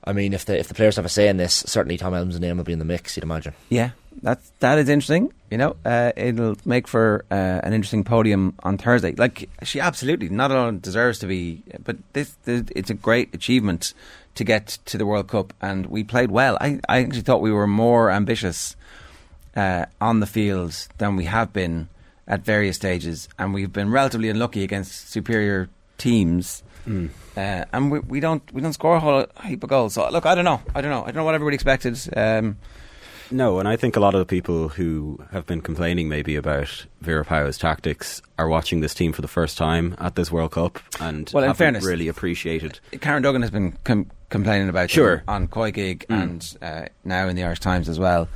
I 0.04 0.14
mean, 0.14 0.34
if 0.34 0.46
the 0.46 0.58
if 0.58 0.68
the 0.68 0.74
players 0.74 0.96
have 0.96 1.06
a 1.06 1.10
say 1.10 1.28
in 1.28 1.38
this, 1.38 1.64
certainly 1.68 1.98
Tom 1.98 2.14
Elmes' 2.14 2.40
name 2.40 2.58
will 2.58 2.64
be 2.64 2.74
in 2.74 2.80
the 2.80 2.86
mix. 2.86 3.18
You'd 3.18 3.24
imagine. 3.24 3.54
yeah, 3.70 3.92
that's 4.22 4.52
that 4.60 4.78
is 4.80 4.90
interesting. 4.90 5.34
You 5.52 5.58
know, 5.58 5.76
uh, 5.84 6.12
it'll 6.16 6.56
make 6.66 6.88
for 6.88 7.26
uh, 7.32 7.62
an 7.64 7.74
interesting 7.74 8.04
podium 8.04 8.54
on 8.64 8.78
Thursday. 8.78 9.14
Like 9.14 9.50
she 9.64 9.80
absolutely 9.80 10.30
not 10.30 10.52
alone 10.52 10.80
deserves 10.80 11.20
to 11.20 11.28
be, 11.28 11.64
but 11.84 11.98
this, 12.14 12.36
this 12.46 12.64
it's 12.76 12.90
a 12.90 12.94
great 12.94 13.34
achievement 13.34 13.94
to 14.36 14.44
get 14.44 14.78
to 14.86 14.98
the 14.98 15.06
World 15.06 15.28
Cup, 15.28 15.54
and 15.62 15.88
we 15.88 16.04
played 16.04 16.32
well. 16.32 16.58
I 16.62 16.80
I 16.88 17.00
actually 17.00 17.22
thought 17.22 17.42
we 17.42 17.52
were 17.52 17.68
more 17.68 18.12
ambitious 18.12 18.76
uh, 19.56 19.86
on 20.00 20.20
the 20.20 20.28
field 20.28 20.88
than 20.98 21.16
we 21.16 21.26
have 21.26 21.52
been 21.52 21.90
at 22.28 22.42
various 22.42 22.76
stages, 22.76 23.28
and 23.38 23.54
we've 23.54 23.74
been 23.74 23.90
relatively 23.90 24.30
unlucky 24.30 24.64
against 24.64 25.10
superior 25.10 25.68
teams. 26.00 26.64
Uh, 26.88 27.66
and 27.72 27.92
we, 27.92 28.00
we 28.00 28.20
don't 28.20 28.52
we 28.52 28.62
don't 28.62 28.74
score 28.74 28.96
a 28.96 29.00
whole 29.00 29.26
heap 29.46 29.64
of 29.64 29.70
goals. 29.70 29.94
So 29.94 30.10
look, 30.10 30.26
I 30.26 30.34
don't 30.34 30.46
know, 30.46 30.60
I 30.74 30.82
don't 30.82 30.90
know, 30.90 31.02
I 31.04 31.06
don't 31.08 31.18
know 31.18 31.24
what 31.24 31.36
everybody 31.36 31.54
expected. 31.56 31.98
Um, 32.18 32.58
No, 33.32 33.60
and 33.60 33.68
I 33.68 33.76
think 33.76 33.96
a 33.96 34.00
lot 34.00 34.16
of 34.16 34.20
the 34.20 34.26
people 34.26 34.70
who 34.70 35.20
have 35.32 35.46
been 35.46 35.62
complaining 35.62 36.10
maybe 36.10 36.36
about 36.36 36.88
Vera 37.02 37.24
Pauw's 37.24 37.60
tactics 37.60 38.24
are 38.40 38.48
watching 38.48 38.80
this 38.80 38.96
team 38.96 39.14
for 39.14 39.22
the 39.22 39.28
first 39.28 39.56
time 39.56 39.94
at 40.00 40.16
this 40.16 40.32
World 40.32 40.52
Cup 40.54 40.80
and 41.00 41.30
Well, 41.32 41.44
in 41.44 41.54
fairness- 41.54 41.86
really 41.86 42.08
appreciated. 42.08 42.80
Karen 43.02 43.22
Duggan 43.22 43.44
has 43.44 43.52
been 43.52 43.78
com- 43.84 44.10
complaining 44.32 44.68
about 44.68 44.90
Sure. 44.90 45.22
on 45.28 45.48
COYGIG 45.48 46.06
and 46.10 46.58
uh, 46.64 46.86
now 47.04 47.28
in 47.28 47.36
the 47.36 47.44
Irish 47.44 47.60
Times 47.60 47.88
as 47.88 48.00
well 48.00 48.28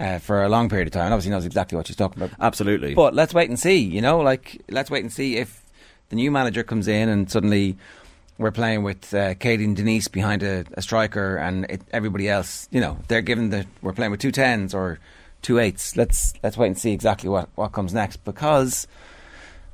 uh, 0.00 0.18
for 0.18 0.42
a 0.42 0.48
long 0.48 0.68
period 0.68 0.88
of 0.88 0.92
time. 0.92 1.04
And 1.04 1.14
obviously 1.14 1.30
knows 1.30 1.46
exactly 1.46 1.76
what 1.76 1.86
she's 1.86 1.94
talking 1.96 2.20
about. 2.20 2.36
Absolutely. 2.40 2.94
But 2.94 3.14
let's 3.14 3.32
wait 3.32 3.48
and 3.48 3.58
see. 3.60 3.78
You 3.78 4.00
know, 4.02 4.18
like 4.18 4.60
let's 4.68 4.90
wait 4.90 5.04
and 5.04 5.12
see 5.12 5.36
if 5.36 5.61
the 6.12 6.16
new 6.16 6.30
manager 6.30 6.62
comes 6.62 6.88
in 6.88 7.08
and 7.08 7.30
suddenly 7.30 7.78
we're 8.36 8.50
playing 8.50 8.82
with 8.82 9.14
uh, 9.14 9.32
Katie 9.34 9.64
and 9.64 9.74
Denise 9.74 10.08
behind 10.08 10.42
a, 10.42 10.66
a 10.74 10.82
striker, 10.82 11.36
and 11.36 11.64
it, 11.70 11.80
everybody 11.90 12.28
else, 12.28 12.68
you 12.70 12.82
know, 12.82 12.98
they're 13.08 13.22
given 13.22 13.48
the 13.48 13.64
we're 13.80 13.94
playing 13.94 14.10
with 14.10 14.20
two 14.20 14.30
tens 14.30 14.74
or 14.74 14.98
two 15.40 15.58
eights. 15.58 15.96
Let's 15.96 16.34
let's 16.42 16.58
wait 16.58 16.66
and 16.66 16.78
see 16.78 16.92
exactly 16.92 17.30
what 17.30 17.48
what 17.54 17.72
comes 17.72 17.94
next 17.94 18.18
because 18.26 18.86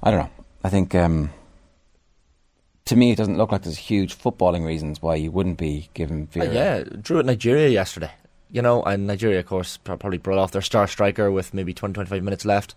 I 0.00 0.12
don't 0.12 0.20
know. 0.20 0.30
I 0.62 0.68
think. 0.68 0.94
Um, 0.94 1.30
to 2.84 2.96
me, 2.96 3.10
it 3.10 3.16
doesn't 3.16 3.36
look 3.36 3.52
like 3.52 3.62
there's 3.62 3.76
huge 3.76 4.16
footballing 4.16 4.64
reasons 4.64 5.02
why 5.02 5.16
you 5.16 5.30
wouldn't 5.30 5.58
be 5.58 5.90
given 5.92 6.26
Uh, 6.34 6.44
yeah, 6.44 6.84
drew 7.02 7.18
at 7.18 7.26
Nigeria 7.26 7.68
yesterday. 7.68 8.12
You 8.50 8.62
know, 8.62 8.82
and 8.82 9.06
Nigeria, 9.06 9.40
of 9.40 9.46
course, 9.46 9.76
probably 9.76 10.16
brought 10.16 10.38
off 10.38 10.52
their 10.52 10.62
star 10.62 10.86
striker 10.86 11.30
with 11.30 11.52
maybe 11.52 11.74
20, 11.74 11.92
25 11.92 12.22
minutes 12.22 12.46
left. 12.46 12.74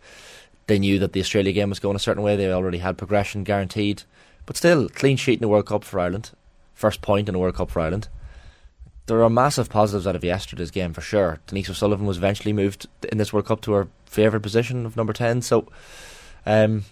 They 0.72 0.80
knew 0.80 1.00
that 1.00 1.12
the 1.12 1.20
Australia 1.20 1.52
game 1.52 1.68
was 1.68 1.82
going 1.82 1.98
a 1.98 2.00
certain 2.00 2.24
way. 2.24 2.38
They 2.38 2.50
already 2.50 2.78
had 2.78 2.98
progression 2.98 3.44
guaranteed. 3.44 4.04
But 4.46 4.56
still, 4.56 4.88
clean 4.88 5.18
sheet 5.18 5.34
in 5.34 5.42
the 5.42 5.50
World 5.50 5.66
Cup 5.66 5.84
for 5.84 6.00
Ireland. 6.00 6.32
First 6.74 7.02
point 7.02 7.28
in 7.28 7.34
the 7.34 7.40
World 7.40 7.56
Cup 7.56 7.70
for 7.70 7.82
Ireland. 7.82 8.08
There 9.08 9.22
are 9.22 9.30
massive 9.30 9.70
positives 9.70 10.08
out 10.08 10.16
of 10.16 10.24
yesterday's 10.24 10.72
game 10.72 10.94
for 10.94 11.02
sure. 11.02 11.40
Denise 11.48 11.70
O'Sullivan 11.70 12.06
was 12.06 12.16
eventually 12.16 12.54
moved 12.54 12.88
in 13.12 13.18
this 13.18 13.34
World 13.34 13.48
Cup 13.48 13.60
to 13.64 13.74
her 13.74 13.90
favourite 14.06 14.44
position 14.44 14.86
of 14.86 14.96
number 14.96 15.12
10. 15.12 15.42
So 15.42 15.68
um, 16.46 16.86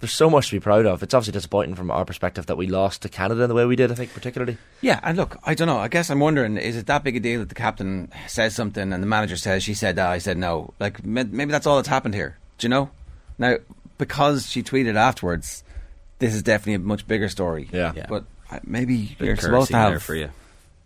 there's 0.00 0.12
so 0.12 0.28
much 0.28 0.50
to 0.50 0.56
be 0.56 0.60
proud 0.60 0.84
of. 0.84 1.02
It's 1.02 1.14
obviously 1.14 1.32
disappointing 1.32 1.76
from 1.76 1.90
our 1.90 2.04
perspective 2.04 2.44
that 2.44 2.58
we 2.58 2.66
lost 2.66 3.00
to 3.00 3.08
Canada 3.08 3.44
in 3.44 3.48
the 3.48 3.54
way 3.54 3.64
we 3.64 3.74
did, 3.74 3.90
I 3.90 3.94
think, 3.94 4.12
particularly. 4.12 4.58
Yeah, 4.82 5.00
and 5.02 5.16
look, 5.16 5.38
I 5.44 5.54
don't 5.54 5.68
know. 5.68 5.78
I 5.78 5.88
guess 5.88 6.10
I'm 6.10 6.20
wondering: 6.20 6.58
is 6.58 6.76
it 6.76 6.84
that 6.88 7.02
big 7.02 7.16
a 7.16 7.20
deal 7.20 7.40
that 7.40 7.48
the 7.48 7.54
captain 7.54 8.12
says 8.28 8.54
something 8.54 8.92
and 8.92 9.02
the 9.02 9.06
manager 9.06 9.38
says 9.38 9.62
she 9.62 9.72
said 9.72 9.96
that, 9.96 10.10
I 10.10 10.18
said 10.18 10.36
no? 10.36 10.74
Like 10.78 11.02
maybe 11.06 11.52
that's 11.52 11.66
all 11.66 11.76
that's 11.76 11.88
happened 11.88 12.14
here. 12.14 12.36
Do 12.58 12.66
you 12.66 12.68
know? 12.68 12.90
Now, 13.38 13.56
because 13.98 14.50
she 14.50 14.62
tweeted 14.62 14.96
afterwards, 14.96 15.64
this 16.18 16.34
is 16.34 16.42
definitely 16.42 16.74
a 16.74 16.78
much 16.80 17.06
bigger 17.06 17.28
story. 17.28 17.68
Yeah. 17.72 17.92
Yeah. 17.96 18.06
but 18.08 18.24
uh, 18.50 18.60
maybe 18.64 19.16
Bit 19.18 19.24
you're 19.24 19.32
of 19.34 19.40
supposed 19.40 19.68
to 19.68 19.72
courtesy 19.74 19.92
have. 19.92 20.02
for 20.02 20.14
you. 20.14 20.30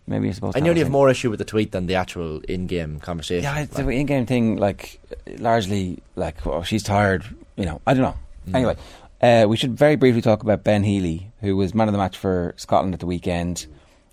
Maybe 0.07 0.25
you're 0.25 0.33
supposed. 0.33 0.57
I 0.57 0.59
to 0.59 0.63
nearly 0.63 0.79
have, 0.79 0.87
have 0.87 0.91
more 0.91 1.09
issue 1.09 1.29
with 1.29 1.37
the 1.39 1.45
tweet 1.45 1.71
than 1.71 1.85
the 1.85 1.95
actual 1.95 2.39
in-game 2.41 2.99
conversation. 2.99 3.43
Yeah, 3.43 3.59
it's 3.59 3.75
Like, 3.75 3.85
the 3.85 3.91
in-game 3.91 4.25
thing. 4.25 4.57
Like 4.57 4.99
largely, 5.37 5.99
like 6.15 6.45
oh, 6.47 6.63
she's 6.63 6.81
tired. 6.83 7.23
You 7.55 7.65
know, 7.65 7.81
I 7.85 7.93
don't 7.93 8.01
know. 8.03 8.15
Mm. 8.49 8.55
Anyway, 8.55 8.75
uh, 9.21 9.45
we 9.47 9.55
should 9.55 9.77
very 9.77 9.95
briefly 9.97 10.21
talk 10.21 10.41
about 10.41 10.63
Ben 10.63 10.83
Healy, 10.83 11.31
who 11.41 11.55
was 11.55 11.75
man 11.75 11.87
of 11.87 11.91
the 11.91 11.99
match 11.99 12.17
for 12.17 12.53
Scotland 12.57 12.95
at 12.95 12.99
the 12.99 13.05
weekend. 13.05 13.67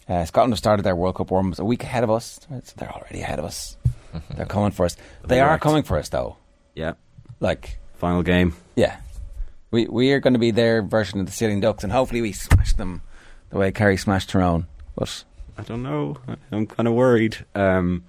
Uh, 0.07 0.25
Scotland 0.27 0.53
have 0.53 0.59
started 0.59 0.83
their 0.83 0.95
World 0.95 1.15
Cup 1.17 1.31
warm-ups 1.31 1.59
a 1.59 1.65
week 1.65 1.83
ahead 1.83 2.05
of 2.05 2.11
us. 2.11 2.41
So 2.49 2.75
they're 2.77 2.93
already 2.93 3.23
ahead 3.23 3.39
of 3.39 3.45
us. 3.47 3.77
they're 4.37 4.45
coming 4.47 4.71
for 4.73 4.85
us. 4.85 4.97
They 5.25 5.41
are 5.41 5.49
Correct. 5.49 5.63
coming 5.63 5.83
for 5.83 5.97
us, 5.99 6.11
though. 6.11 6.37
Yeah. 6.75 6.93
Like, 7.41 7.79
Final 7.97 8.23
game. 8.23 8.55
yeah, 8.77 8.99
we 9.71 9.87
we 9.87 10.13
are 10.13 10.21
going 10.21 10.35
to 10.35 10.39
be 10.39 10.51
their 10.51 10.83
version 10.83 11.21
of 11.21 11.27
the 11.27 11.33
Sitting 11.33 11.61
Ducks, 11.61 11.83
and 11.83 11.93
hopefully 11.93 12.21
we 12.21 12.33
smash 12.33 12.75
them 12.75 13.03
the 13.51 13.59
way 13.59 13.73
Kerry 13.73 13.97
smashed 13.97 14.31
Tyrone. 14.31 14.67
But 14.97 15.25
I 15.59 15.63
don't 15.63 15.83
know. 15.83 16.19
I'm 16.53 16.67
kind 16.67 16.87
of 16.87 16.95
worried. 16.95 17.45
Um, 17.55 18.05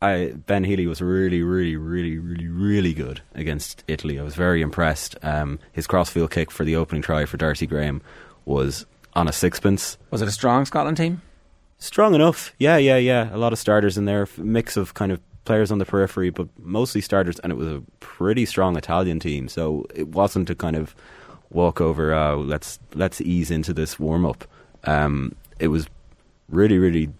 I 0.00 0.32
Ben 0.34 0.64
Healy 0.64 0.86
was 0.86 1.00
really, 1.00 1.42
really, 1.42 1.76
really, 1.76 2.18
really, 2.18 2.48
really 2.48 2.94
good 2.94 3.20
against 3.34 3.84
Italy. 3.86 4.18
I 4.18 4.22
was 4.22 4.34
very 4.34 4.62
impressed. 4.62 5.16
Um, 5.22 5.58
his 5.72 5.86
crossfield 5.86 6.30
kick 6.30 6.50
for 6.50 6.64
the 6.64 6.76
opening 6.76 7.02
try 7.02 7.24
for 7.24 7.36
Darcy 7.36 7.66
Graham 7.66 8.02
was 8.44 8.86
on 9.14 9.28
a 9.28 9.32
sixpence. 9.32 9.98
was 10.10 10.22
it 10.22 10.28
a 10.28 10.32
strong 10.32 10.64
Scotland 10.64 10.96
team? 10.96 11.20
Strong 11.78 12.14
enough. 12.14 12.54
Yeah, 12.58 12.78
yeah, 12.78 12.96
yeah. 12.96 13.34
A 13.34 13.36
lot 13.36 13.52
of 13.52 13.58
starters 13.58 13.98
in 13.98 14.04
there. 14.06 14.26
Mix 14.38 14.76
of 14.76 14.94
kind 14.94 15.12
of 15.12 15.20
players 15.44 15.70
on 15.72 15.78
the 15.78 15.84
periphery, 15.84 16.30
but 16.30 16.48
mostly 16.58 17.00
starters. 17.00 17.38
And 17.40 17.52
it 17.52 17.56
was 17.56 17.68
a 17.68 17.82
pretty 18.00 18.46
strong 18.46 18.76
Italian 18.76 19.20
team. 19.20 19.48
So 19.48 19.86
it 19.94 20.08
wasn't 20.08 20.50
a 20.50 20.54
kind 20.54 20.76
of 20.76 20.94
walk 21.50 21.80
over. 21.80 22.14
Uh, 22.14 22.36
let's 22.36 22.78
let's 22.94 23.20
ease 23.20 23.50
into 23.50 23.72
this 23.72 23.98
warm 23.98 24.24
up. 24.24 24.44
Um, 24.84 25.34
it 25.58 25.68
was 25.68 25.86
really, 26.48 26.78
really 26.78 27.10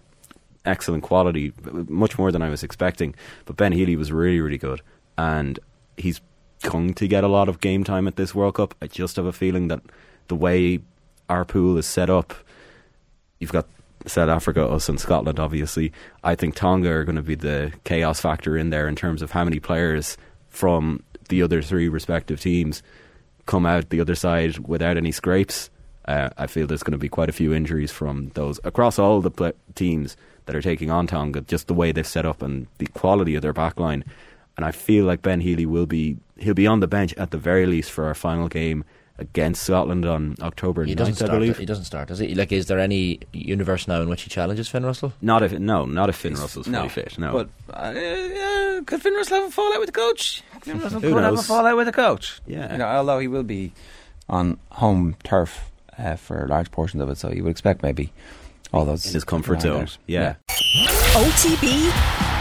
excellent 0.65 1.03
quality, 1.03 1.53
much 1.71 2.17
more 2.17 2.31
than 2.31 2.41
I 2.41 2.49
was 2.49 2.63
expecting. 2.63 3.15
But 3.45 3.57
Ben 3.57 3.71
Healy 3.71 3.95
was 3.95 4.11
really, 4.11 4.39
really 4.39 4.57
good, 4.57 4.81
and 5.17 5.59
he's 5.97 6.21
going 6.61 6.93
to 6.93 7.07
get 7.07 7.23
a 7.23 7.27
lot 7.27 7.49
of 7.49 7.59
game 7.59 7.83
time 7.83 8.07
at 8.07 8.15
this 8.15 8.33
World 8.33 8.55
Cup. 8.55 8.75
I 8.81 8.87
just 8.87 9.17
have 9.17 9.25
a 9.25 9.33
feeling 9.33 9.67
that 9.67 9.81
the 10.27 10.35
way 10.35 10.79
our 11.29 11.45
pool 11.45 11.77
is 11.77 11.85
set 11.85 12.09
up, 12.09 12.33
you've 13.39 13.51
got 13.51 13.67
South 14.05 14.29
Africa, 14.29 14.67
us, 14.67 14.89
and 14.89 14.99
Scotland. 14.99 15.39
Obviously, 15.39 15.91
I 16.23 16.35
think 16.35 16.55
Tonga 16.55 16.89
are 16.89 17.03
going 17.03 17.15
to 17.15 17.21
be 17.21 17.35
the 17.35 17.73
chaos 17.83 18.19
factor 18.19 18.57
in 18.57 18.69
there 18.69 18.87
in 18.87 18.95
terms 18.95 19.21
of 19.21 19.31
how 19.31 19.43
many 19.43 19.59
players 19.59 20.17
from 20.49 21.03
the 21.29 21.41
other 21.41 21.61
three 21.61 21.87
respective 21.87 22.39
teams 22.39 22.83
come 23.45 23.65
out 23.65 23.89
the 23.89 24.01
other 24.01 24.15
side 24.15 24.59
without 24.59 24.97
any 24.97 25.11
scrapes. 25.11 25.69
Uh, 26.05 26.29
I 26.37 26.47
feel 26.47 26.67
there's 26.67 26.83
going 26.83 26.93
to 26.93 26.97
be 26.97 27.09
quite 27.09 27.29
a 27.29 27.33
few 27.33 27.53
injuries 27.53 27.91
from 27.91 28.29
those 28.33 28.59
across 28.63 28.99
all 28.99 29.21
the 29.21 29.31
pl- 29.31 29.53
teams 29.75 30.17
that 30.45 30.55
are 30.55 30.61
taking 30.61 30.91
on 30.91 31.07
Tonga. 31.07 31.41
Just 31.41 31.67
the 31.67 31.73
way 31.73 31.91
they've 31.91 32.05
set 32.05 32.25
up 32.25 32.41
and 32.41 32.67
the 32.77 32.87
quality 32.87 33.35
of 33.35 33.41
their 33.41 33.53
backline, 33.53 34.03
and 34.57 34.65
I 34.65 34.71
feel 34.71 35.05
like 35.05 35.21
Ben 35.21 35.39
Healy 35.39 35.65
will 35.65 35.85
be 35.85 36.17
he'll 36.37 36.53
be 36.53 36.67
on 36.67 36.81
the 36.81 36.87
bench 36.87 37.13
at 37.13 37.31
the 37.31 37.37
very 37.37 37.65
least 37.65 37.91
for 37.91 38.05
our 38.05 38.13
final 38.13 38.49
game 38.49 38.83
against 39.23 39.63
Scotland 39.63 40.05
on 40.05 40.35
October 40.41 40.83
he 40.83 40.95
doesn't 40.95 41.13
9th, 41.15 41.21
I 41.23 41.25
start. 41.25 41.39
believe. 41.39 41.57
He 41.57 41.65
doesn't 41.65 41.85
start, 41.85 42.07
does 42.09 42.19
he? 42.19 42.35
Like, 42.35 42.51
is 42.51 42.65
there 42.67 42.79
any 42.79 43.19
universe 43.33 43.87
now 43.87 44.01
in 44.01 44.09
which 44.09 44.23
he 44.23 44.29
challenges 44.29 44.67
Finn 44.69 44.85
Russell? 44.85 45.13
Not 45.21 45.41
if 45.43 45.51
no, 45.53 45.85
not 45.85 46.09
if 46.09 46.15
Finn 46.15 46.33
Russell's 46.33 46.67
fully 46.67 46.77
no, 46.83 46.89
fit. 46.89 47.17
No, 47.17 47.31
But 47.31 47.49
uh, 47.73 47.79
uh, 47.79 48.81
could 48.85 49.01
Finn 49.01 49.13
Russell 49.13 49.37
have 49.41 49.47
a 49.49 49.51
fallout 49.51 49.79
with 49.79 49.87
the 49.87 49.99
coach? 49.99 50.43
Finn 50.61 50.79
Russell 50.83 50.99
Who 50.99 51.13
could 51.13 51.23
have 51.23 51.39
a 51.39 51.41
fallout 51.43 51.77
with 51.77 51.87
the 51.87 51.93
coach. 51.93 52.41
Yeah. 52.45 52.71
You 52.73 52.77
know, 52.79 52.85
although 52.87 53.19
he 53.19 53.27
will 53.27 53.43
be 53.43 53.71
on 54.29 54.59
home 54.71 55.15
turf 55.23 55.71
uh, 55.97 56.15
for 56.15 56.47
large 56.47 56.71
portions 56.71 57.01
of 57.01 57.09
it, 57.09 57.17
so 57.17 57.31
you 57.31 57.43
would 57.43 57.51
expect 57.51 57.83
maybe 57.83 58.11
all 58.71 58.85
those 58.85 59.05
in 59.05 59.13
his 59.13 59.23
comfort 59.23 59.53
around 59.53 59.61
zone. 59.61 59.83
it. 59.83 59.97
Yeah. 60.07 60.35
OTB 61.13 61.91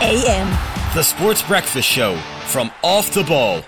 AM. 0.01 0.49
The 0.95 1.03
Sports 1.03 1.43
Breakfast 1.43 1.89
Show 1.89 2.17
from 2.47 2.71
Off 2.83 3.13
the 3.13 3.23
Ball. 3.25 3.63